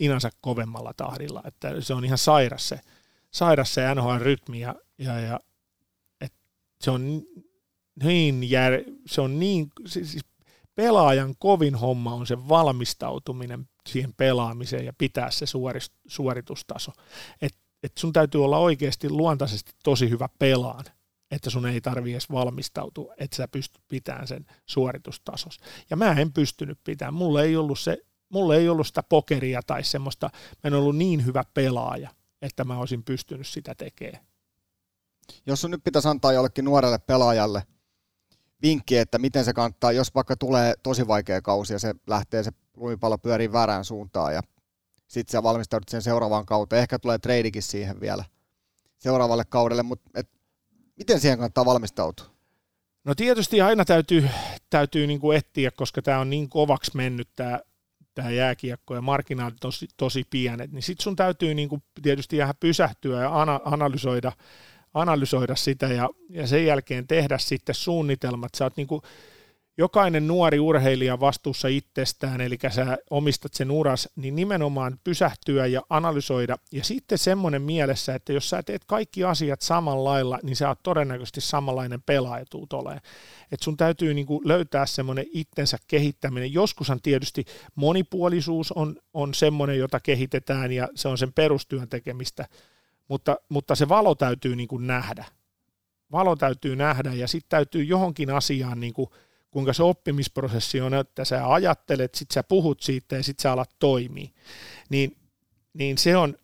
inansa 0.00 0.30
kovemmalla 0.40 0.92
tahdilla. 0.96 1.42
Että 1.44 1.80
se 1.80 1.94
on 1.94 2.04
ihan 2.04 2.18
sairas 2.18 2.68
se, 2.68 2.80
sairas 3.30 3.74
se 3.74 3.82
NHL-rytmi 3.94 4.60
ja, 4.60 4.74
ja, 4.98 5.20
ja 5.20 5.40
et 6.20 6.32
se 6.80 6.90
on 6.90 7.22
niin, 8.04 8.50
jär, 8.50 8.72
se 9.06 9.20
on 9.20 9.40
niin, 9.40 9.72
siis 9.86 10.24
pelaajan 10.74 11.34
kovin 11.38 11.74
homma 11.74 12.14
on 12.14 12.26
se 12.26 12.48
valmistautuminen 12.48 13.68
siihen 13.88 14.14
pelaamiseen 14.16 14.84
ja 14.84 14.92
pitää 14.98 15.30
se 15.30 15.46
suoritustaso. 16.08 16.92
Et, 17.42 17.54
et 17.82 17.92
sun 17.98 18.12
täytyy 18.12 18.44
olla 18.44 18.58
oikeasti 18.58 19.10
luontaisesti 19.10 19.72
tosi 19.84 20.10
hyvä 20.10 20.28
pelaan 20.38 20.84
että 21.30 21.50
sun 21.50 21.66
ei 21.66 21.80
tarvi 21.80 22.12
edes 22.12 22.30
valmistautua, 22.30 23.14
että 23.18 23.36
sä 23.36 23.48
pystyt 23.48 23.82
pitämään 23.88 24.26
sen 24.26 24.46
suoritustasos. 24.66 25.60
Ja 25.90 25.96
mä 25.96 26.12
en 26.12 26.32
pystynyt 26.32 26.78
pitämään. 26.84 27.14
Mulla 27.14 27.42
ei 27.42 27.56
ollut, 27.56 27.78
se, 27.78 27.98
mulla 28.28 28.54
ei 28.54 28.68
ollut 28.68 28.86
sitä 28.86 29.02
pokeria 29.02 29.62
tai 29.66 29.84
semmoista, 29.84 30.30
mä 30.34 30.68
en 30.68 30.74
ollut 30.74 30.96
niin 30.96 31.26
hyvä 31.26 31.44
pelaaja, 31.54 32.10
että 32.42 32.64
mä 32.64 32.78
olisin 32.78 33.02
pystynyt 33.02 33.46
sitä 33.46 33.74
tekemään. 33.74 34.24
Jos 35.46 35.60
sun 35.60 35.70
nyt 35.70 35.84
pitäisi 35.84 36.08
antaa 36.08 36.32
jollekin 36.32 36.64
nuorelle 36.64 36.98
pelaajalle 36.98 37.62
vinkki, 38.62 38.98
että 38.98 39.18
miten 39.18 39.44
se 39.44 39.52
kannattaa, 39.52 39.92
jos 39.92 40.14
vaikka 40.14 40.36
tulee 40.36 40.74
tosi 40.82 41.08
vaikea 41.08 41.42
kausi 41.42 41.72
ja 41.72 41.78
se 41.78 41.94
lähtee 42.06 42.42
se 42.42 42.50
lumipallo 42.76 43.18
pyörii 43.18 43.52
väärään 43.52 43.84
suuntaan 43.84 44.34
ja 44.34 44.42
sitten 45.08 45.32
sä 45.32 45.42
valmistaudut 45.42 45.88
sen 45.88 46.02
seuraavaan 46.02 46.46
kauteen, 46.46 46.82
ehkä 46.82 46.98
tulee 46.98 47.18
treidikin 47.18 47.62
siihen 47.62 48.00
vielä 48.00 48.24
seuraavalle 48.98 49.44
kaudelle, 49.44 49.82
mutta 49.82 50.10
Miten 51.00 51.20
siihen 51.20 51.38
kannattaa 51.38 51.64
valmistautua? 51.64 52.26
No 53.04 53.14
tietysti 53.14 53.60
aina 53.60 53.84
täytyy, 53.84 54.28
täytyy 54.70 55.06
niin 55.06 55.20
kuin 55.20 55.38
etsiä, 55.38 55.70
koska 55.70 56.02
tämä 56.02 56.18
on 56.18 56.30
niin 56.30 56.48
kovaksi 56.48 56.90
mennyt 56.94 57.28
tämä, 57.36 57.60
tämä 58.14 58.30
jääkiekko 58.30 58.94
ja 58.94 59.00
markkinaalit 59.00 59.56
tosi, 59.60 59.88
tosi 59.96 60.24
pienet, 60.30 60.72
niin 60.72 60.82
sitten 60.82 61.04
sun 61.04 61.16
täytyy 61.16 61.54
niin 61.54 61.68
kuin 61.68 61.82
tietysti 62.02 62.36
ihan 62.36 62.54
pysähtyä 62.60 63.20
ja 63.20 63.40
ana, 63.40 63.60
analysoida, 63.64 64.32
analysoida 64.94 65.56
sitä 65.56 65.86
ja, 65.86 66.08
ja 66.30 66.46
sen 66.46 66.66
jälkeen 66.66 67.06
tehdä 67.06 67.38
sitten 67.38 67.74
suunnitelmat. 67.74 68.54
Sä 68.56 68.64
oot 68.64 68.76
niin 68.76 68.86
kuin, 68.86 69.02
jokainen 69.80 70.26
nuori 70.26 70.60
urheilija 70.60 71.20
vastuussa 71.20 71.68
itsestään, 71.68 72.40
eli 72.40 72.58
sä 72.70 72.98
omistat 73.10 73.54
sen 73.54 73.70
uras, 73.70 74.08
niin 74.16 74.36
nimenomaan 74.36 74.98
pysähtyä 75.04 75.66
ja 75.66 75.82
analysoida. 75.90 76.56
Ja 76.72 76.84
sitten 76.84 77.18
semmoinen 77.18 77.62
mielessä, 77.62 78.14
että 78.14 78.32
jos 78.32 78.50
sä 78.50 78.62
teet 78.62 78.84
kaikki 78.86 79.24
asiat 79.24 79.60
samalla 79.60 80.10
lailla, 80.10 80.38
niin 80.42 80.56
sä 80.56 80.68
oot 80.68 80.82
todennäköisesti 80.82 81.40
samanlainen 81.40 82.02
pelaaja 82.02 82.44
tuut 82.50 82.72
olemaan. 82.72 83.00
Että 83.52 83.64
sun 83.64 83.76
täytyy 83.76 84.14
niinku 84.14 84.40
löytää 84.44 84.86
semmoinen 84.86 85.26
itsensä 85.32 85.78
kehittäminen. 85.86 86.52
Joskushan 86.52 87.00
tietysti 87.02 87.44
monipuolisuus 87.74 88.72
on, 88.72 88.96
on 89.14 89.34
semmoinen, 89.34 89.78
jota 89.78 90.00
kehitetään 90.00 90.72
ja 90.72 90.88
se 90.94 91.08
on 91.08 91.18
sen 91.18 91.32
perustyön 91.32 91.88
tekemistä, 91.88 92.46
mutta, 93.08 93.36
mutta 93.48 93.74
se 93.74 93.88
valo 93.88 94.14
täytyy 94.14 94.56
niinku 94.56 94.78
nähdä. 94.78 95.24
Valo 96.12 96.36
täytyy 96.36 96.76
nähdä 96.76 97.12
ja 97.12 97.28
sitten 97.28 97.50
täytyy 97.50 97.82
johonkin 97.84 98.30
asiaan 98.30 98.80
niinku 98.80 99.12
kuinka 99.50 99.72
se 99.72 99.82
oppimisprosessi 99.82 100.80
on, 100.80 100.94
että 100.94 101.24
sä 101.24 101.52
ajattelet, 101.52 102.14
sit 102.14 102.30
sä 102.30 102.42
puhut 102.42 102.80
siitä 102.80 103.16
ja 103.16 103.22
sit 103.22 103.38
sä 103.38 103.52
alat 103.52 103.70
toimia, 103.78 104.28
niin, 104.88 105.16
niin 105.72 105.98
se 105.98 106.16
on, 106.16 106.36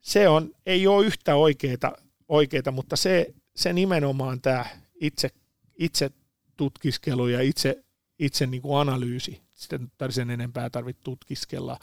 se 0.00 0.28
on, 0.28 0.54
ei 0.66 0.86
ole 0.86 1.06
yhtä 1.06 1.34
oikeita, 1.34 1.92
oikeita 2.28 2.70
mutta 2.70 2.96
se, 2.96 3.34
se 3.56 3.72
nimenomaan 3.72 4.40
tämä 4.40 4.66
itse, 5.00 5.30
itse 5.78 6.10
tutkiskelu 6.56 7.28
ja 7.28 7.40
itse, 7.40 7.84
itse 8.18 8.46
niin 8.46 8.62
kuin 8.62 8.80
analyysi, 8.80 9.40
sitten 9.54 9.90
sen 10.10 10.30
enempää 10.30 10.70
tarvitse 10.70 11.02
tutkiskella, 11.02 11.78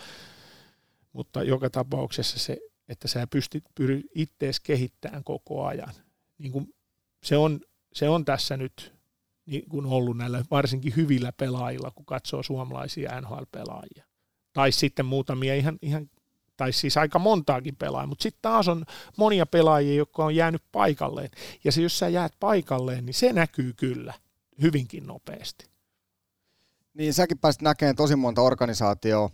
mutta 1.13 1.43
joka 1.43 1.69
tapauksessa 1.69 2.39
se, 2.39 2.57
että 2.89 3.07
sä 3.07 3.27
pystyt 3.27 3.63
pyri 3.75 4.03
ittees 4.15 4.59
kehittämään 4.59 5.23
koko 5.23 5.65
ajan. 5.65 5.93
Niin 6.37 6.51
kuin 6.51 6.73
se, 7.23 7.37
on, 7.37 7.59
se 7.93 8.09
on 8.09 8.25
tässä 8.25 8.57
nyt 8.57 8.93
niin 9.45 9.69
kuin 9.69 9.85
ollut 9.85 10.17
näillä 10.17 10.45
varsinkin 10.51 10.95
hyvillä 10.95 11.31
pelaajilla, 11.31 11.91
kun 11.91 12.05
katsoo 12.05 12.43
suomalaisia 12.43 13.21
NHL-pelaajia. 13.21 14.05
Tai 14.53 14.71
sitten 14.71 15.05
muutamia 15.05 15.55
ihan, 15.55 15.77
ihan 15.81 16.09
tai 16.57 16.73
siis 16.73 16.97
aika 16.97 17.19
montaakin 17.19 17.75
pelaajaa, 17.75 18.07
mutta 18.07 18.23
sitten 18.23 18.41
taas 18.41 18.67
on 18.67 18.85
monia 19.17 19.45
pelaajia, 19.45 19.95
jotka 19.95 20.25
on 20.25 20.35
jäänyt 20.35 20.63
paikalleen. 20.71 21.29
Ja 21.63 21.71
se, 21.71 21.81
jos 21.81 21.99
sä 21.99 22.07
jäät 22.07 22.33
paikalleen, 22.39 23.05
niin 23.05 23.13
se 23.13 23.33
näkyy 23.33 23.73
kyllä 23.73 24.13
hyvinkin 24.61 25.07
nopeasti. 25.07 25.65
Niin, 26.93 27.13
säkin 27.13 27.39
pääsit 27.39 27.61
näkemään 27.61 27.95
tosi 27.95 28.15
monta 28.15 28.41
organisaatioa, 28.41 29.29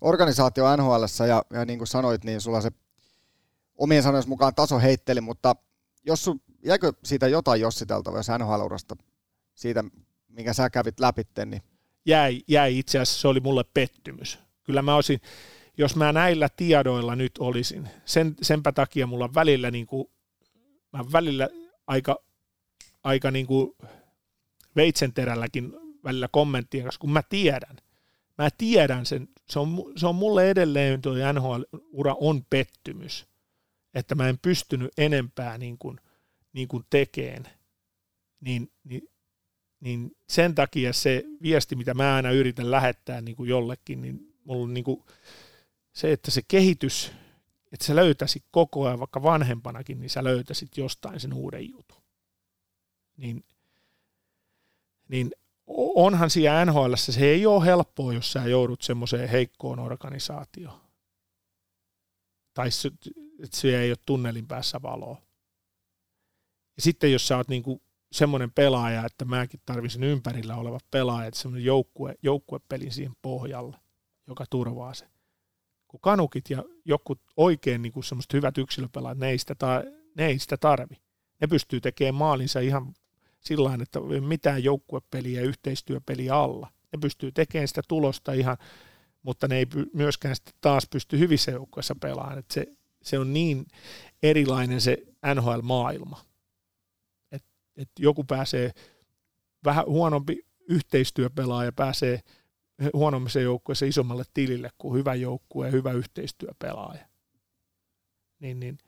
organisaatio 0.00 0.76
NHL, 0.76 1.04
ja, 1.28 1.42
ja 1.52 1.64
niin 1.64 1.78
kuin 1.78 1.88
sanoit, 1.88 2.24
niin 2.24 2.40
sulla 2.40 2.60
se 2.60 2.70
omien 3.78 4.02
sanojen 4.02 4.28
mukaan 4.28 4.54
taso 4.54 4.78
heitteli, 4.78 5.20
mutta 5.20 5.56
jos 6.04 6.24
sun, 6.24 6.40
jäikö 6.64 6.92
siitä 7.04 7.28
jotain 7.28 7.60
jossiteltavaa, 7.60 8.18
jos 8.18 8.28
NHL-urasta, 8.28 8.96
siitä, 9.58 9.84
minkä 10.28 10.52
sä 10.52 10.70
kävit 10.70 11.00
läpi, 11.00 11.22
niin 11.46 11.62
jäi, 12.06 12.42
jäi 12.48 12.78
itse 12.78 12.98
asiassa, 12.98 13.20
se 13.20 13.28
oli 13.28 13.40
mulle 13.40 13.64
pettymys. 13.74 14.38
Kyllä 14.64 14.82
mä 14.82 14.94
olisin, 14.94 15.20
jos 15.78 15.96
mä 15.96 16.12
näillä 16.12 16.48
tiedoilla 16.56 17.16
nyt 17.16 17.38
olisin, 17.38 17.88
sen, 18.04 18.34
senpä 18.42 18.72
takia 18.72 19.06
mulla 19.06 19.34
välillä, 19.34 19.70
niin 19.70 19.86
kuin, 19.86 20.10
mä 20.92 21.04
välillä 21.12 21.48
aika, 21.86 22.16
aika 23.04 23.30
niin 23.30 23.46
kuin 23.46 23.72
veitsenterälläkin 24.76 25.72
välillä 26.04 26.28
kommenttien 26.28 26.84
kanssa, 26.84 27.00
kun 27.00 27.12
mä 27.12 27.22
tiedän, 27.22 27.76
mä 28.38 28.48
tiedän 28.58 29.06
sen, 29.06 29.28
se 29.50 29.58
on, 29.58 29.92
se 29.96 30.06
on 30.06 30.14
mulle 30.14 30.50
edelleen 30.50 31.02
tuo 31.02 31.12
NHL-ura 31.32 32.16
on 32.20 32.44
pettymys, 32.50 33.26
että 33.94 34.14
mä 34.14 34.28
en 34.28 34.38
pystynyt 34.38 34.92
enempää 34.98 35.58
niin 35.58 35.78
kuin, 35.78 36.00
niin 36.52 36.68
kuin 36.68 36.84
tekeen, 36.90 37.48
niin, 38.40 38.70
niin, 38.84 39.08
niin 39.80 40.16
sen 40.28 40.54
takia 40.54 40.92
se 40.92 41.24
viesti, 41.42 41.76
mitä 41.76 41.94
mä 41.94 42.14
aina 42.14 42.30
yritän 42.30 42.70
lähettää 42.70 43.20
niin 43.20 43.36
kuin 43.36 43.50
jollekin, 43.50 44.00
niin 44.00 44.34
mulla 44.44 44.64
on 44.64 44.74
niin 44.74 44.84
kuin, 44.84 45.04
se, 45.92 46.12
että 46.12 46.30
se 46.30 46.42
kehitys, 46.48 47.12
että 47.72 47.86
sä 47.86 47.96
löytäisit 47.96 48.44
koko 48.50 48.86
ajan, 48.86 48.98
vaikka 48.98 49.22
vanhempanakin, 49.22 50.00
niin 50.00 50.10
sä 50.10 50.24
löytäisit 50.24 50.76
jostain 50.76 51.20
sen 51.20 51.32
uuden 51.32 51.70
jutun. 51.70 52.02
Niin, 53.16 53.44
niin 55.08 55.30
onhan 55.94 56.30
siellä 56.30 56.64
NHL, 56.64 56.94
se 56.96 57.26
ei 57.26 57.46
ole 57.46 57.64
helppoa, 57.64 58.12
jos 58.12 58.32
sä 58.32 58.46
joudut 58.46 58.82
semmoiseen 58.82 59.28
heikkoon 59.28 59.78
organisaatioon. 59.78 60.80
Tai 62.54 62.68
että 63.44 63.56
se 63.56 63.80
ei 63.80 63.90
ole 63.90 63.98
tunnelin 64.06 64.46
päässä 64.46 64.82
valoa. 64.82 65.22
Ja 66.76 66.82
sitten 66.82 67.12
jos 67.12 67.28
sä 67.28 67.36
oot 67.36 67.48
niinku 67.48 67.82
semmoinen 68.12 68.50
pelaaja, 68.50 69.04
että 69.06 69.24
mäkin 69.24 69.60
tarvitsen 69.66 70.04
ympärillä 70.04 70.56
olevat 70.56 70.84
pelaajat, 70.90 71.34
semmoinen 71.34 71.64
joukkue, 71.64 72.14
joukkuepelin 72.22 72.92
siihen 72.92 73.16
pohjalle, 73.22 73.76
joka 74.26 74.44
turvaa 74.50 74.94
se 74.94 75.08
kun 75.88 76.00
kanukit 76.00 76.50
ja 76.50 76.64
joku 76.84 77.16
oikein 77.36 77.82
niin 77.82 78.04
semmoiset 78.04 78.32
hyvät 78.32 78.58
yksilöpelaajat, 78.58 79.18
ne 79.18 79.30
ei 79.30 79.38
sitä, 79.38 79.54
ta- 79.54 79.84
ne 80.16 80.26
ei 80.26 80.38
sitä 80.38 80.56
tarvi. 80.56 80.94
Ne 81.40 81.46
pystyy 81.46 81.80
tekemään 81.80 82.14
maalinsa 82.14 82.60
ihan 82.60 82.94
sillä 83.40 83.78
että 83.82 84.00
mitään 84.28 84.64
joukkuepeliä 84.64 85.40
ja 85.40 85.46
yhteistyöpeliä 85.46 86.34
alla. 86.34 86.72
Ne 86.92 86.98
pystyy 87.00 87.32
tekemään 87.32 87.68
sitä 87.68 87.82
tulosta 87.88 88.32
ihan, 88.32 88.56
mutta 89.22 89.48
ne 89.48 89.56
ei 89.56 89.66
myöskään 89.94 90.36
sitten 90.36 90.54
taas 90.60 90.86
pysty 90.90 91.18
hyvissä 91.18 91.50
joukkueissa 91.50 91.94
pelaamaan. 92.00 92.42
Se, 92.50 92.66
se 93.02 93.18
on 93.18 93.32
niin 93.32 93.66
erilainen 94.22 94.80
se 94.80 94.98
NHL-maailma. 95.34 96.20
Että 97.78 97.82
et 97.82 97.90
joku 97.98 98.24
pääsee 98.24 98.70
vähän 99.64 99.86
huonompi 99.86 100.46
yhteistyöpelaaja 100.68 101.72
pääsee– 101.72 102.20
huonommissa 102.92 103.40
joukkueissa 103.40 103.86
isommalle 103.86 104.24
tilille 104.34 104.70
kuin 104.78 104.98
hyvä 104.98 105.14
joukkue 105.14 105.66
ja 105.66 105.72
hyvä 105.72 105.92
yhteistyöpelaaja. 105.92 107.06
Niin, 108.40 108.60
niin 108.60 108.78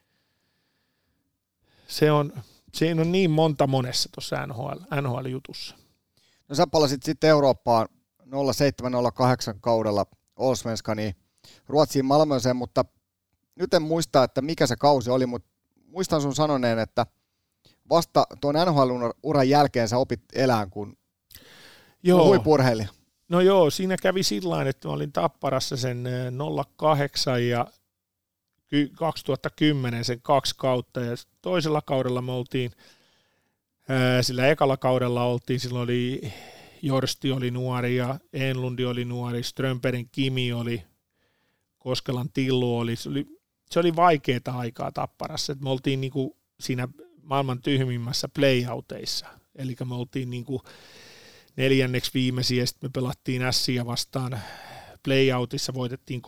se 1.87 2.13
on, 2.13 2.33
siinä 2.75 3.01
on 3.01 3.13
niin 3.13 3.31
monta 3.31 3.67
monessa 3.67 4.09
tuossa 4.15 4.47
NHL, 4.47 5.01
NHL-jutussa. 5.01 5.77
No 6.49 6.55
sä 6.55 6.67
palasit 6.67 7.03
sitten 7.03 7.31
Eurooppaan 7.31 7.89
0708 8.55 9.61
kaudella 9.61 10.07
Allsvenskaniin 10.37 11.15
Ruotsiin 11.69 12.05
Malmöseen, 12.05 12.57
mutta 12.57 12.85
nyt 13.55 13.75
en 13.75 13.83
muista, 13.83 14.25
että 14.25 14.43
mikä 14.43 14.67
se 14.67 14.77
kausi 14.77 15.11
oli, 15.11 15.27
mutta 15.27 15.49
muistan 15.87 16.21
sun 16.21 16.35
sanoneen, 16.35 16.79
että 16.79 17.07
vasta 17.91 18.27
tuon 18.41 18.55
NHL-uran 18.55 19.49
jälkeen 19.49 19.89
sä 19.89 19.99
opit 19.99 20.21
elään 20.35 20.71
kuin 20.71 20.99
Joo. 22.03 22.27
huipurheilija. 22.27 22.89
No 23.29 23.41
joo, 23.41 23.71
siinä 23.71 23.97
kävi 24.03 24.23
sillä 24.23 24.69
että 24.69 24.89
mä 24.89 24.95
olin 24.95 25.13
Tapparassa 25.13 25.77
sen 25.77 26.09
08 26.77 27.49
ja 27.49 27.67
2010 28.97 30.05
sen 30.05 30.21
kaksi 30.23 30.55
kautta 30.59 31.01
ja 31.01 31.15
toisella 31.43 31.83
kaudella 31.83 32.23
me 32.23 32.33
oltiin, 32.33 32.71
sillä 34.21 34.49
ekalla 34.49 34.77
kaudella 34.77 35.25
oltiin, 35.25 35.61
silloin 35.61 35.85
oli 35.85 36.33
Jorsti 36.83 37.33
oli 37.33 37.51
nuori 37.51 37.97
ja 37.97 38.19
Enlundi 38.33 38.85
oli 38.85 39.05
nuori, 39.05 39.43
Strömperin 39.43 40.09
Kimi 40.13 40.53
oli, 40.53 40.83
Koskelan 41.79 42.31
Tillu 42.33 42.79
oli, 42.79 42.97
se 42.97 43.09
oli, 43.09 43.27
se 43.71 43.81
oli 43.81 43.97
vaikeaa 43.97 44.41
aikaa 44.47 44.93
Tapparassa, 44.93 45.53
että 45.53 45.65
me 45.65 45.71
oltiin 45.71 46.01
niinku 46.01 46.37
siinä 46.61 46.89
maailman 47.31 47.63
tyhmimmässä 47.63 48.29
playouteissa, 48.29 49.27
eli 49.57 49.77
me 49.85 49.95
oltiin 49.95 50.31
niinku 50.31 50.63
neljänneksi 51.57 52.11
viimeisiä, 52.15 52.67
sitten 52.67 52.91
me 52.91 52.93
pelattiin 52.95 53.43
Ässiä 53.43 53.87
vastaan. 53.87 54.41
Playoutissa, 55.03 55.75
voitettiin 55.75 56.23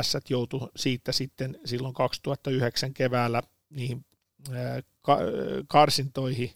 3-0, 0.00 0.02
S 0.02 0.30
joutui 0.30 0.68
siitä 0.76 1.12
sitten 1.12 1.58
silloin 1.64 1.94
2009 1.94 2.94
keväällä 2.94 3.42
niihin 3.70 4.04
karsintoihin 5.68 6.50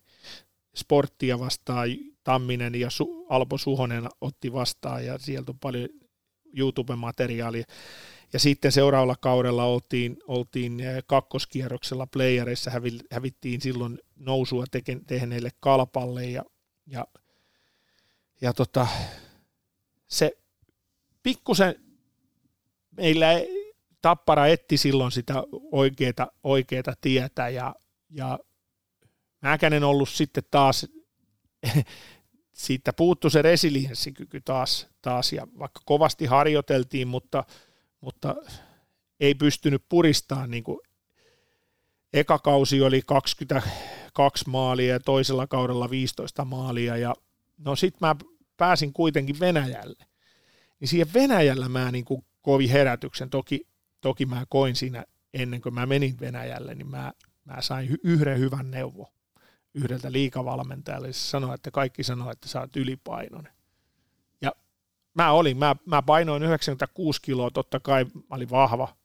sporttia 0.77 1.39
vastaan, 1.39 1.89
Tamminen 2.25 2.75
ja 2.75 2.89
Alpo 3.29 3.59
Suhonen 3.59 4.09
otti 4.21 4.53
vastaan 4.53 5.07
ja 5.07 5.19
sieltä 5.19 5.53
on 5.53 5.59
paljon 5.59 5.89
YouTube-materiaalia. 6.57 7.65
Ja 8.33 8.39
sitten 8.39 8.73
seuraavalla 8.73 9.17
kaudella 9.17 9.65
oltiin, 9.65 10.17
oltiin 10.27 10.83
kakkoskierroksella 11.07 12.07
playereissa, 12.07 12.71
hävittiin 13.11 13.61
silloin 13.61 13.99
nousua 14.17 14.65
tehneille 15.07 15.51
kalpalle 15.61 16.25
ja, 16.25 16.45
ja 16.87 17.07
ja 18.41 18.53
tota, 18.53 18.87
se 20.07 20.39
pikkusen 21.23 21.75
meillä 22.91 23.27
Tappara 24.03 24.47
etti 24.47 24.77
silloin 24.77 25.13
sitä 25.13 25.35
oikeata, 25.73 26.33
oikeata 26.45 26.95
tietä 27.01 27.49
ja, 27.49 27.75
ja 28.11 28.39
Mäkänen 29.41 29.85
ollut 29.85 30.09
sitten 30.09 30.45
taas, 30.51 30.87
siitä 32.53 32.93
puuttu 32.93 33.31
se 33.31 33.43
resilienssikyky 33.43 34.41
taas, 34.41 34.89
taas 35.03 35.33
ja 35.33 35.47
vaikka 35.59 35.81
kovasti 35.85 36.27
harjoiteltiin, 36.27 37.09
mutta, 37.09 37.45
mutta 38.01 38.37
ei 39.21 39.35
pystynyt 39.35 39.85
puristamaan 39.89 40.51
niin 40.51 40.65
eka 42.13 42.39
kausi 42.39 42.83
oli 42.83 43.03
22 43.07 44.51
maalia 44.51 44.93
ja 44.93 45.01
toisella 45.01 45.47
kaudella 45.47 45.91
15 45.91 46.45
maalia 46.45 46.97
ja 46.97 47.15
no 47.59 47.77
sit 47.77 48.01
mä 48.01 48.17
pääsin 48.57 48.93
kuitenkin 48.93 49.41
Venäjälle. 49.41 50.05
Niin 50.81 50.89
siihen 50.89 51.15
Venäjällä 51.15 51.69
mä 51.69 51.91
niin 51.91 52.05
kuin 52.05 52.25
kovin 52.43 52.71
herätyksen, 52.71 53.31
toki, 53.31 53.67
toki 54.01 54.27
mä 54.27 54.45
koin 54.49 54.77
siinä 54.77 55.05
ennen 55.35 55.61
kuin 55.61 55.75
mä 55.75 55.87
menin 55.87 56.21
Venäjälle, 56.21 56.75
niin 56.75 56.91
mä, 56.91 57.13
mä 57.45 57.63
sain 57.63 57.99
yhden 58.05 58.39
hyvän 58.39 58.71
neuvo 58.71 59.13
yhdeltä 59.75 60.13
liikavalmentajalle. 60.13 61.13
Se 61.13 61.19
sanoi, 61.19 61.55
että 61.55 61.71
kaikki 61.71 62.03
sanoo, 62.03 62.31
että 62.31 62.49
sä 62.49 62.61
oot 62.61 62.77
ylipainoinen. 62.77 63.53
Mä 65.15 65.33
olin, 65.33 65.57
mä, 65.57 65.77
mä 65.87 66.03
painoin 66.03 66.43
96 66.43 67.23
kiloa, 67.23 67.51
totta 67.51 67.81
kai 67.81 68.05
mä 68.05 68.37
olin 68.37 68.51
vahva, 68.51 68.97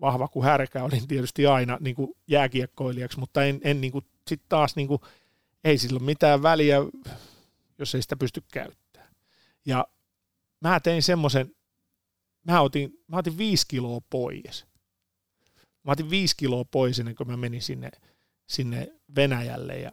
vahva 0.00 0.28
kuin 0.28 0.44
härkä, 0.44 0.84
olin 0.84 1.08
tietysti 1.08 1.46
aina 1.46 1.78
niin 1.80 1.96
kuin 1.96 2.16
jääkiekkoilijaksi, 2.28 3.20
mutta 3.20 3.44
en, 3.44 3.60
en 3.64 3.80
niin 3.80 3.92
kuin, 3.92 4.04
sit 4.28 4.42
taas 4.48 4.76
niin 4.76 4.88
kuin, 4.88 5.00
ei 5.64 5.78
sillä 5.78 5.96
ole 5.96 6.06
mitään 6.06 6.42
väliä, 6.42 6.76
jos 7.78 7.94
ei 7.94 8.02
sitä 8.02 8.16
pysty 8.16 8.42
käyttämään. 8.52 9.14
Ja 9.66 9.86
mä 10.60 10.80
tein 10.80 11.02
semmoisen, 11.02 11.54
mä 12.44 12.60
otin, 12.60 12.98
mä 13.08 13.16
otin 13.16 13.38
viisi 13.38 13.66
kiloa 13.68 14.00
pois. 14.10 14.66
Mä 15.84 15.92
otin 15.92 16.10
viisi 16.10 16.36
kiloa 16.36 16.64
pois 16.64 16.98
ennen 16.98 17.14
kuin 17.14 17.28
mä 17.28 17.36
menin 17.36 17.62
sinne, 17.62 17.90
sinne 18.46 18.92
Venäjälle 19.16 19.78
ja 19.78 19.92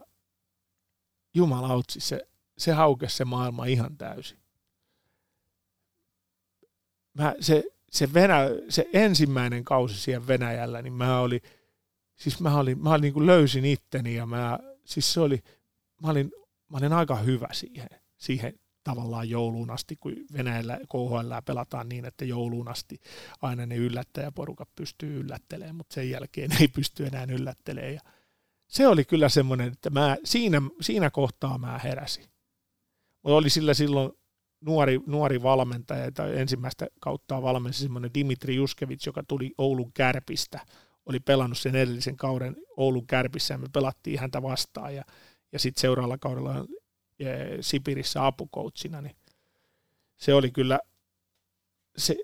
jumalautsi, 1.34 2.00
se, 2.00 2.28
se 2.58 2.72
haukesi 2.72 3.16
se 3.16 3.24
maailma 3.24 3.64
ihan 3.64 3.96
täysin. 3.96 4.41
Mä, 7.14 7.34
se, 7.40 7.64
se, 7.90 8.14
Venä, 8.14 8.38
se 8.68 8.88
ensimmäinen 8.92 9.64
kausi 9.64 9.94
siellä 9.94 10.26
Venäjällä, 10.26 10.82
niin 10.82 10.92
mä 10.92 11.20
olin, 11.20 11.40
siis 12.16 12.40
mä 12.40 12.58
olin, 12.58 12.82
mä 12.82 12.90
olin 12.90 13.02
niin 13.02 13.12
kuin 13.12 13.26
löysin 13.26 13.64
itteni 13.64 14.14
ja 14.14 14.26
mä, 14.26 14.58
siis 14.84 15.12
se 15.12 15.20
oli, 15.20 15.42
mä 16.02 16.10
olin, 16.10 16.32
mä 16.68 16.78
olin 16.78 16.92
aika 16.92 17.16
hyvä 17.16 17.48
siihen, 17.52 17.88
siihen 18.16 18.54
tavallaan 18.84 19.28
jouluun 19.28 19.70
asti, 19.70 19.96
kun 19.96 20.12
Venäjällä 20.32 20.80
KHL 20.88 21.32
pelataan 21.46 21.88
niin, 21.88 22.04
että 22.04 22.24
jouluun 22.24 22.68
asti 22.68 23.00
aina 23.42 23.66
ne 23.66 23.76
yllättäjäporukat 23.76 24.68
pystyy 24.76 25.20
yllättelemään, 25.20 25.76
mutta 25.76 25.94
sen 25.94 26.10
jälkeen 26.10 26.50
ei 26.60 26.68
pysty 26.68 27.06
enää 27.06 27.26
yllättelemään. 27.28 27.94
Ja 27.94 28.00
se 28.68 28.88
oli 28.88 29.04
kyllä 29.04 29.28
semmoinen, 29.28 29.72
että 29.72 29.90
mä, 29.90 30.16
siinä, 30.24 30.62
siinä 30.80 31.10
kohtaa 31.10 31.58
mä 31.58 31.78
heräsin. 31.78 32.24
Mutta 33.22 33.36
oli 33.36 33.50
sillä 33.50 33.74
silloin 33.74 34.12
nuori, 34.66 35.00
nuori 35.06 35.42
valmentaja, 35.42 36.12
tai 36.12 36.38
ensimmäistä 36.38 36.86
kautta 37.00 37.42
valmensi 37.42 37.82
semmoinen 37.82 38.14
Dimitri 38.14 38.56
Juskevits, 38.56 39.06
joka 39.06 39.22
tuli 39.28 39.54
Oulun 39.58 39.92
kärpistä, 39.92 40.60
oli 41.06 41.20
pelannut 41.20 41.58
sen 41.58 41.76
edellisen 41.76 42.16
kauden 42.16 42.56
Oulun 42.76 43.06
kärpissä, 43.06 43.54
ja 43.54 43.58
me 43.58 43.66
pelattiin 43.72 44.20
häntä 44.20 44.42
vastaan, 44.42 44.94
ja, 44.94 45.04
ja 45.52 45.58
sitten 45.58 45.80
seuraavalla 45.80 46.18
kaudella 46.18 46.64
Sipirissä 47.60 48.26
apukoutsina, 48.26 49.00
niin 49.00 49.16
se 50.16 50.34
oli 50.34 50.50
kyllä, 50.50 50.80
se, 51.96 52.16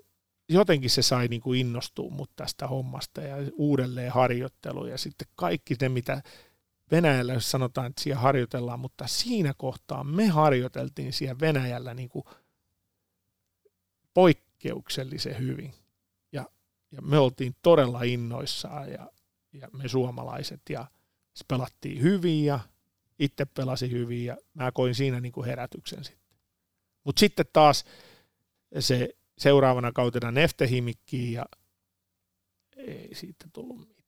jotenkin 0.49 0.89
se 0.89 1.01
sai 1.01 1.27
niin 1.27 1.41
kuin 1.41 1.59
innostua 1.59 2.11
mut 2.11 2.31
tästä 2.35 2.67
hommasta 2.67 3.21
ja 3.21 3.35
uudelleen 3.53 4.11
harjoittelu 4.11 4.85
ja 4.85 4.97
sitten 4.97 5.27
kaikki 5.35 5.75
ne, 5.81 5.89
mitä 5.89 6.21
Venäjällä, 6.91 7.33
jos 7.33 7.51
sanotaan, 7.51 7.87
että 7.87 8.03
siellä 8.03 8.21
harjoitellaan, 8.21 8.79
mutta 8.79 9.07
siinä 9.07 9.53
kohtaa 9.57 10.03
me 10.03 10.27
harjoiteltiin 10.27 11.13
siellä 11.13 11.39
Venäjällä 11.39 11.93
niin 11.93 12.09
kuin 12.09 12.25
poikkeuksellisen 14.13 15.37
hyvin. 15.37 15.73
Ja, 16.31 16.45
ja 16.91 17.01
me 17.01 17.17
oltiin 17.19 17.55
todella 17.61 18.03
innoissaan 18.03 18.91
ja, 18.91 19.11
ja 19.53 19.69
me 19.73 19.87
suomalaiset 19.87 20.61
ja 20.69 20.87
pelattiin 21.47 22.01
hyvin 22.01 22.45
ja 22.45 22.59
itse 23.19 23.45
pelasi 23.45 23.91
hyvin 23.91 24.25
ja 24.25 24.37
mä 24.53 24.71
koin 24.71 24.95
siinä 24.95 25.19
niin 25.19 25.31
kuin 25.31 25.45
herätyksen 25.45 26.03
sitten. 26.03 26.37
Mutta 27.03 27.19
sitten 27.19 27.45
taas 27.53 27.85
se 28.79 29.09
seuraavana 29.37 29.91
kautena 29.91 30.31
Neftehimikkiin 30.31 31.33
ja 31.33 31.45
ei 32.77 33.15
siitä 33.15 33.45
tullut 33.53 33.79
mitään. 33.79 33.98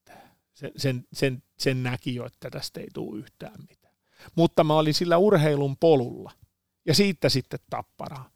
Sen, 0.61 0.71
sen, 0.77 1.07
sen, 1.13 1.43
sen 1.57 1.83
näki 1.83 2.15
jo, 2.15 2.25
että 2.25 2.49
tästä 2.49 2.79
ei 2.79 2.87
tule 2.93 3.19
yhtään 3.19 3.63
mitään. 3.69 3.95
Mutta 4.35 4.63
mä 4.63 4.73
olin 4.73 4.93
sillä 4.93 5.17
urheilun 5.17 5.77
polulla 5.77 6.31
ja 6.85 6.93
siitä 6.93 7.29
sitten 7.29 7.59
tapparaa. 7.69 8.29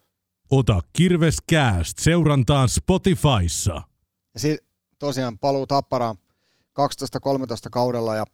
Ota 0.52 0.82
Kirves 0.94 1.38
Cast 1.52 2.00
seurantaan 2.00 2.70
Spotifyssa. 2.70 3.82
Ja 4.34 4.40
si- 4.40 4.60
tosiaan 5.00 5.40
paluu 5.40 5.68
tapparaan 5.68 6.16
12-13 6.18 7.70
kaudella 7.72 8.16
ja, 8.16 8.26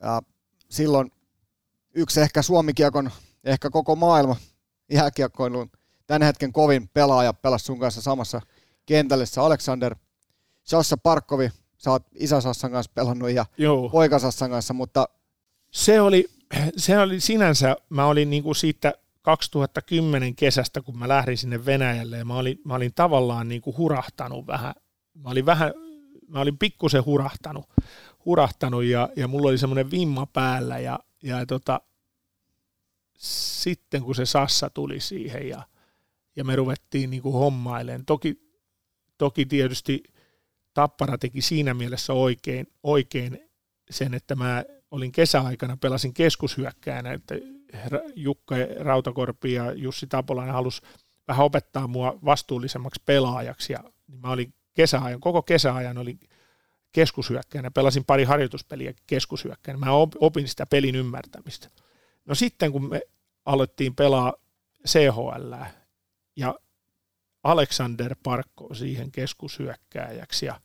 ja 0.00 0.22
silloin 0.70 1.12
yksi 1.94 2.20
ehkä 2.20 2.42
Suomikiekon, 2.42 3.10
ehkä 3.44 3.70
koko 3.70 3.96
maailma 3.96 4.36
jääkiekkoilun 4.92 5.70
tämän 6.06 6.22
hetken 6.22 6.52
kovin 6.52 6.88
pelaaja 6.88 7.32
pelasi 7.34 7.64
sun 7.64 7.78
kanssa 7.78 8.02
samassa 8.02 8.40
kentällä, 8.86 9.24
Alexander 9.36 9.96
Sassa 10.64 10.96
Parkkovi, 10.96 11.50
sä 11.80 11.90
oot 11.90 12.06
isä 12.14 12.40
Sassan 12.40 12.70
kanssa 12.70 12.92
pelannut 12.94 13.30
ja 13.30 13.46
Joo. 13.58 13.88
poika 13.88 14.18
Sassan 14.18 14.50
kanssa, 14.50 14.74
mutta... 14.74 15.08
Se 15.70 16.00
oli, 16.00 16.28
se 16.76 16.98
oli 16.98 17.20
sinänsä, 17.20 17.76
mä 17.88 18.06
olin 18.06 18.30
niinku 18.30 18.54
siitä 18.54 18.92
2010 19.22 20.36
kesästä, 20.36 20.82
kun 20.82 20.98
mä 20.98 21.08
lähdin 21.08 21.38
sinne 21.38 21.64
Venäjälle 21.64 22.18
ja 22.18 22.24
mä 22.24 22.34
olin, 22.34 22.60
mä 22.64 22.74
olin 22.74 22.92
tavallaan 22.94 23.48
niinku 23.48 23.74
hurahtanut 23.78 24.46
vähän, 24.46 24.74
mä 25.14 25.30
olin 25.30 25.46
vähän, 25.46 25.72
mä 26.28 26.40
olin 26.40 26.58
pikkusen 26.58 27.04
hurahtanut, 27.04 27.64
hurahtanut 28.24 28.84
ja, 28.84 29.08
ja 29.16 29.28
mulla 29.28 29.48
oli 29.48 29.58
semmoinen 29.58 29.90
vimma 29.90 30.26
päällä 30.26 30.78
ja 30.78 30.98
ja 31.22 31.46
tota, 31.46 31.80
sitten 33.18 34.02
kun 34.02 34.14
se 34.14 34.26
Sassa 34.26 34.70
tuli 34.70 35.00
siihen 35.00 35.48
ja, 35.48 35.62
ja 36.36 36.44
me 36.44 36.56
ruvettiin 36.56 37.10
niin 37.10 37.22
kuin 37.22 37.34
hommailemaan, 37.34 38.04
toki, 38.06 38.40
toki 39.18 39.46
tietysti 39.46 40.02
Tappara 40.74 41.18
teki 41.18 41.42
siinä 41.42 41.74
mielessä 41.74 42.12
oikein, 42.12 42.66
oikein 42.82 43.50
sen, 43.90 44.14
että 44.14 44.34
mä 44.34 44.64
olin 44.90 45.12
kesäaikana, 45.12 45.76
pelasin 45.76 46.14
keskushyökkäänä, 46.14 47.12
että 47.12 47.34
Jukka 48.14 48.54
Rautakorpi 48.78 49.52
ja 49.52 49.72
Jussi 49.72 50.06
Tapolainen 50.06 50.54
halusi 50.54 50.82
vähän 51.28 51.46
opettaa 51.46 51.86
mua 51.86 52.18
vastuullisemmaksi 52.24 53.02
pelaajaksi. 53.06 53.72
Ja 53.72 53.78
niin 54.06 54.20
mä 54.20 54.30
olin 54.30 54.54
kesäajan, 54.74 55.20
koko 55.20 55.42
kesäajan 55.42 55.98
olin 55.98 56.20
keskushyökkäjänä, 56.92 57.70
pelasin 57.70 58.04
pari 58.04 58.24
harjoituspeliä 58.24 58.94
keskushyökkäjänä, 59.06 59.86
mä 59.86 59.92
opin 60.20 60.48
sitä 60.48 60.66
pelin 60.66 60.96
ymmärtämistä. 60.96 61.68
No 62.24 62.34
sitten 62.34 62.72
kun 62.72 62.88
me 62.88 63.00
alettiin 63.44 63.94
pelaa 63.94 64.34
CHL 64.88 65.54
ja 66.36 66.54
Alexander 67.42 68.16
Parkko 68.22 68.74
siihen 68.74 69.12
keskushyökkääjäksi 69.12 70.46
ja 70.46 70.60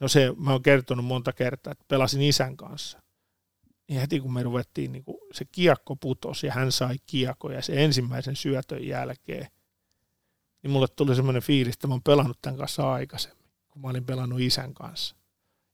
no 0.00 0.08
se 0.08 0.32
mä 0.36 0.52
oon 0.52 0.62
kertonut 0.62 1.04
monta 1.04 1.32
kertaa, 1.32 1.70
että 1.70 1.84
pelasin 1.88 2.22
isän 2.22 2.56
kanssa. 2.56 3.02
Niin 3.88 4.00
heti 4.00 4.20
kun 4.20 4.32
me 4.32 4.42
ruvettiin, 4.42 4.92
niin 4.92 5.04
kun 5.04 5.18
se 5.32 5.44
kiekko 5.44 5.96
putosi 5.96 6.46
ja 6.46 6.52
hän 6.52 6.72
sai 6.72 6.96
kiekko 7.06 7.50
ja 7.50 7.62
se 7.62 7.84
ensimmäisen 7.84 8.36
syötön 8.36 8.86
jälkeen, 8.86 9.46
niin 10.62 10.70
mulle 10.70 10.88
tuli 10.88 11.14
semmoinen 11.14 11.42
fiilis, 11.42 11.74
että 11.74 11.86
mä 11.86 11.94
oon 11.94 12.02
pelannut 12.02 12.38
tämän 12.42 12.58
kanssa 12.58 12.92
aikaisemmin 12.92 13.42
kun 13.72 13.82
mä 13.82 13.88
olin 13.88 14.04
pelannut 14.04 14.40
isän 14.40 14.74
kanssa. 14.74 15.16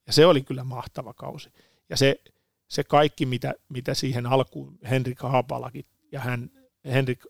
Ja 0.07 0.13
se 0.13 0.27
oli 0.27 0.43
kyllä 0.43 0.65
mahtava 0.65 1.15
kausi. 1.15 1.53
Ja 1.89 1.97
se, 1.97 2.21
se 2.69 2.85
kaikki, 2.85 3.27
mitä, 3.27 3.55
mitä 3.69 3.95
siihen 3.95 4.27
alkuun 4.27 4.79
Henrik 4.91 5.21
Haapalakin 5.21 5.85
ja 6.13 6.21
hän, 6.21 6.51
Henrik, 6.85 7.21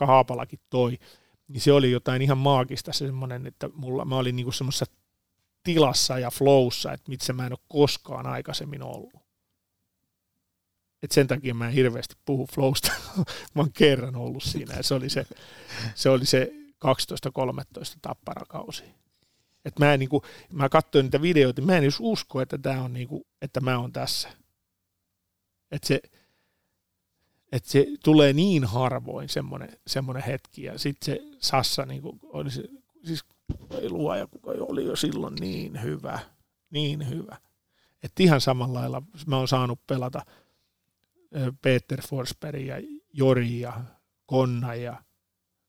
Haapalakin 0.00 0.60
toi, 0.70 0.98
niin 1.48 1.60
se 1.60 1.72
oli 1.72 1.90
jotain 1.90 2.22
ihan 2.22 2.38
maagista 2.38 2.92
se 2.92 3.06
semmoinen, 3.06 3.46
että 3.46 3.68
mulla, 3.74 4.04
mä 4.04 4.16
olin 4.16 4.36
niinku 4.36 4.52
semmoisessa 4.52 4.86
tilassa 5.62 6.18
ja 6.18 6.30
flowssa, 6.30 6.92
että 6.92 7.10
missä 7.10 7.32
mä 7.32 7.46
en 7.46 7.52
ole 7.52 7.66
koskaan 7.68 8.26
aikaisemmin 8.26 8.82
ollut. 8.82 9.12
Et 11.02 11.12
sen 11.12 11.26
takia 11.26 11.54
mä 11.54 11.66
en 11.66 11.72
hirveästi 11.72 12.14
puhu 12.24 12.46
flowsta. 12.46 12.92
mä 13.54 13.62
oon 13.62 13.72
kerran 13.72 14.16
ollut 14.16 14.42
siinä 14.42 14.74
ja 14.76 14.82
se 14.82 14.94
oli 14.94 15.10
se, 15.10 15.26
se, 15.94 16.10
oli 16.10 16.26
se 16.26 16.52
12-13 16.84 16.88
tapparakausi. 18.02 18.84
Että 19.64 19.84
mä, 19.84 19.94
en, 19.94 20.00
niin 20.00 20.08
kuin, 20.08 20.22
mä 20.52 20.68
katsoin 20.68 21.04
niitä 21.04 21.22
videoita, 21.22 21.62
mä 21.62 21.76
en 21.76 21.84
usko, 22.00 22.40
että, 22.40 22.58
tää 22.58 22.82
on, 22.82 22.92
niin 22.92 23.08
kuin, 23.08 23.24
että 23.42 23.60
mä 23.60 23.78
oon 23.78 23.92
tässä. 23.92 24.28
Että 25.70 25.86
se, 25.86 26.00
että 27.54 27.70
se 27.70 27.86
tulee 28.04 28.32
niin 28.32 28.64
harvoin 28.64 29.28
semmoinen, 29.28 29.78
semmoinen 29.86 30.22
hetki. 30.22 30.62
Ja 30.62 30.78
sitten 30.78 31.14
se 31.14 31.22
Sassa 31.38 31.86
niin 31.86 32.02
kuin, 32.02 32.20
oli 32.22 32.50
se, 32.50 32.64
siis 33.04 33.24
luoja, 33.88 34.26
kuka 34.26 34.50
oli 34.50 34.84
jo 34.84 34.96
silloin 34.96 35.34
niin 35.34 35.82
hyvä, 35.82 36.18
niin 36.70 37.08
hyvä. 37.08 37.36
Että 38.02 38.22
ihan 38.22 38.40
samalla 38.40 38.78
lailla 38.78 39.02
mä 39.26 39.36
oon 39.36 39.48
saanut 39.48 39.86
pelata 39.86 40.22
Peter 41.62 42.02
Forsberg 42.02 42.60
ja 42.60 42.76
Jori 43.12 43.60
ja 43.60 43.84
Konna 44.26 44.74
ja 44.74 45.02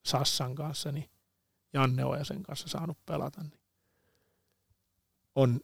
Sassan 0.06 0.56
kanssa, 0.56 0.92
niin 0.92 1.10
Janne 1.74 2.06
Ojasen 2.06 2.44
kanssa 2.44 2.68
saanut 2.68 3.06
pelata. 3.06 3.42
Niin 3.42 3.60
on, 5.36 5.60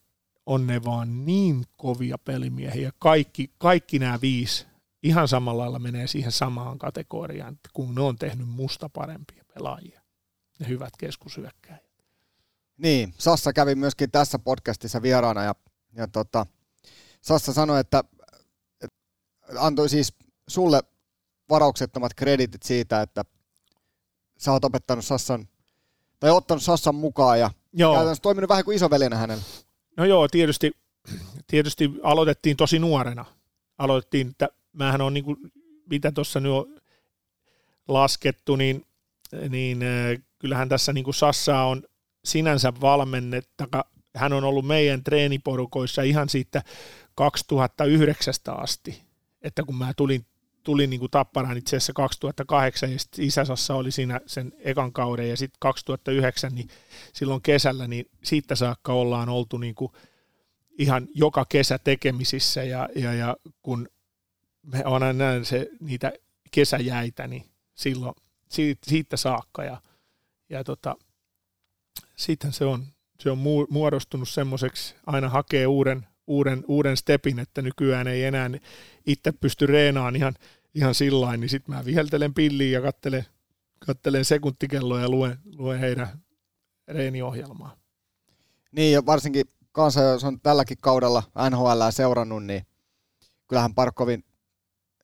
on 0.45 0.67
ne 0.67 0.83
vaan 0.83 1.25
niin 1.25 1.65
kovia 1.77 2.17
pelimiehiä. 2.17 2.91
Kaikki, 2.99 3.51
kaikki 3.57 3.99
nämä 3.99 4.21
viisi 4.21 4.70
ihan 5.03 5.27
samalla 5.27 5.61
lailla 5.61 5.79
menee 5.79 6.07
siihen 6.07 6.31
samaan 6.31 6.77
kategoriaan, 6.79 7.59
kun 7.73 7.95
ne 7.95 8.01
on 8.01 8.15
tehnyt 8.15 8.47
musta 8.47 8.89
parempia 8.89 9.43
pelaajia. 9.53 10.01
Ne 10.59 10.67
hyvät 10.67 10.97
keskusyökkäjät. 10.97 11.91
Niin, 12.77 13.13
Sassa 13.17 13.53
kävi 13.53 13.75
myöskin 13.75 14.11
tässä 14.11 14.39
podcastissa 14.39 15.01
vieraana 15.01 15.43
ja, 15.43 15.55
ja 15.93 16.07
tota, 16.07 16.45
Sassa 17.21 17.53
sanoi, 17.53 17.79
että, 17.79 18.03
että 18.81 18.97
antoi 19.57 19.89
siis 19.89 20.13
sulle 20.47 20.83
varauksettomat 21.49 22.13
kreditit 22.13 22.63
siitä, 22.63 23.01
että 23.01 23.25
sä 24.37 24.51
oot 24.51 24.65
opettanut 24.65 25.05
Sassan, 25.05 25.47
tai 26.19 26.31
ottanut 26.31 26.63
Sassan 26.63 26.95
mukaan 26.95 27.39
ja 27.39 27.49
Joo. 27.73 27.93
Käytännössä 27.93 28.21
toiminut 28.21 28.49
vähän 28.49 28.65
kuin 28.65 28.75
isoveljenä 28.75 29.17
hänellä. 29.17 29.43
No 29.97 30.05
joo, 30.05 30.27
tietysti, 30.27 30.71
tietysti 31.47 31.91
aloitettiin 32.03 32.57
tosi 32.57 32.79
nuorena. 32.79 33.25
Aloitettiin, 33.77 34.35
mähän 34.73 35.01
on 35.01 35.13
niin 35.13 35.23
kuin, 35.23 35.37
mitä 35.89 36.11
tuossa 36.11 36.39
nyt 36.39 36.51
on 36.51 36.81
laskettu, 37.87 38.55
niin, 38.55 38.85
niin 39.49 39.79
kyllähän 40.39 40.69
tässä 40.69 40.93
niin 40.93 41.03
kuin 41.03 41.13
Sassa 41.13 41.61
on 41.61 41.83
sinänsä 42.25 42.73
valmennettaka. 42.81 43.85
Hän 44.15 44.33
on 44.33 44.43
ollut 44.43 44.67
meidän 44.67 45.03
treeniporukoissa 45.03 46.01
ihan 46.01 46.29
siitä 46.29 46.63
2009 47.15 48.33
asti, 48.47 49.01
että 49.41 49.63
kun 49.63 49.75
mä 49.75 49.93
tulin, 49.97 50.25
tulin 50.63 50.89
niin 50.89 50.99
kuin 50.99 51.11
Tapparaan 51.11 51.57
itse 51.57 51.77
asiassa 51.77 51.93
2008 51.93 52.91
ja 52.91 52.97
Isäsassa 53.17 53.75
oli 53.75 53.91
siinä 53.91 54.21
sen 54.25 54.53
ekan 54.59 54.93
kauden 54.93 55.29
ja 55.29 55.37
sitten 55.37 55.57
2009, 55.59 56.55
niin 56.55 56.67
silloin 57.13 57.41
kesällä, 57.41 57.87
niin 57.87 58.05
siitä 58.23 58.55
saakka 58.55 58.93
ollaan 58.93 59.29
oltu 59.29 59.57
niin 59.57 59.75
kuin 59.75 59.91
ihan 60.77 61.07
joka 61.15 61.45
kesä 61.49 61.79
tekemisissä 61.79 62.63
ja, 62.63 62.89
ja, 62.95 63.13
ja 63.13 63.37
kun 63.61 63.87
me 64.63 64.83
on 64.85 65.17
näin 65.17 65.45
se, 65.45 65.69
niitä 65.79 66.13
kesäjäitä, 66.51 67.27
niin 67.27 67.45
silloin 67.73 68.15
siitä, 68.49 68.81
siitä 68.89 69.17
saakka 69.17 69.63
ja, 69.63 69.81
ja 70.49 70.63
tota, 70.63 70.95
sitten 72.15 72.53
se 72.53 72.65
on, 72.65 72.85
se 73.19 73.31
on 73.31 73.37
muodostunut 73.69 74.29
semmoiseksi, 74.29 74.95
aina 75.05 75.29
hakee 75.29 75.67
uuden, 75.67 76.07
uuden, 76.27 76.63
uuden 76.67 76.97
stepin, 76.97 77.39
että 77.39 77.61
nykyään 77.61 78.07
ei 78.07 78.23
enää 78.23 78.49
itse 79.05 79.31
pysty 79.31 79.65
reenaan 79.65 80.15
ihan, 80.15 80.33
ihan 80.75 80.95
sillä 80.95 81.37
niin 81.37 81.49
sitten 81.49 81.75
mä 81.75 81.85
viheltelen 81.85 82.33
pilliin 82.33 82.71
ja 82.71 82.81
kattelen, 82.81 83.25
kattelen 83.85 84.25
sekuntikelloa 84.25 85.01
ja 85.01 85.09
luen, 85.09 85.37
luen 85.55 85.79
heidän 85.79 86.07
reeniohjelmaa. 86.87 87.75
Niin, 88.71 88.93
ja 88.93 89.05
varsinkin 89.05 89.45
kanssa, 89.71 90.01
jos 90.01 90.23
on 90.23 90.39
tälläkin 90.39 90.77
kaudella 90.81 91.23
NHL 91.49 91.89
seurannut, 91.89 92.43
niin 92.43 92.65
kyllähän 93.47 93.75
Parkovin 93.75 94.23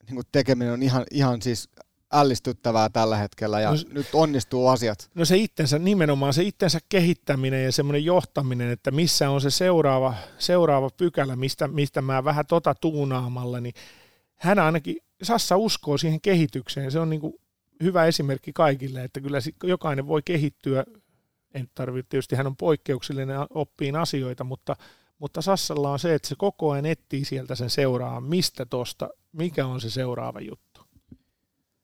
niin 0.09 0.21
tekeminen 0.31 0.73
on 0.73 0.83
ihan, 0.83 1.05
ihan 1.11 1.41
siis 1.41 1.69
ällistyttävää 2.13 2.89
tällä 2.89 3.17
hetkellä 3.17 3.61
ja 3.61 3.71
no, 3.71 3.77
nyt 3.91 4.07
onnistuu 4.13 4.67
asiat. 4.67 5.09
No 5.15 5.25
se 5.25 5.37
itsensä, 5.37 5.79
nimenomaan 5.79 6.33
se 6.33 6.43
itsensä 6.43 6.79
kehittäminen 6.89 7.63
ja 7.63 7.71
semmoinen 7.71 8.05
johtaminen, 8.05 8.69
että 8.69 8.91
missä 8.91 9.29
on 9.29 9.41
se 9.41 9.49
seuraava, 9.49 10.13
seuraava 10.37 10.89
pykälä, 10.97 11.35
mistä, 11.35 11.67
mistä 11.67 12.01
mä 12.01 12.23
vähän 12.23 12.45
tota 12.45 12.75
tuunaamalla, 12.75 13.59
niin 13.59 13.73
hän 14.35 14.59
ainakin, 14.59 14.97
Sassa 15.23 15.57
uskoo 15.57 15.97
siihen 15.97 16.21
kehitykseen. 16.21 16.91
Se 16.91 16.99
on 16.99 17.09
niin 17.09 17.21
kuin 17.21 17.33
hyvä 17.83 18.05
esimerkki 18.05 18.53
kaikille, 18.53 19.03
että 19.03 19.21
kyllä 19.21 19.37
jokainen 19.63 20.07
voi 20.07 20.21
kehittyä. 20.25 20.83
En 21.53 21.69
tarvitse, 21.75 22.09
tietysti 22.09 22.35
hän 22.35 22.47
on 22.47 22.57
poikkeuksellinen 22.57 23.37
oppiin 23.49 23.95
asioita, 23.95 24.43
mutta, 24.43 24.75
mutta 25.19 25.41
Sassalla 25.41 25.91
on 25.91 25.99
se, 25.99 26.13
että 26.13 26.27
se 26.27 26.35
koko 26.37 26.71
ajan 26.71 26.85
etsii 26.85 27.25
sieltä 27.25 27.55
sen 27.55 27.69
seuraavan, 27.69 28.23
mistä 28.23 28.65
tosta, 28.65 29.09
mikä 29.31 29.65
on 29.65 29.81
se 29.81 29.89
seuraava 29.89 30.41
juttu. 30.41 30.81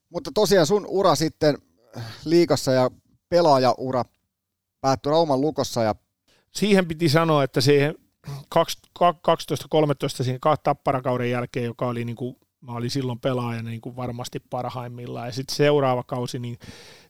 Mutta 0.10 0.32
tosiaan 0.34 0.68
sun 0.68 0.86
ura 0.88 1.16
sitten 1.16 1.58
liikassa 2.26 2.72
ja 2.72 2.92
pelaajaura 3.30 4.06
päättyi 4.82 5.10
Rauman 5.10 5.42
lukossa. 5.42 5.84
Ja... 5.84 5.96
Siihen 6.52 6.88
piti 6.88 7.10
sanoa, 7.10 7.44
että 7.44 7.62
siihen 7.62 7.96
12-13 8.30 8.30
siihen 10.22 10.40
tapparakauden 10.64 11.32
jälkeen, 11.32 11.66
joka 11.66 11.88
oli 11.88 12.06
niin 12.06 12.16
kuin, 12.16 12.36
mä 12.64 12.72
olin 12.72 12.89
silloin 12.89 13.20
pelaajana 13.20 13.70
niin 13.70 13.82
kuin 13.82 13.95
varmasti 13.95 14.39
parhaimmillaan. 14.39 15.28
Ja 15.28 15.34
sitten 15.34 15.55
seuraava 15.55 16.03
kausi, 16.03 16.39
niin 16.39 16.57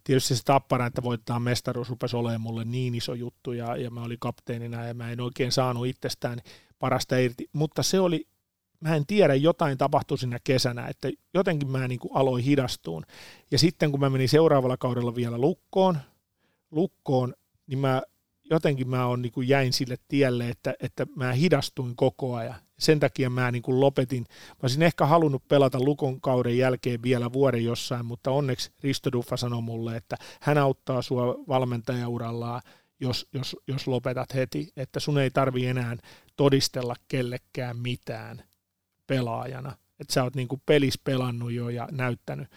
tietysti 0.04 0.36
se 0.36 0.44
tappara, 0.44 0.86
että 0.86 1.04
voitetaan 1.04 1.42
mestaruus, 1.42 1.90
rupesi 1.90 2.16
olemaan 2.16 2.42
mulle 2.42 2.66
niin 2.66 2.96
iso 2.96 3.14
juttu, 3.14 3.52
ja, 3.52 3.76
ja 3.76 3.92
mä 3.92 4.04
olin 4.04 4.20
kapteenina, 4.20 4.88
ja 4.88 4.94
mä 4.94 5.12
en 5.12 5.22
oikein 5.22 5.52
saanut 5.52 5.88
itsestään 5.88 6.40
parasta 6.80 7.18
irti. 7.18 7.50
Mutta 7.54 7.84
se 7.84 8.00
oli 8.00 8.28
mä 8.80 8.96
en 8.96 9.06
tiedä, 9.06 9.36
jotain 9.36 9.78
tapahtui 9.78 10.18
siinä 10.18 10.40
kesänä, 10.44 10.88
että 10.88 11.10
jotenkin 11.34 11.70
mä 11.70 11.88
niin 11.88 12.00
kuin 12.00 12.16
aloin 12.16 12.44
hidastuun. 12.44 13.06
Ja 13.52 13.60
sitten 13.60 13.92
kun 13.92 14.00
mä 14.00 14.10
menin 14.10 14.30
seuraavalla 14.30 14.78
kaudella 14.78 15.16
vielä 15.16 15.38
lukkoon, 15.38 15.98
lukkoon 16.72 17.34
niin 17.68 17.80
mä 17.80 18.02
jotenkin 18.50 18.90
mä 18.90 19.08
on, 19.08 19.22
niin 19.22 19.32
kuin 19.32 19.48
jäin 19.48 19.74
sille 19.74 19.96
tielle, 20.08 20.50
että, 20.50 20.76
että 20.80 21.08
mä 21.16 21.34
hidastuin 21.34 21.96
koko 21.96 22.36
ajan. 22.36 22.56
Sen 22.80 23.00
takia 23.00 23.30
mä 23.30 23.52
niin 23.52 23.62
kuin 23.62 23.80
lopetin. 23.80 24.26
Mä 24.30 24.60
olisin 24.62 24.82
ehkä 24.82 25.06
halunnut 25.06 25.48
pelata 25.48 25.80
Lukon 25.80 26.22
kauden 26.22 26.58
jälkeen 26.58 27.04
vielä 27.04 27.34
vuoden 27.34 27.64
jossain, 27.64 28.06
mutta 28.06 28.32
onneksi 28.32 28.72
Risto 28.84 29.12
Duffa 29.12 29.38
sanoi 29.38 29.62
mulle, 29.62 29.98
että 29.98 30.16
hän 30.42 30.58
auttaa 30.58 31.02
sua 31.02 31.26
valmentajaurallaan, 31.48 32.62
jos, 33.00 33.28
jos, 33.34 33.58
jos 33.68 33.88
lopetat 33.88 34.34
heti, 34.34 34.72
että 34.78 35.00
sun 35.00 35.18
ei 35.18 35.32
tarvi 35.32 35.66
enää 35.66 35.98
todistella 36.36 36.96
kellekään 37.08 37.78
mitään 37.78 38.44
pelaajana. 39.08 39.78
Että 40.00 40.14
sä 40.14 40.24
oot 40.24 40.36
niinku 40.36 40.62
pelis 40.66 41.00
pelannut 41.04 41.52
jo 41.52 41.70
ja 41.70 41.88
näyttänyt, 41.92 42.48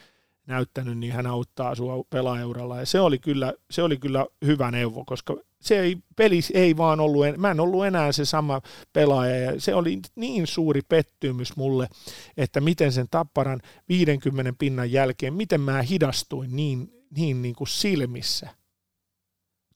näyttänyt, 0.47 0.99
niin 0.99 1.12
hän 1.12 1.27
auttaa 1.27 1.75
sua 1.75 2.05
pelaajauralla. 2.11 2.81
Ja 2.81 2.87
se 2.87 3.01
oli 3.01 3.19
kyllä, 3.19 3.53
se 3.71 3.83
oli 3.83 3.97
kyllä 3.97 4.27
hyvä 4.45 4.71
neuvo, 4.71 5.05
koska 5.05 5.37
se 5.67 5.81
ei, 5.81 5.97
pelis 6.17 6.53
ei 6.55 6.77
vaan 6.77 7.01
ollut, 7.01 7.27
mä 7.37 7.51
en 7.51 7.61
ollut 7.61 7.87
enää 7.87 8.12
se 8.12 8.25
sama 8.25 8.61
pelaaja, 8.93 9.37
ja 9.37 9.61
se 9.61 9.75
oli 9.75 10.01
niin 10.17 10.47
suuri 10.47 10.81
pettymys 10.89 11.57
mulle, 11.57 11.89
että 12.37 12.61
miten 12.61 12.93
sen 12.93 13.07
tapparan 13.11 13.61
50 13.89 14.53
pinnan 14.59 14.93
jälkeen, 14.93 15.35
miten 15.35 15.61
mä 15.61 15.83
hidastuin 15.83 16.57
niin, 16.57 16.93
niin, 17.17 17.43
niin 17.43 17.55
kuin 17.55 17.69
silmissä. 17.69 18.49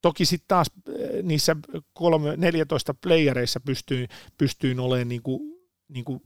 Toki 0.02 0.24
sitten 0.24 0.48
taas 0.48 0.70
eh, 0.88 1.22
niissä 1.22 1.56
kolme, 1.92 2.36
14 2.36 2.94
playereissa 2.94 3.60
pystyin, 3.60 4.08
pystyin 4.38 4.80
olemaan 4.80 5.08
niin 5.08 5.22
kuin, 5.22 5.40
niin 5.88 6.04
kuin 6.04 6.22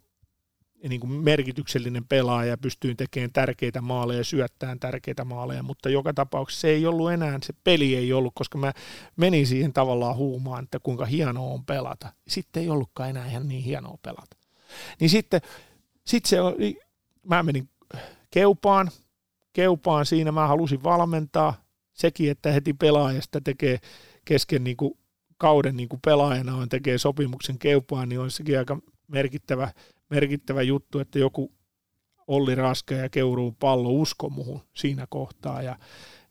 niin 0.88 1.00
kuin 1.00 1.12
merkityksellinen 1.12 2.04
pelaaja 2.04 2.50
ja 2.50 2.58
pystyin 2.58 2.96
tekemään 2.96 3.32
tärkeitä 3.32 3.80
maaleja 3.80 4.20
ja 4.20 4.24
syöttämään 4.24 4.80
tärkeitä 4.80 5.24
maaleja, 5.24 5.62
mutta 5.62 5.88
joka 5.88 6.14
tapauksessa 6.14 6.60
se 6.60 6.68
ei 6.68 6.86
ollut 6.86 7.12
enää, 7.12 7.38
se 7.42 7.54
peli 7.64 7.96
ei 7.96 8.12
ollut, 8.12 8.32
koska 8.34 8.58
mä 8.58 8.72
menin 9.16 9.46
siihen 9.46 9.72
tavallaan 9.72 10.16
huumaan, 10.16 10.64
että 10.64 10.78
kuinka 10.78 11.04
hienoa 11.04 11.52
on 11.52 11.64
pelata. 11.64 12.12
Sitten 12.28 12.62
ei 12.62 12.70
ollutkaan 12.70 13.10
enää 13.10 13.26
ihan 13.26 13.48
niin 13.48 13.62
hienoa 13.62 13.98
pelata. 14.02 14.36
Niin 15.00 15.10
sitten 15.10 15.40
sit 16.06 16.24
se 16.24 16.36
mä 17.22 17.42
menin 17.42 17.68
keupaan, 18.30 18.90
keupaan 19.52 20.06
siinä 20.06 20.32
mä 20.32 20.46
halusin 20.46 20.82
valmentaa, 20.82 21.64
sekin, 21.92 22.30
että 22.30 22.52
heti 22.52 22.72
pelaajasta 22.72 23.40
tekee 23.40 23.78
kesken 24.24 24.64
niin 24.64 24.76
kuin 24.76 24.98
kauden 25.38 25.76
niin 25.76 25.88
kuin 25.88 26.00
pelaajana 26.04 26.56
on 26.56 26.68
tekee 26.68 26.98
sopimuksen 26.98 27.58
keupaan, 27.58 28.08
niin 28.08 28.20
on 28.20 28.30
sekin 28.30 28.58
aika 28.58 28.78
merkittävä 29.08 29.72
merkittävä 30.10 30.62
juttu, 30.62 30.98
että 30.98 31.18
joku 31.18 31.52
Olli 32.26 32.54
Raske 32.54 32.94
ja 32.94 33.08
Keuruun 33.08 33.56
pallo 33.56 33.90
usko 33.90 34.30
muhun 34.30 34.60
siinä 34.74 35.06
kohtaa. 35.10 35.62
Ja, 35.62 35.78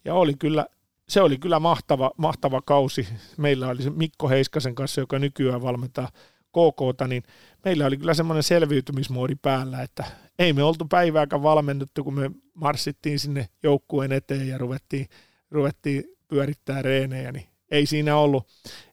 ja 0.05 0.13
oli 0.13 0.33
kyllä, 0.33 0.65
se 1.09 1.21
oli 1.21 1.37
kyllä 1.37 1.59
mahtava, 1.59 2.11
mahtava 2.17 2.61
kausi. 2.61 3.07
Meillä 3.37 3.67
oli 3.67 3.81
se 3.81 3.89
Mikko 3.89 4.29
Heiskasen 4.29 4.75
kanssa, 4.75 5.01
joka 5.01 5.19
nykyään 5.19 5.61
valmentaa 5.61 6.09
KKta, 6.53 7.07
niin 7.07 7.23
meillä 7.65 7.85
oli 7.85 7.97
kyllä 7.97 8.13
semmoinen 8.13 8.43
selviytymismoodi 8.43 9.35
päällä, 9.41 9.81
että 9.81 10.03
ei 10.39 10.53
me 10.53 10.63
oltu 10.63 10.85
päivääkään 10.85 11.43
valmennettu, 11.43 12.03
kun 12.03 12.13
me 12.13 12.31
marssittiin 12.53 13.19
sinne 13.19 13.49
joukkueen 13.63 14.11
eteen 14.11 14.47
ja 14.47 14.57
ruvettiin, 14.57 15.07
ruvettiin 15.51 16.03
pyörittää 16.27 16.81
reenejä, 16.81 17.31
niin 17.31 17.45
ei 17.71 17.85
siinä 17.85 18.17
ollut, 18.17 18.47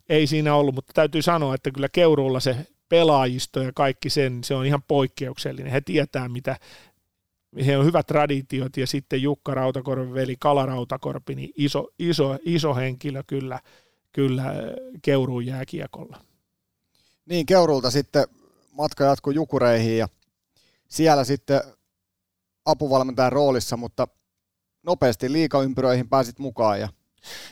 ei 0.08 0.26
siinä 0.26 0.54
ollut, 0.54 0.74
mutta 0.74 0.92
täytyy 0.92 1.22
sanoa, 1.22 1.54
että 1.54 1.70
kyllä 1.70 1.88
Keuruulla 1.92 2.40
se 2.40 2.66
pelaajisto 2.90 3.62
ja 3.62 3.72
kaikki 3.74 4.10
sen, 4.10 4.44
se 4.44 4.54
on 4.54 4.66
ihan 4.66 4.82
poikkeuksellinen. 4.88 5.72
He 5.72 5.80
tietää, 5.80 6.28
mitä, 6.28 6.56
he 7.66 7.78
on 7.78 7.84
hyvät 7.84 8.06
traditiot 8.06 8.76
ja 8.76 8.86
sitten 8.86 9.22
Jukka 9.22 9.54
Rautakorven 9.54 10.14
veli 10.14 10.36
Kala 10.38 10.66
Rautakorpi, 10.66 11.34
niin 11.34 11.50
iso, 11.56 11.88
iso, 11.98 12.38
iso 12.44 12.74
henkilö 12.74 13.22
kyllä, 13.26 13.60
kyllä 14.12 14.54
Keuruun 15.02 15.46
jääkiekolla. 15.46 16.20
Niin, 17.26 17.46
Keurulta 17.46 17.90
sitten 17.90 18.24
matka 18.72 19.04
jatkuu 19.04 19.32
Jukureihin 19.32 19.98
ja 19.98 20.08
siellä 20.88 21.24
sitten 21.24 21.60
apuvalmentajan 22.64 23.32
roolissa, 23.32 23.76
mutta 23.76 24.08
nopeasti 24.82 25.32
liikaympyröihin 25.32 26.08
pääsit 26.08 26.38
mukaan 26.38 26.80
ja 26.80 26.88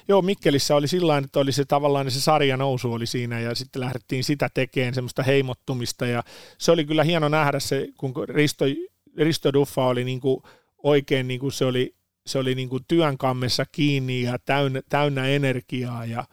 Joo, 0.09 0.23
Mikkelissä 0.23 0.77
oli 0.77 0.89
sillä 0.89 1.19
että 1.19 1.41
oli 1.41 1.53
se 1.53 1.65
tavallaan 1.65 2.11
se 2.11 2.21
sarja 2.21 2.57
nousu 2.57 2.93
oli 2.93 3.07
siinä 3.07 3.41
ja 3.41 3.55
sitten 3.55 3.81
lähdettiin 3.81 4.25
sitä 4.25 4.51
tekemään, 4.55 4.95
semmoista 4.95 5.23
heimottumista 5.23 6.07
ja 6.07 6.23
se 6.59 6.73
oli 6.73 6.85
kyllä 6.85 7.05
hieno 7.05 7.29
nähdä 7.29 7.61
se, 7.61 7.89
kun 7.99 8.15
Risto, 8.29 8.65
Risto 9.17 9.53
Duffa 9.53 9.87
oli 9.87 10.05
niin 10.05 10.21
kuin 10.21 10.43
oikein, 10.83 11.29
niin 11.29 11.41
kuin 11.41 11.53
se 11.53 11.65
oli, 11.65 11.95
se 12.27 12.39
oli 12.39 12.55
niin 12.55 12.69
kuin 12.69 12.85
työn 12.89 13.19
kammessa 13.19 13.67
kiinni 13.73 14.23
ja 14.23 14.39
täynnä, 14.39 14.83
täynnä 14.89 15.27
energiaa 15.29 16.05
ja, 16.05 16.25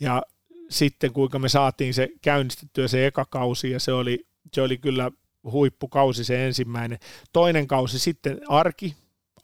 ja 0.00 0.22
sitten 0.70 1.12
kuinka 1.12 1.38
me 1.38 1.48
saatiin 1.48 1.94
se 1.94 2.08
käynnistettyä 2.22 2.88
se 2.88 3.06
eka 3.06 3.24
kausi 3.24 3.70
ja 3.70 3.80
se 3.80 3.92
oli, 3.92 4.26
se 4.52 4.62
oli 4.62 4.78
kyllä 4.78 5.10
huippukausi 5.52 6.24
se 6.24 6.46
ensimmäinen. 6.46 6.98
Toinen 7.32 7.66
kausi 7.66 7.98
sitten 7.98 8.40
arki, 8.48 8.94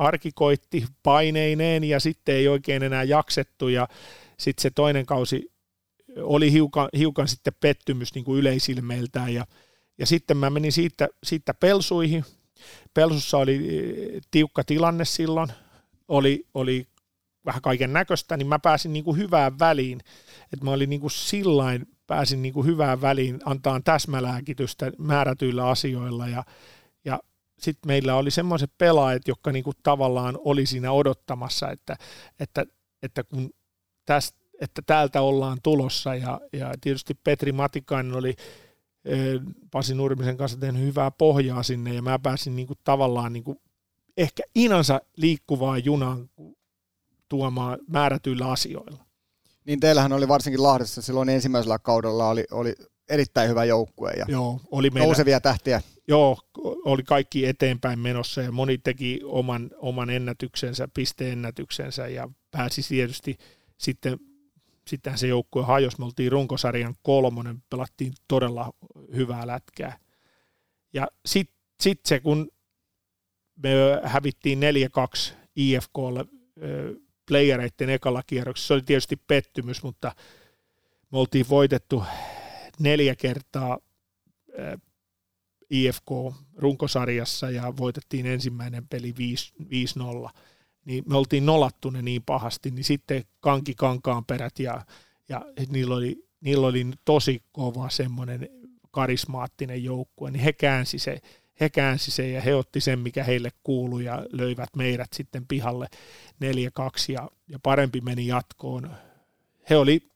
arki 0.01 0.31
koitti 0.35 0.85
paineineen 1.03 1.85
ja 1.85 2.01
sitten 2.01 2.35
ei 2.35 2.49
oikein 2.49 2.83
enää 2.83 3.03
jaksettu 3.03 3.69
ja 3.69 3.89
sitten 4.39 4.63
se 4.63 4.71
toinen 4.71 5.07
kausi 5.07 5.53
oli 6.17 6.53
hiukan, 6.53 6.89
hiukan 6.99 7.29
sitten 7.29 7.53
pettymys 7.61 8.15
niin 8.15 8.25
kuin 8.25 8.41
yleisilmeiltään 8.41 9.35
ja, 9.35 9.47
ja 9.99 10.07
sitten 10.07 10.37
mä 10.37 10.51
menin 10.51 10.73
siitä, 10.73 11.09
siitä 11.25 11.55
pelsuihin. 11.55 12.25
Pelsussa 12.95 13.39
oli 13.39 13.55
eh, 13.55 14.21
tiukka 14.31 14.65
tilanne 14.65 15.05
silloin, 15.05 15.49
oli, 16.09 16.47
oli 16.55 16.87
vähän 17.47 17.63
kaiken 17.63 17.93
näköistä, 17.93 18.37
niin 18.37 18.47
mä 18.47 18.59
pääsin 18.59 18.93
niin 18.93 19.05
kuin 19.05 19.19
hyvään 19.19 19.59
väliin, 19.59 20.01
että 20.53 20.65
mä 20.65 20.71
olin 20.71 20.91
niin 20.91 21.01
kuin 21.01 21.11
sillain 21.11 21.87
pääsin 22.07 22.43
niin 22.43 22.55
kuin 22.55 22.67
hyvään 22.67 23.01
väliin, 23.01 23.41
antaa 23.45 23.81
täsmälääkitystä 23.81 24.93
määrätyillä 24.99 25.69
asioilla 25.69 26.29
ja 26.29 26.45
sitten 27.63 27.89
meillä 27.89 28.17
oli 28.17 28.31
semmoiset 28.31 28.71
pelaajat, 28.79 29.29
jotka 29.29 29.53
niin 29.53 29.65
kuin 29.65 29.77
tavallaan 29.83 30.39
oli 30.45 30.67
siinä 30.67 30.93
odottamassa, 30.93 31.71
että, 31.71 31.97
että, 32.41 32.67
että 33.03 33.25
kun 33.25 33.51
tästä 34.07 34.41
että 34.61 34.83
täältä 34.87 35.21
ollaan 35.21 35.59
tulossa 35.63 36.15
ja, 36.15 36.41
ja 36.53 36.75
tietysti 36.81 37.15
Petri 37.15 37.53
Matikainen 37.53 38.15
oli 38.15 38.37
Pasi 39.71 39.95
Nurmisen 39.95 40.37
kanssa 40.37 40.59
tehnyt 40.59 40.83
hyvää 40.83 41.11
pohjaa 41.11 41.63
sinne 41.63 41.95
ja 41.95 42.03
mä 42.03 42.19
pääsin 42.19 42.57
niin 42.57 42.67
kuin 42.67 42.79
tavallaan 42.85 43.33
niin 43.33 43.45
kuin 43.45 43.61
ehkä 44.17 44.43
inansa 44.55 45.01
liikkuvaa 45.17 45.79
junaan 45.79 46.31
tuomaan 47.29 47.79
määrätyillä 47.87 48.51
asioilla. 48.51 49.05
Niin 49.65 49.81
teillähän 49.81 50.13
oli 50.13 50.29
varsinkin 50.29 50.63
Lahdessa 50.63 51.03
silloin 51.03 51.29
ensimmäisellä 51.29 51.79
kaudella 51.79 52.29
oli, 52.29 52.45
oli 52.51 52.75
erittäin 53.09 53.51
hyvä 53.51 53.65
joukkue 53.65 54.11
ja 54.11 54.25
joo, 54.29 54.61
oli 54.71 54.91
meillä, 54.91 55.07
nousevia 55.07 55.41
tähtiä. 55.41 55.83
Joo, 56.11 56.39
oli 56.85 57.03
kaikki 57.03 57.47
eteenpäin 57.47 57.99
menossa 57.99 58.43
ja 58.43 58.53
moni 58.53 58.79
teki 58.79 59.21
oman, 59.25 59.71
oman 59.77 60.11
ennätyksensä, 60.11 60.89
pisteennätyksensä 60.95 62.09
ja 62.09 62.29
pääsi 62.51 62.83
tietysti 62.89 63.37
sitten 63.79 64.19
sittenhän 64.87 65.19
se 65.19 65.27
joukkue 65.27 65.63
hajosi, 65.63 65.99
me 65.99 66.05
oltiin 66.05 66.33
runkosarjan 66.33 66.95
kolmonen, 67.03 67.63
pelattiin 67.71 68.13
todella 68.29 68.73
hyvää 69.15 69.47
lätkää. 69.47 69.99
Ja 70.93 71.09
sitten 71.27 71.57
sit 71.81 72.01
se, 72.07 72.21
kun 72.21 72.51
me 73.63 73.71
hävittiin 74.03 74.61
4-2 75.33 75.35
IFKlle 75.57 76.25
playereiden 77.29 77.91
ekalla 77.91 78.23
kierroksessa, 78.27 78.69
se 78.69 78.75
oli 78.75 78.83
tietysti 78.83 79.17
pettymys, 79.17 79.83
mutta 79.83 80.15
me 81.13 81.19
oltiin 81.19 81.49
voitettu 81.49 82.05
neljä 82.79 83.17
kertaa 83.17 83.79
IFK-runkosarjassa 85.71 87.51
ja 87.51 87.77
voitettiin 87.77 88.27
ensimmäinen 88.27 88.89
peli 88.89 89.14
5-0 90.29 90.31
niin 90.85 91.05
me 91.07 91.16
oltiin 91.16 91.47
nolattu 91.47 91.91
ne 91.91 92.03
niin 92.03 92.23
pahasti, 92.23 92.71
niin 92.71 92.85
sitten 92.85 93.25
Kanki 93.41 93.75
Kankaan 93.75 94.25
perät 94.25 94.59
ja, 94.59 94.87
ja 95.29 95.45
niillä, 95.68 95.95
oli, 95.95 96.25
niillä 96.41 96.66
oli 96.66 96.87
tosi 97.05 97.43
kova 97.53 97.91
semmoinen 97.91 98.49
karismaattinen 98.91 99.85
joukkue, 99.85 100.31
niin 100.31 100.43
he 100.43 100.53
käänsi 100.53 100.99
se, 100.99 101.21
he 101.61 101.71
käänsi 101.71 102.11
sen 102.11 102.33
ja 102.33 102.41
he 102.41 102.55
otti 102.55 102.81
sen, 102.81 102.99
mikä 102.99 103.25
heille 103.25 103.51
kuului 103.62 104.05
ja 104.05 104.27
löivät 104.33 104.77
meidät 104.77 105.12
sitten 105.12 105.47
pihalle 105.47 105.87
4-2 106.45 107.12
ja, 107.12 107.31
ja 107.49 107.59
parempi 107.62 108.01
meni 108.01 108.27
jatkoon. 108.27 108.91
He 109.71 109.77
oli, 109.77 110.09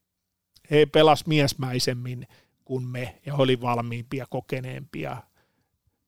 he 0.70 0.86
pelas 0.86 1.26
miesmäisemmin 1.26 2.26
kuin 2.64 2.84
me 2.84 3.20
ja 3.26 3.36
he 3.36 3.42
oli 3.42 3.60
valmiimpia, 3.60 4.26
kokeneempia, 4.30 5.22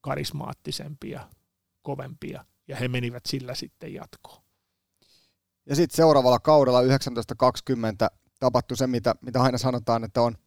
karismaattisempia, 0.07 1.27
kovempia 1.81 2.45
ja 2.67 2.75
he 2.75 2.87
menivät 2.87 3.25
sillä 3.25 3.55
sitten 3.55 3.93
jatkoon. 3.93 4.43
Ja 5.65 5.75
sitten 5.75 5.95
seuraavalla 5.95 6.39
kaudella 6.39 6.79
1920 6.79 8.11
tapahtui 8.39 8.77
se, 8.77 8.87
mitä, 8.87 9.15
mitä 9.21 9.41
aina 9.41 9.57
sanotaan, 9.57 10.03
että 10.03 10.21
on, 10.21 10.37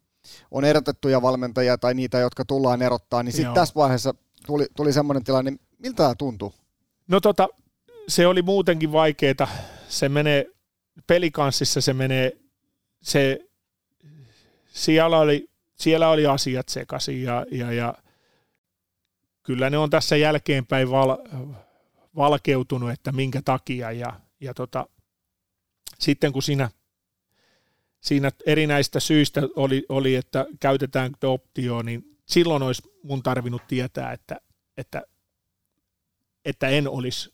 on 0.51 0.65
erotettuja 0.65 1.23
valmentajia 1.23 1.79
tai 1.79 1.95
niitä, 1.95 2.19
jotka 2.19 2.45
tullaan 2.45 2.83
erottaa, 2.83 3.23
niin 3.23 3.33
sitten 3.33 3.55
tässä 3.55 3.75
vaiheessa 3.75 4.15
tuli, 4.47 4.67
tuli 4.77 4.93
semmoinen 4.93 5.25
tilanne, 5.25 5.51
niin 5.51 5.61
miltä 5.79 5.97
tämä 5.97 6.15
tuntuu? 6.15 6.55
No 7.09 7.21
tota, 7.21 7.49
se 8.09 8.27
oli 8.27 8.43
muutenkin 8.43 8.93
vaikeaa. 8.93 9.49
Se 9.89 10.09
menee, 10.09 10.47
pelikanssissa 11.07 11.81
se 11.81 11.93
menee, 11.93 12.33
se, 13.03 13.41
siellä 14.73 15.19
oli, 15.19 15.51
siellä 15.75 16.09
oli 16.09 16.27
asiat 16.27 16.69
sekaisin 16.69 17.23
ja, 17.23 17.47
ja, 17.51 17.73
ja 17.73 17.95
kyllä 19.43 19.71
ne 19.71 19.79
on 19.79 19.91
tässä 19.91 20.17
jälkeenpäin 20.17 20.91
val, 20.91 21.17
valkeutunut, 22.17 22.91
että 22.91 23.13
minkä 23.13 23.43
takia 23.45 23.93
ja, 23.93 24.21
ja 24.41 24.55
tota, 24.55 24.87
sitten 25.99 26.33
kun 26.33 26.43
siinä, 26.43 26.71
siinä 28.01 28.31
erinäistä 28.47 29.01
syistä 29.01 29.41
oli, 29.57 29.87
oli 29.89 30.15
että 30.15 30.47
käytetään 30.61 31.13
optio, 31.23 31.83
niin 31.83 32.19
silloin 32.27 32.63
olisi 32.63 32.83
mun 33.03 33.23
tarvinnut 33.23 33.67
tietää, 33.69 34.13
että, 34.13 34.41
että, 34.77 35.03
että 36.45 36.69
en 36.69 36.89
olisi 36.89 37.31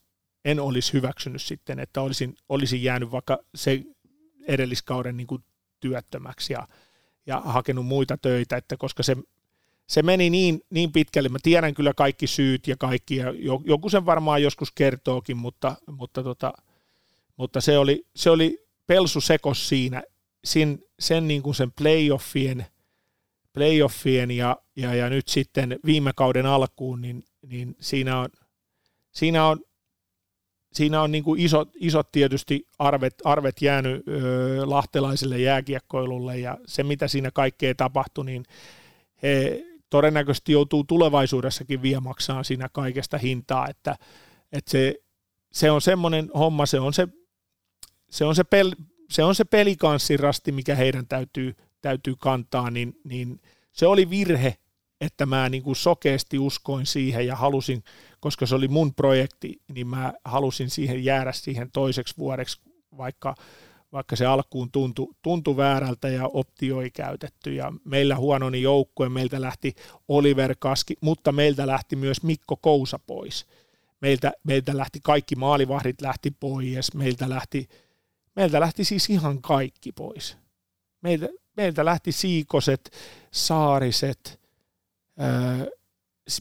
en 0.47 0.61
olisi 0.61 0.93
hyväksynyt 0.93 1.43
sitten, 1.43 1.79
että 1.79 2.01
olisin, 2.01 2.37
olisin 2.49 2.83
jäänyt 2.83 3.11
vaikka 3.11 3.39
se 3.55 3.83
edelliskauden 4.49 5.17
niin 5.17 5.27
kuin 5.27 5.45
työttömäksi 5.81 6.53
ja, 6.53 6.69
ja 7.27 7.41
hakenut 7.41 7.87
muita 7.87 8.17
töitä, 8.17 8.57
että 8.57 8.77
koska 8.77 9.03
se, 9.03 9.17
se 9.87 10.03
meni 10.03 10.31
niin, 10.31 10.61
niin 10.71 10.93
pitkälle, 10.93 11.29
mä 11.29 11.39
tiedän 11.43 11.75
kyllä 11.75 11.95
kaikki 11.95 12.27
syyt 12.27 12.69
ja 12.69 12.77
kaikki, 12.77 13.17
ja 13.17 13.27
joku 13.65 13.89
sen 13.89 14.07
varmaan 14.07 14.43
joskus 14.43 14.73
kertookin, 14.73 15.37
mutta, 15.37 15.77
mutta 15.87 16.23
tota, 16.23 16.53
mutta 17.37 17.61
se 17.61 17.79
oli, 17.79 18.07
se 18.17 18.31
oli 18.31 18.67
pelsu 18.87 19.21
sekos 19.21 19.69
siinä, 19.69 20.03
sen, 20.45 20.79
sen, 20.99 21.29
niin 21.29 21.43
kuin 21.43 21.55
sen 21.55 21.73
playoffien, 21.73 22.67
playoffien 23.53 24.31
ja, 24.31 24.57
ja, 24.77 24.95
ja, 24.95 25.11
nyt 25.11 25.29
sitten 25.29 25.79
viime 25.85 26.13
kauden 26.17 26.47
alkuun, 26.47 27.01
niin, 27.01 27.25
niin 27.47 27.77
siinä 27.81 28.21
on, 28.21 28.29
siinä 29.13 29.47
on, 29.47 29.61
siinä 30.73 31.03
on 31.03 31.13
niin 31.13 31.25
kuin 31.25 31.41
isot, 31.41 31.71
isot 31.75 32.13
tietysti 32.13 32.67
arvet, 32.79 33.15
arvet 33.25 33.63
jäänyt 33.63 34.09
ö, 34.09 34.63
lahtelaiselle 34.65 35.39
jääkiekkoilulle 35.39 36.39
ja 36.39 36.59
se 36.67 36.83
mitä 36.83 37.09
siinä 37.09 37.31
kaikkea 37.31 37.75
tapahtui, 37.75 38.25
niin 38.25 38.45
he 39.23 39.63
todennäköisesti 39.91 40.53
joutuu 40.53 40.85
tulevaisuudessakin 40.85 41.83
vielä 41.83 42.01
maksamaan 42.01 42.45
siinä 42.45 42.69
kaikesta 42.73 43.19
hintaa, 43.19 43.69
että, 43.69 43.97
että 44.53 44.71
se, 44.71 44.95
se 45.53 45.71
on 45.71 45.81
semmoinen 45.81 46.31
homma, 46.35 46.67
se 46.67 46.81
on 46.81 46.93
se 46.93 47.09
se 48.11 48.25
on 48.25 48.35
se, 48.35 48.45
pel, 48.45 48.73
se, 49.11 49.25
on 49.25 49.35
se 49.35 49.45
pelikanssirasti, 49.45 50.53
mikä 50.53 50.75
heidän 50.75 51.07
täytyy, 51.07 51.57
täytyy 51.83 52.15
kantaa, 52.19 52.71
niin, 52.71 53.01
niin 53.05 53.41
se 53.73 53.87
oli 53.87 54.11
virhe, 54.11 54.57
että 55.01 55.27
mä 55.27 55.49
niin 55.49 55.63
kuin 55.63 55.77
sokeasti 55.77 56.39
uskoin 56.39 56.87
siihen 56.87 57.27
ja 57.27 57.37
halusin, 57.37 57.85
koska 58.21 58.47
se 58.47 58.55
oli 58.55 58.69
mun 58.69 58.95
projekti, 58.95 59.61
niin 59.75 59.87
mä 59.87 60.13
halusin 60.25 60.71
siihen 60.71 61.05
jäädä 61.05 61.33
siihen 61.33 61.71
toiseksi 61.71 62.15
vuodeksi, 62.19 62.61
vaikka, 62.97 63.35
vaikka 63.97 64.17
se 64.17 64.27
alkuun 64.27 64.71
tuntui, 64.71 65.15
tuntui 65.23 65.57
väärältä 65.57 66.09
ja 66.09 66.27
optioi 66.27 66.91
käytetty. 66.91 67.55
Ja 67.55 67.73
meillä 67.85 68.17
huononi 68.17 68.63
joukkue, 68.63 69.09
meiltä 69.09 69.41
lähti 69.41 69.75
Oliver 70.09 70.57
Kaski, 70.59 70.95
mutta 71.01 71.33
meiltä 71.33 71.67
lähti 71.67 71.97
myös 71.97 72.23
Mikko 72.23 72.57
Kousa 72.57 72.99
pois. 72.99 73.47
Meiltä, 74.01 74.33
meiltä 74.45 74.77
lähti 74.77 75.01
kaikki 75.03 75.37
maalivahdit 75.37 76.01
lähti 76.01 76.31
pois, 76.31 76.95
meiltä 76.95 77.29
lähti 77.29 77.69
Meiltä 78.37 78.61
lähti 78.61 78.85
siis 78.85 79.11
ihan 79.11 79.43
kaikki 79.43 79.93
pois. 79.93 80.37
Meiltä, 81.03 81.29
meiltä 81.57 81.85
lähti 81.85 82.13
siikoset, 82.13 82.91
saariset, 83.31 84.41
öö, 85.21 85.71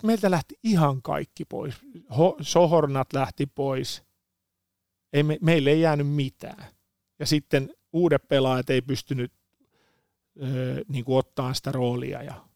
meiltä 0.04 0.32
lähti 0.32 0.56
ihan 0.64 1.02
kaikki 1.02 1.46
pois. 1.46 1.76
Ho, 2.18 2.38
sohornat 2.42 3.14
lähti 3.14 3.46
pois. 3.46 4.04
Ei 5.14 5.24
me, 5.24 5.38
meille 5.42 5.70
ei 5.70 5.82
jäänyt 5.82 6.08
mitään. 6.08 6.66
Ja 7.20 7.26
sitten 7.26 7.74
uudet 7.94 8.28
pelaajat 8.28 8.70
ei 8.70 8.82
pystynyt 8.82 9.32
öö, 10.42 10.82
niin 10.88 11.06
kuin 11.06 11.18
ottaa 11.18 11.54
sitä 11.54 11.72
roolia. 11.72 12.24
Ja 12.24 12.48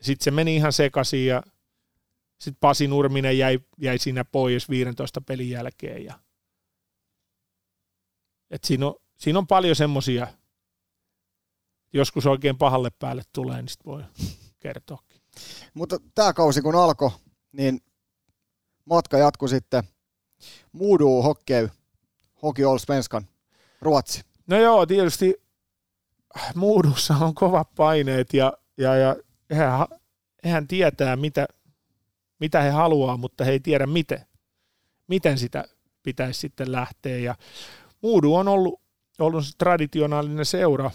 sitten 0.00 0.24
se 0.24 0.30
meni 0.30 0.56
ihan 0.56 0.72
sekaisin 0.72 1.26
ja 1.26 1.42
sitten 2.38 2.60
Pasi 2.60 2.88
Nurminen 2.88 3.38
jäi, 3.38 3.60
jäi 3.78 3.98
siinä 3.98 4.24
pois 4.24 4.68
15 4.68 5.20
pelin 5.20 5.50
jälkeen. 5.50 6.04
Ja 6.04 6.18
et 8.50 8.64
siinä, 8.64 8.86
on, 8.86 8.94
siinä 9.18 9.38
on 9.38 9.46
paljon 9.46 9.76
semmoisia, 9.76 10.26
joskus 11.92 12.26
oikein 12.26 12.58
pahalle 12.58 12.90
päälle 12.90 13.22
tulee, 13.32 13.56
niin 13.56 13.68
sitten 13.68 13.92
voi 13.92 14.02
kertoakin. 14.60 15.20
Mutta 15.74 15.98
tämä 16.14 16.32
kausi 16.32 16.62
kun 16.62 16.74
alkoi, 16.74 17.10
niin 17.52 17.80
matka 18.84 19.18
jatkui 19.18 19.48
sitten 19.48 19.84
Muudu 20.72 21.22
Hockey, 21.22 21.68
Hockey 22.42 22.64
Allsvenskan, 22.64 23.28
Ruotsi. 23.84 24.22
No 24.46 24.60
joo, 24.60 24.86
tietysti 24.86 25.34
Muudussa 26.54 27.14
on 27.14 27.34
kovat 27.34 27.68
paineet 27.74 28.34
ja, 28.34 28.52
ja, 28.78 28.96
ja 28.96 29.16
eihän, 29.50 29.86
eihän 30.44 30.68
tietää, 30.68 31.16
mitä, 31.16 31.46
mitä 32.40 32.60
he 32.60 32.70
haluaa, 32.70 33.16
mutta 33.16 33.44
he 33.44 33.50
ei 33.50 33.60
tiedä 33.60 33.86
miten, 33.86 34.20
miten 35.08 35.38
sitä 35.38 35.64
pitäisi 36.02 36.40
sitten 36.40 36.72
lähteä. 36.72 37.16
Ja 37.16 37.34
Muudu 38.02 38.34
on 38.34 38.48
ollut, 38.48 38.80
ollut 39.18 39.44
traditionaalinen 39.58 40.46
seura, 40.46 40.90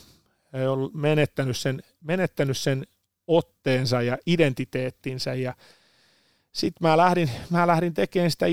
ei 0.53 0.67
ollut 0.67 0.93
menettänyt 0.93 1.57
sen, 1.57 1.83
menettänyt 2.01 2.57
sen 2.57 2.87
otteensa 3.27 4.01
ja 4.01 4.17
identiteettinsä 4.25 5.33
ja 5.33 5.53
sitten 6.51 6.87
mä 6.87 6.97
lähdin, 6.97 7.29
mä 7.49 7.67
lähdin 7.67 7.93
tekemään 7.93 8.31
sitä 8.31 8.45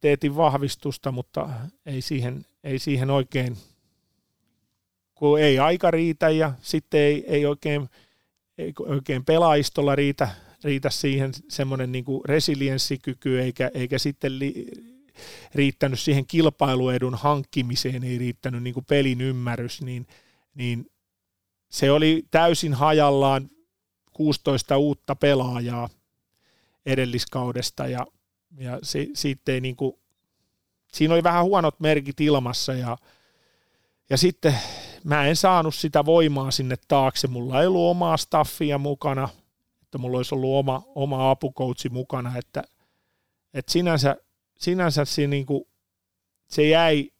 identiteetin 0.00 0.36
vahvistusta, 0.36 1.12
mutta 1.12 1.48
ei 1.86 2.02
siihen, 2.02 2.46
ei 2.64 2.78
siihen 2.78 3.10
oikein, 3.10 3.56
kun 5.14 5.40
ei 5.40 5.58
aika 5.58 5.90
riitä 5.90 6.30
ja 6.30 6.52
sitten 6.62 7.00
ei, 7.00 7.24
ei 7.26 7.46
oikein 7.46 7.88
ei 8.58 8.72
oikein 8.78 9.24
pelaajistolla 9.24 9.96
riitä, 9.96 10.28
riitä 10.64 10.90
siihen 10.90 11.32
semmoinen 11.48 11.92
niin 11.92 12.04
resilienssikyky, 12.24 13.40
eikä, 13.40 13.70
eikä 13.74 13.98
sitten 13.98 14.38
li, 14.38 14.66
riittänyt 15.54 16.00
siihen 16.00 16.26
kilpailuedun 16.26 17.14
hankkimiseen, 17.14 18.04
ei 18.04 18.18
riittänyt 18.18 18.62
niin 18.62 18.74
pelin 18.88 19.20
ymmärrys, 19.20 19.82
niin, 19.82 20.06
niin 20.54 20.90
se 21.70 21.90
oli 21.90 22.22
täysin 22.30 22.74
hajallaan 22.74 23.50
16 24.12 24.78
uutta 24.78 25.16
pelaajaa 25.16 25.88
edelliskaudesta 26.86 27.86
ja, 27.86 28.06
ja 28.58 28.78
se, 28.82 29.06
siitä 29.14 29.52
ei 29.52 29.60
niin 29.60 29.76
kuin, 29.76 29.98
siinä 30.92 31.14
oli 31.14 31.22
vähän 31.22 31.44
huonot 31.44 31.80
merkit 31.80 32.20
ilmassa 32.20 32.72
ja, 32.74 32.98
ja 34.10 34.16
sitten 34.16 34.54
mä 35.04 35.26
en 35.26 35.36
saanut 35.36 35.74
sitä 35.74 36.04
voimaa 36.04 36.50
sinne 36.50 36.76
taakse. 36.88 37.28
Mulla 37.28 37.60
ei 37.60 37.66
ollut 37.66 37.90
omaa 37.90 38.16
staffia 38.16 38.78
mukana, 38.78 39.28
että 39.82 39.98
mulla 39.98 40.16
olisi 40.16 40.34
ollut 40.34 40.54
oma, 40.54 40.82
oma 40.94 41.30
apukoutsi 41.30 41.88
mukana, 41.88 42.36
että, 42.36 42.62
että 43.54 43.72
sinänsä, 43.72 44.16
sinänsä 44.56 45.04
se, 45.04 45.26
niin 45.26 45.46
kuin, 45.46 45.64
se 46.48 46.68
jäi, 46.68 47.10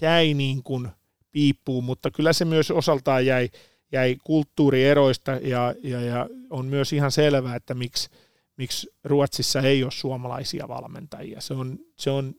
jäi 0.00 0.34
niin 0.34 0.62
kuin 0.62 0.88
piippuun, 1.30 1.84
mutta 1.84 2.10
kyllä 2.10 2.32
se 2.32 2.44
myös 2.44 2.70
osaltaan 2.70 3.26
jäi, 3.26 3.50
jäi 3.92 4.16
kulttuurieroista 4.24 5.30
ja, 5.30 5.74
ja, 5.82 6.00
ja 6.00 6.28
on 6.50 6.66
myös 6.66 6.92
ihan 6.92 7.12
selvää, 7.12 7.56
että 7.56 7.74
miksi, 7.74 8.10
miksi 8.58 8.90
Ruotsissa 9.04 9.60
ei 9.60 9.82
ole 9.82 9.90
suomalaisia 9.90 10.68
valmentajia. 10.68 11.40
Se 11.40 11.54
on, 11.54 11.78
se 11.96 12.10
on, 12.10 12.34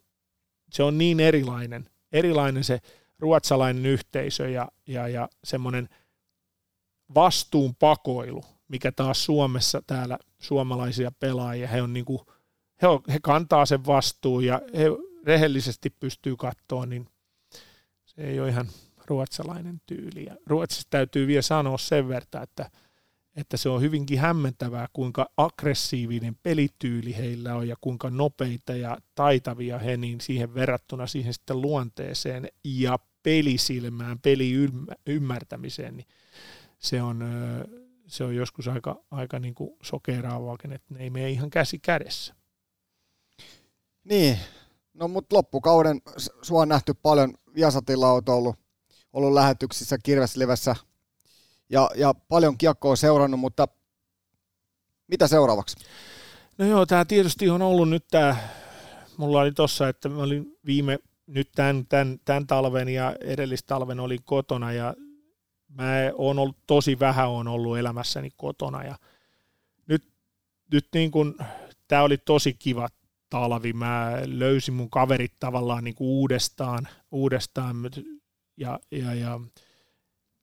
se 0.72 0.84
on 0.84 0.98
niin 0.98 1.20
erilainen, 1.20 1.90
erilainen 2.12 2.64
se 2.64 2.80
ruotsalainen 3.20 3.86
yhteisö 3.86 4.50
ja, 4.50 4.68
ja, 4.88 5.08
ja 5.08 5.30
semmoinen 5.44 5.90
vastuun 7.16 7.76
pakoilu, 7.76 8.44
mikä 8.68 8.92
taas 8.92 9.26
Suomessa 9.26 9.82
täällä 9.88 10.18
suomalaisia 10.40 11.12
pelaajia, 11.12 11.68
he, 11.68 11.82
on 11.82 11.94
niin 11.94 12.06
kuin, 12.06 12.20
he, 12.82 12.88
on, 12.88 13.02
he 13.14 13.20
kantaa 13.22 13.66
sen 13.66 13.86
vastuun 13.86 14.46
ja 14.46 14.62
he 14.78 14.86
rehellisesti 15.24 15.90
pystyy 15.90 16.36
katsoa, 16.36 16.86
niin 16.86 17.08
se 18.06 18.22
ei 18.22 18.40
ole 18.40 18.50
ihan 18.50 18.68
ruotsalainen 19.06 19.82
tyyli. 19.86 20.26
Ja 20.26 20.36
Ruotsissa 20.46 20.88
täytyy 20.90 21.28
vielä 21.28 21.42
sanoa 21.42 21.78
sen 21.78 22.08
verran, 22.08 22.44
että, 22.44 22.72
että 23.36 23.58
se 23.58 23.70
on 23.70 23.82
hyvinkin 23.82 24.20
hämmentävää, 24.20 24.88
kuinka 24.94 25.30
aggressiivinen 25.38 26.36
pelityyli 26.44 27.18
heillä 27.18 27.56
on 27.56 27.68
ja 27.68 27.76
kuinka 27.82 28.10
nopeita 28.10 28.76
ja 28.76 28.98
taitavia 29.16 29.80
he 29.80 29.98
niin 29.98 30.22
siihen 30.22 30.54
verrattuna 30.54 31.08
siihen 31.08 31.34
sitten 31.34 31.62
luonteeseen 31.62 32.48
ja 32.64 33.00
pelisilmään, 33.24 34.20
peliymmärtämiseen, 34.20 35.98
niin 35.98 36.08
se 36.80 37.02
on, 37.02 37.24
se 38.08 38.24
on 38.24 38.36
joskus 38.36 38.68
aika, 38.68 39.04
aika 39.12 39.40
niin 39.40 39.56
kuin 39.56 39.78
sokeraavaakin, 39.84 40.72
että 40.72 40.94
ne 40.94 41.04
ei 41.04 41.10
mene 41.10 41.30
ihan 41.30 41.50
käsi 41.50 41.80
kädessä. 41.80 42.36
Niin, 44.04 44.38
no 44.94 45.08
mutta 45.08 45.36
loppukauden 45.36 46.02
sua 46.42 46.62
on 46.62 46.70
nähty 46.70 46.94
paljon, 46.94 47.34
Viasatilla 47.56 48.12
olet 48.12 48.30
ollut, 48.30 48.56
ollut 49.14 49.34
lähetyksissä 49.34 49.98
Kirveslivessä 50.04 50.76
ja, 51.70 51.90
ja 51.96 52.14
paljon 52.14 52.58
kiekkoa 52.58 52.96
seurannut, 52.96 53.40
mutta 53.40 53.68
mitä 55.08 55.28
seuraavaksi? 55.28 55.76
No 56.58 56.66
joo, 56.66 56.86
tämä 56.86 57.06
tietysti 57.06 57.50
on 57.50 57.62
ollut 57.62 57.90
nyt 57.90 58.06
tämä, 58.12 58.36
mulla 59.18 59.42
oli 59.42 59.52
tossa, 59.52 59.90
että 59.90 60.10
mä 60.10 60.22
olin 60.22 60.58
viime 60.66 61.00
nyt 61.28 61.50
tämän, 61.56 61.86
tämän, 61.86 62.20
tämän 62.26 62.48
talven 62.48 62.90
ja 62.90 63.16
edellistalven 63.20 64.00
olin 64.00 64.24
kotona 64.26 64.74
ja 64.74 64.94
mä 65.70 65.94
oon 66.16 66.40
ollut 66.40 66.58
tosi 66.68 67.00
vähän 67.00 67.30
on 67.30 67.48
ollut 67.48 67.78
elämässäni 67.78 68.30
kotona 68.38 68.84
ja 68.84 68.96
nyt, 69.88 70.04
nyt 70.74 70.88
niin 70.94 71.12
kuin, 71.12 71.36
tämä 71.88 72.04
oli 72.04 72.18
tosi 72.18 72.54
kiva 72.54 72.88
talvi. 73.30 73.74
Mä 73.74 74.12
löysin 74.26 74.74
mun 74.74 74.90
kaverit 74.90 75.34
tavallaan 75.40 75.84
niin 75.84 75.96
kuin 75.96 76.08
uudestaan, 76.08 76.88
uudestaan 77.12 77.76
ja, 78.58 78.80
ja, 78.92 79.14
ja 79.14 79.40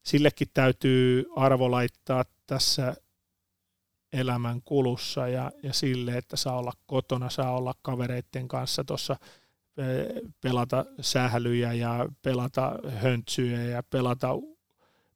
sillekin 0.07 0.49
täytyy 0.55 1.27
arvo 1.37 1.71
laittaa 1.71 2.25
tässä 2.47 2.95
elämän 4.13 4.63
kulussa 4.65 5.29
ja, 5.29 5.53
ja 5.63 5.73
sille, 5.73 6.19
että 6.19 6.37
saa 6.37 6.59
olla 6.59 6.73
kotona, 6.87 7.31
saa 7.31 7.57
olla 7.57 7.75
kavereiden 7.83 8.49
kanssa 8.49 8.85
tuossa 8.85 9.17
pelata 10.41 10.85
sählyjä 11.01 11.73
ja 11.73 12.09
pelata 12.23 12.79
höntsyjä 12.89 13.63
ja 13.63 13.83
pelata, 13.83 14.29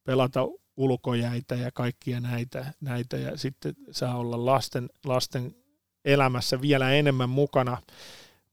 pelata 0.05 0.41
ulkojäitä 0.76 1.55
ja 1.55 1.70
kaikkia 1.74 2.20
näitä, 2.20 2.72
näitä 2.80 3.16
ja 3.16 3.36
sitten 3.36 3.74
saa 3.91 4.16
olla 4.16 4.47
lasten, 4.47 4.91
lasten 5.05 5.55
elämässä 6.05 6.61
vielä 6.61 6.93
enemmän 6.93 7.30
mukana. 7.30 7.82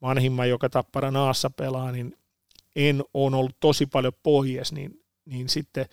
Vanhimman, 0.01 0.49
joka 0.49 0.69
Tappara 0.69 1.11
Naassa 1.11 1.49
pelaa, 1.49 1.91
niin 1.91 2.17
en 2.75 3.03
ole 3.13 3.35
ollut 3.35 3.57
tosi 3.59 3.85
paljon 3.85 4.13
pois, 4.23 4.71
niin, 4.71 5.03
niin 5.25 5.49
sitten, 5.49 5.85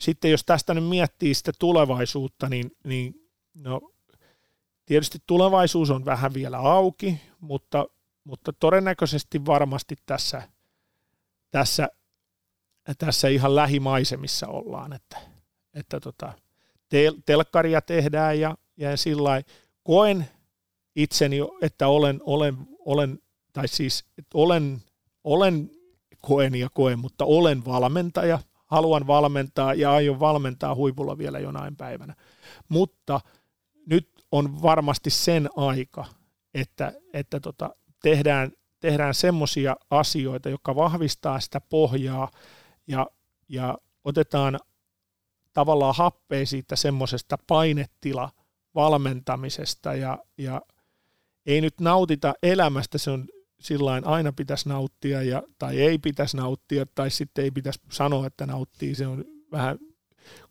sitten 0.00 0.30
jos 0.30 0.44
tästä 0.44 0.74
nyt 0.74 0.88
miettii 0.88 1.34
sitä 1.34 1.52
tulevaisuutta, 1.58 2.48
niin, 2.48 2.76
niin 2.84 3.14
no, 3.54 3.80
tietysti 4.86 5.18
tulevaisuus 5.26 5.90
on 5.90 6.04
vähän 6.04 6.34
vielä 6.34 6.58
auki, 6.58 7.20
mutta 7.40 7.86
mutta 8.24 8.52
todennäköisesti 8.52 9.46
varmasti 9.46 9.96
tässä, 10.06 10.42
tässä, 11.50 11.88
tässä 12.98 13.28
ihan 13.28 13.56
lähimaisemissa 13.56 14.46
ollaan, 14.46 14.92
että, 14.92 15.16
että 15.74 16.00
tota, 16.00 16.32
tel, 16.88 17.14
telkkaria 17.26 17.80
tehdään 17.80 18.40
ja, 18.40 18.56
ja 18.76 18.96
sillä 18.96 19.42
koen 19.82 20.28
itseni, 20.96 21.36
että 21.62 21.88
olen, 21.88 22.20
olen, 22.24 22.56
olen 22.78 23.18
tai 23.52 23.68
siis 23.68 24.04
että 24.18 24.38
olen, 24.38 24.82
olen 25.24 25.70
koen 26.20 26.54
ja 26.54 26.68
koen, 26.74 26.98
mutta 26.98 27.24
olen 27.24 27.64
valmentaja, 27.64 28.38
haluan 28.70 29.06
valmentaa 29.06 29.74
ja 29.74 29.92
aion 29.92 30.20
valmentaa 30.20 30.74
huipulla 30.74 31.18
vielä 31.18 31.38
jonain 31.38 31.76
päivänä. 31.76 32.14
Mutta 32.68 33.20
nyt 33.86 34.08
on 34.32 34.62
varmasti 34.62 35.10
sen 35.10 35.48
aika, 35.56 36.04
että, 36.54 36.92
että 37.12 37.40
tota, 37.40 37.70
tehdään, 38.02 38.52
tehdään 38.80 39.14
semmoisia 39.14 39.76
asioita, 39.90 40.48
jotka 40.48 40.76
vahvistaa 40.76 41.40
sitä 41.40 41.60
pohjaa 41.60 42.30
ja, 42.86 43.06
ja 43.48 43.78
otetaan 44.04 44.60
tavallaan 45.52 45.94
happea 45.96 46.46
siitä 46.46 46.76
semmoisesta 46.76 47.38
painetila 47.46 48.30
valmentamisesta 48.74 49.94
ja, 49.94 50.18
ja 50.38 50.62
ei 51.46 51.60
nyt 51.60 51.80
nautita 51.80 52.34
elämästä, 52.42 52.98
se 52.98 53.10
on 53.10 53.28
sillain 53.60 54.06
aina 54.06 54.32
pitäisi 54.32 54.68
nauttia 54.68 55.22
ja, 55.22 55.42
tai 55.58 55.80
ei 55.80 55.98
pitäisi 55.98 56.36
nauttia 56.36 56.86
tai 56.94 57.10
sitten 57.10 57.44
ei 57.44 57.50
pitäisi 57.50 57.80
sanoa, 57.90 58.26
että 58.26 58.46
nauttii, 58.46 58.94
se 58.94 59.06
on 59.06 59.24
vähän 59.52 59.78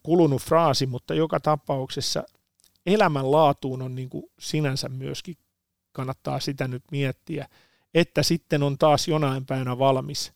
kulunut 0.04 0.42
fraasi, 0.42 0.86
mutta 0.86 1.14
joka 1.14 1.40
tapauksessa 1.40 2.24
elämänlaatuun 2.86 3.82
on 3.82 3.96
niin 3.96 4.10
kuin 4.10 4.26
sinänsä 4.40 4.90
myöskin 4.90 5.38
kannattaa 5.92 6.40
sitä 6.40 6.68
nyt 6.68 6.84
miettiä, 6.92 7.48
että 7.94 8.24
sitten 8.24 8.64
on 8.64 8.78
taas 8.78 9.08
jonain 9.08 9.46
päivänä 9.46 9.80
valmis, 9.80 10.34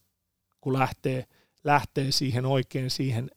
kun 0.61 0.73
lähtee, 0.73 1.25
lähtee 1.63 2.11
siihen 2.11 2.45
oikein 2.45 2.89
siihen 2.89 3.31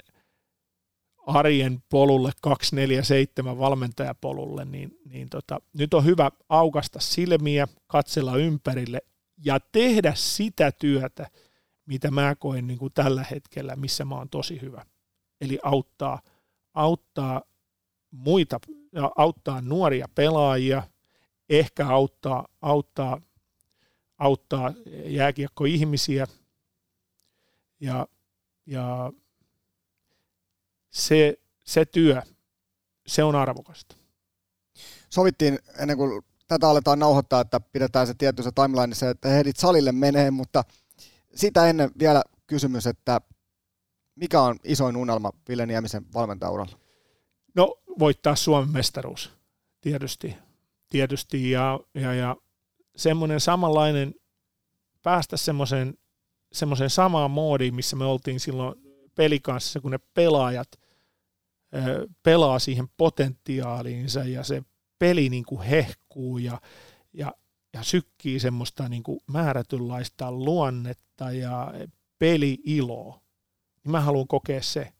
arjen 1.27 1.83
polulle 1.89 2.33
247 2.43 3.59
valmentajapolulle, 3.59 4.65
niin, 4.65 4.99
niin 5.09 5.29
tota, 5.29 5.61
nyt 5.79 5.95
on 5.95 6.05
hyvä 6.05 6.31
aukasta 6.49 7.01
silmiä, 7.01 7.69
katsella 7.87 8.37
ympärille 8.37 9.01
ja 9.45 9.61
tehdä 9.61 10.13
sitä 10.15 10.73
työtä, 10.73 11.31
mitä 11.87 12.11
mä 12.11 12.35
koen 12.35 12.67
niin 12.67 12.79
kuin 12.79 12.93
tällä 12.93 13.25
hetkellä, 13.31 13.77
missä 13.77 14.05
mä 14.05 14.15
oon 14.15 14.29
tosi 14.29 14.61
hyvä. 14.61 14.87
Eli 15.41 15.59
auttaa, 15.63 16.21
auttaa 16.75 17.43
muita, 18.11 18.61
auttaa 19.17 19.61
nuoria 19.61 20.09
pelaajia– 20.15 20.83
ehkä 21.49 21.87
auttaa, 21.89 22.49
auttaa, 22.63 23.21
auttaa 24.19 24.73
jääkiekkoihmisiä 25.05 26.27
ja, 27.81 28.09
ja 28.67 29.13
se, 30.91 31.39
se 31.65 31.85
työ, 31.85 32.23
se 33.07 33.25
on 33.25 33.35
arvokasta. 33.35 33.97
Sovittiin 35.11 35.59
ennen 35.79 35.97
kuin 35.97 36.25
tätä 36.47 36.69
aletaan 36.69 36.99
nauhoittaa, 36.99 37.41
että 37.41 37.61
pidetään 37.61 38.07
se 38.07 38.15
tietyssä 38.15 38.51
timelineissa, 38.55 39.11
että 39.11 39.29
heidit 39.29 39.57
salille 39.57 39.93
menee, 39.93 40.31
mutta 40.31 40.65
sitä 41.35 41.67
ennen 41.67 41.91
vielä 41.99 42.23
kysymys, 42.47 42.87
että 42.87 43.21
mikä 44.15 44.41
on 44.41 44.57
isoin 44.65 44.97
unelma 44.97 45.33
Ville 45.49 45.67
Niemisen 45.67 46.07
valmentajauralla? 46.15 46.79
No 47.55 47.75
voittaa 47.99 48.37
Suomen 48.37 48.71
mestaruus, 48.71 49.33
tietysti 49.81 50.37
tietysti 50.89 51.51
ja, 51.51 51.81
ja, 51.95 52.15
ja 52.15 52.37
semmoinen 52.97 53.41
samanlainen, 53.41 54.15
päästä 55.03 55.37
semmoiseen, 55.37 55.99
semmoiseen 56.53 56.91
samaan 56.91 57.31
moodiin, 57.31 57.75
missä 57.75 57.97
me 57.97 58.05
oltiin 58.05 58.41
silloin 58.41 58.75
pelikanssa, 59.15 59.81
kun 59.81 59.91
ne 59.91 59.99
pelaajat 60.15 60.69
pelaa 62.23 62.59
siihen 62.59 62.89
potentiaaliinsa 62.97 64.21
ja 64.21 64.45
se 64.45 64.63
peli 64.99 65.29
niin 65.29 65.45
kuin 65.45 65.63
hehkuu 65.63 66.39
ja, 66.39 66.61
ja, 67.13 67.35
ja 67.73 67.83
sykkii 67.83 68.41
semmoista 68.41 68.89
niin 68.89 69.03
kuin 69.03 69.21
määrätynlaista 69.27 70.33
luonnetta 70.33 71.33
ja 71.33 71.73
peli-iloa, 72.19 73.21
niin 73.85 73.93
mä 73.93 74.01
haluan 74.01 74.29
kokea 74.29 74.63
se. 74.63 74.93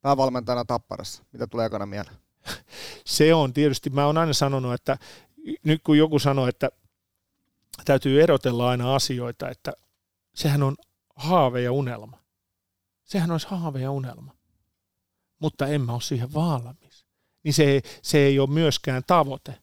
Päävalmentajana 0.00 0.64
Tapparassa, 0.64 1.24
mitä 1.32 1.46
tulee 1.46 1.66
ekana 1.66 1.86
mieleen? 1.86 2.16
se 3.06 3.34
on 3.34 3.52
tietysti, 3.52 3.90
mä 3.90 4.06
oon 4.06 4.18
aina 4.18 4.32
sanonut, 4.32 4.74
että 4.74 4.98
nyt 5.64 5.82
kun 5.82 5.98
joku 5.98 6.18
sanoo, 6.18 6.46
että 6.46 6.70
täytyy 7.84 8.22
erotella 8.22 8.68
aina 8.68 8.94
asioita, 8.94 9.50
että 9.50 9.72
sehän 10.34 10.62
on 10.62 10.76
haave 11.16 11.62
ja 11.62 11.72
unelma. 11.72 12.18
Sehän 13.04 13.30
olisi 13.30 13.46
haave 13.50 13.80
ja 13.80 13.90
unelma. 13.90 14.36
Mutta 15.38 15.66
en 15.66 15.80
mä 15.80 15.92
ole 15.92 16.00
siihen 16.00 16.34
valmis. 16.34 16.93
Niin 17.44 17.54
se, 17.54 17.82
se 18.02 18.18
ei 18.18 18.38
ole 18.38 18.50
myöskään 18.50 19.02
tavoite. 19.06 19.58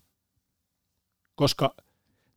Koska 1.35 1.75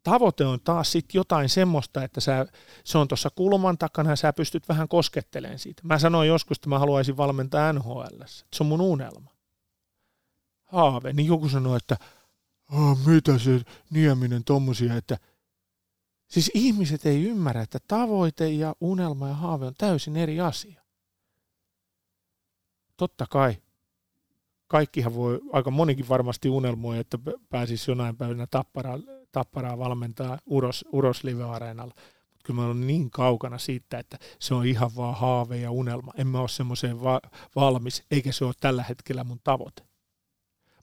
tavoite 0.02 0.46
on 0.46 0.60
taas 0.60 0.92
sit 0.92 1.14
jotain 1.14 1.48
semmoista, 1.48 2.04
että 2.04 2.20
sä, 2.20 2.46
se 2.84 2.98
on 2.98 3.08
tuossa 3.08 3.30
kulman 3.30 3.78
takana 3.78 4.10
ja 4.10 4.16
sä 4.16 4.32
pystyt 4.32 4.68
vähän 4.68 4.88
koskettelemaan 4.88 5.58
siitä. 5.58 5.82
Mä 5.84 5.98
sanoin 5.98 6.28
joskus, 6.28 6.58
että 6.58 6.68
mä 6.68 6.78
haluaisin 6.78 7.16
valmentaa 7.16 7.72
NHL. 7.72 8.22
Se 8.26 8.62
on 8.62 8.66
mun 8.66 8.80
unelma. 8.80 9.30
Haave. 10.64 11.12
Niin 11.12 11.26
joku 11.26 11.48
sanoi, 11.48 11.76
että 11.76 11.96
mitä 13.06 13.38
se 13.38 13.60
Nieminen 13.90 14.44
tommosia, 14.44 14.96
että 14.96 15.18
siis 16.28 16.50
ihmiset 16.54 17.06
ei 17.06 17.22
ymmärrä, 17.22 17.62
että 17.62 17.78
tavoite 17.88 18.50
ja 18.50 18.74
unelma 18.80 19.28
ja 19.28 19.34
haave 19.34 19.66
on 19.66 19.74
täysin 19.78 20.16
eri 20.16 20.40
asia. 20.40 20.82
Totta 22.96 23.26
kai. 23.30 23.56
Kaikkihan 24.74 25.14
voi, 25.14 25.40
aika 25.52 25.70
monikin 25.70 26.08
varmasti 26.08 26.48
unelmoi, 26.48 26.98
että 26.98 27.18
pääsisi 27.48 27.90
jonain 27.90 28.16
päivänä 28.16 28.46
tapparaa, 28.50 28.98
tapparaa 29.32 29.78
valmentaa 29.78 30.38
Uros, 30.46 30.84
Uros 30.92 31.24
Live-areenalla. 31.24 31.94
Mutta 32.30 32.44
kyllä 32.44 32.60
mä 32.60 32.66
olen 32.66 32.86
niin 32.86 33.10
kaukana 33.10 33.58
siitä, 33.58 33.98
että 33.98 34.18
se 34.40 34.54
on 34.54 34.66
ihan 34.66 34.90
vaan 34.96 35.14
haave 35.14 35.56
ja 35.56 35.70
unelma. 35.70 36.12
En 36.16 36.26
mä 36.26 36.40
ole 36.40 36.48
semmoiseen 36.48 37.02
va- 37.02 37.20
valmis, 37.56 38.02
eikä 38.10 38.32
se 38.32 38.44
ole 38.44 38.54
tällä 38.60 38.84
hetkellä 38.88 39.24
mun 39.24 39.40
tavoite. 39.44 39.82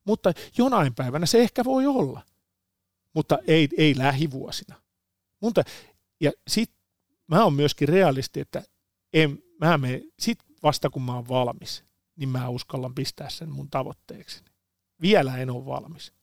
Mutta 0.03 0.33
jonain 0.57 0.95
päivänä 0.95 1.25
se 1.25 1.41
ehkä 1.41 1.63
voi 1.63 1.87
olla, 1.87 2.21
mutta 3.13 3.39
ei, 3.47 3.69
ei 3.77 3.97
lähivuosina. 3.97 4.75
Mutta, 5.41 5.63
ja 6.19 6.31
sitten 6.47 6.79
mä 7.27 7.43
oon 7.43 7.53
myöskin 7.53 7.89
realisti, 7.89 8.39
että 8.39 8.63
en, 9.13 9.43
mä 9.59 9.77
mene, 9.77 10.01
sit 10.19 10.39
vasta 10.63 10.89
kun 10.89 11.01
mä 11.01 11.15
oon 11.15 11.27
valmis, 11.27 11.90
niin 12.15 12.29
mä 12.29 12.49
uskallan 12.49 12.95
pistää 12.95 13.29
sen 13.29 13.49
mun 13.49 13.69
tavoitteeksi. 13.69 14.43
Vielä 15.01 15.37
en 15.37 15.49
ole 15.49 15.65
valmis. 15.65 16.13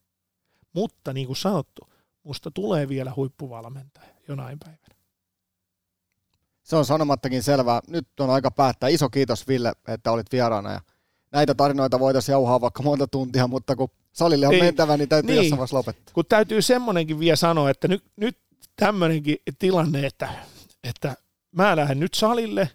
Mutta 0.72 1.12
niin 1.12 1.26
kuin 1.26 1.36
sanottu, 1.36 1.92
musta 2.22 2.50
tulee 2.50 2.88
vielä 2.88 3.12
huippuvalmentaja 3.16 4.14
jonain 4.28 4.58
päivänä. 4.58 4.98
Se 6.62 6.76
on 6.76 6.84
sanomattakin 6.84 7.42
selvää. 7.42 7.80
Nyt 7.88 8.08
on 8.20 8.30
aika 8.30 8.50
päättää. 8.50 8.88
Iso 8.88 9.10
kiitos 9.10 9.48
Ville, 9.48 9.72
että 9.88 10.12
olit 10.12 10.32
vieraana 10.32 10.72
ja 10.72 10.80
näitä 11.32 11.54
tarinoita 11.54 12.00
voitaisiin 12.00 12.32
jauhaa 12.32 12.60
vaikka 12.60 12.82
monta 12.82 13.06
tuntia, 13.06 13.46
mutta 13.46 13.76
kun 13.76 13.88
salille 14.12 14.46
on 14.46 14.54
Ei, 14.54 14.60
mentävä, 14.60 14.96
niin 14.96 15.08
täytyy 15.08 15.30
niin, 15.30 15.36
jossain 15.36 15.58
vaiheessa 15.58 15.76
lopettaa. 15.76 16.14
Kun 16.14 16.24
täytyy 16.28 16.62
semmoinenkin 16.62 17.18
vielä 17.18 17.36
sanoa, 17.36 17.70
että 17.70 17.88
nyt, 17.88 18.04
nyt 18.16 18.38
tämmöinenkin 18.76 19.36
tilanne, 19.58 20.06
että, 20.06 20.28
että 20.84 21.16
mä 21.52 21.76
lähden 21.76 22.00
nyt 22.00 22.14
salille, 22.14 22.70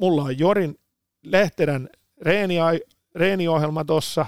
mulla 0.00 0.22
on 0.22 0.38
Jorin 0.38 0.78
Lehterän 1.22 1.88
reeni, 2.20 2.54
reeniohjelma 3.14 3.84
tossa, 3.84 4.26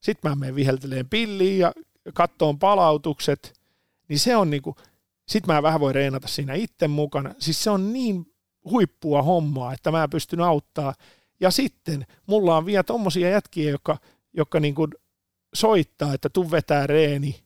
sitten 0.00 0.30
mä 0.30 0.34
menen 0.34 0.54
vihelteleen 0.54 1.08
pilliin 1.08 1.58
ja 1.58 1.72
kattoon 2.14 2.58
palautukset, 2.58 3.60
niin 4.08 4.18
se 4.18 4.36
on 4.36 4.50
niinku, 4.50 4.76
sit 5.28 5.46
mä 5.46 5.62
vähän 5.62 5.80
voi 5.80 5.92
reenata 5.92 6.28
siinä 6.28 6.54
itse 6.54 6.88
mukana. 6.88 7.34
Siis 7.38 7.64
se 7.64 7.70
on 7.70 7.92
niin 7.92 8.32
huippua 8.70 9.22
hommaa, 9.22 9.72
että 9.72 9.90
mä 9.90 10.08
pystyn 10.08 10.40
auttaa. 10.40 10.94
Ja 11.40 11.50
sitten 11.50 12.06
mulla 12.26 12.56
on 12.56 12.66
vielä 12.66 12.82
tommosia 12.82 13.30
jätkiä, 13.30 13.70
jotka, 13.70 13.98
jotka 14.32 14.60
niinku 14.60 14.88
soittaa, 15.54 16.14
että 16.14 16.28
tuu 16.28 16.50
vetää 16.50 16.86
reeni. 16.86 17.44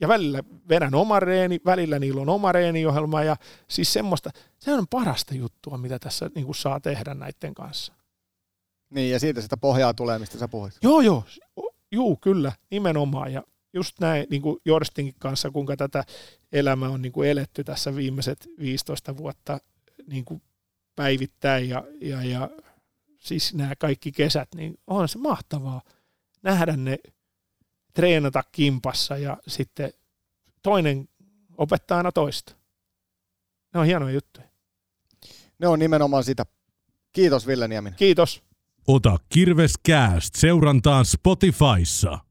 Ja 0.00 0.08
välillä 0.08 0.42
vedän 0.68 0.94
oma 0.94 1.20
reeni, 1.20 1.60
välillä 1.64 1.98
niillä 1.98 2.20
on 2.20 2.28
oma 2.28 2.52
reeniohjelma 2.52 3.22
ja 3.22 3.36
siis 3.68 3.92
semmoista, 3.92 4.30
se 4.58 4.72
on 4.72 4.86
parasta 4.90 5.34
juttua, 5.34 5.78
mitä 5.78 5.98
tässä 5.98 6.30
niin 6.34 6.46
kuin 6.46 6.56
saa 6.56 6.80
tehdä 6.80 7.14
näiden 7.14 7.54
kanssa. 7.54 7.92
Niin, 8.90 9.10
ja 9.10 9.20
siitä 9.20 9.40
sitä 9.40 9.56
pohjaa 9.56 9.94
tulee, 9.94 10.18
mistä 10.18 10.38
sä 10.38 10.48
puhuit. 10.48 10.74
Joo, 10.82 11.00
joo. 11.00 11.24
Juu, 11.92 12.16
kyllä, 12.16 12.52
nimenomaan. 12.70 13.32
Ja 13.32 13.42
just 13.72 14.00
näin 14.00 14.26
niin 14.30 14.42
kuin 14.42 14.60
Jorstinkin 14.64 15.14
kanssa, 15.18 15.50
kuinka 15.50 15.76
tätä 15.76 16.04
elämää 16.52 16.88
on 16.88 17.02
niin 17.02 17.12
kuin 17.12 17.28
eletty 17.28 17.64
tässä 17.64 17.96
viimeiset 17.96 18.48
15 18.58 19.16
vuotta 19.16 19.58
niin 20.06 20.24
kuin 20.24 20.42
päivittäin 20.96 21.68
ja, 21.68 21.84
ja, 22.00 22.24
ja 22.24 22.50
siis 23.18 23.54
nämä 23.54 23.76
kaikki 23.76 24.12
kesät, 24.12 24.48
niin 24.54 24.78
on 24.86 25.08
se 25.08 25.18
mahtavaa 25.18 25.82
nähdä 26.42 26.76
ne 26.76 26.98
treenata 27.94 28.44
kimpassa 28.52 29.16
ja 29.16 29.36
sitten 29.46 29.92
toinen 30.62 31.08
opettaa 31.58 31.96
aina 31.96 32.12
toista. 32.12 32.54
Ne 33.74 33.80
on 33.80 33.86
hienoja 33.86 34.14
juttuja. 34.14 34.46
Ne 35.58 35.68
on 35.68 35.78
nimenomaan 35.78 36.24
sitä. 36.24 36.46
Kiitos 37.12 37.46
Ville 37.46 37.68
Nieminen. 37.68 37.96
Kiitos. 37.98 38.42
Ota 38.88 39.16
Kirves 39.28 39.74
Cast 39.88 40.34
seurantaan 40.34 41.04
Spotifyssa. 41.04 42.25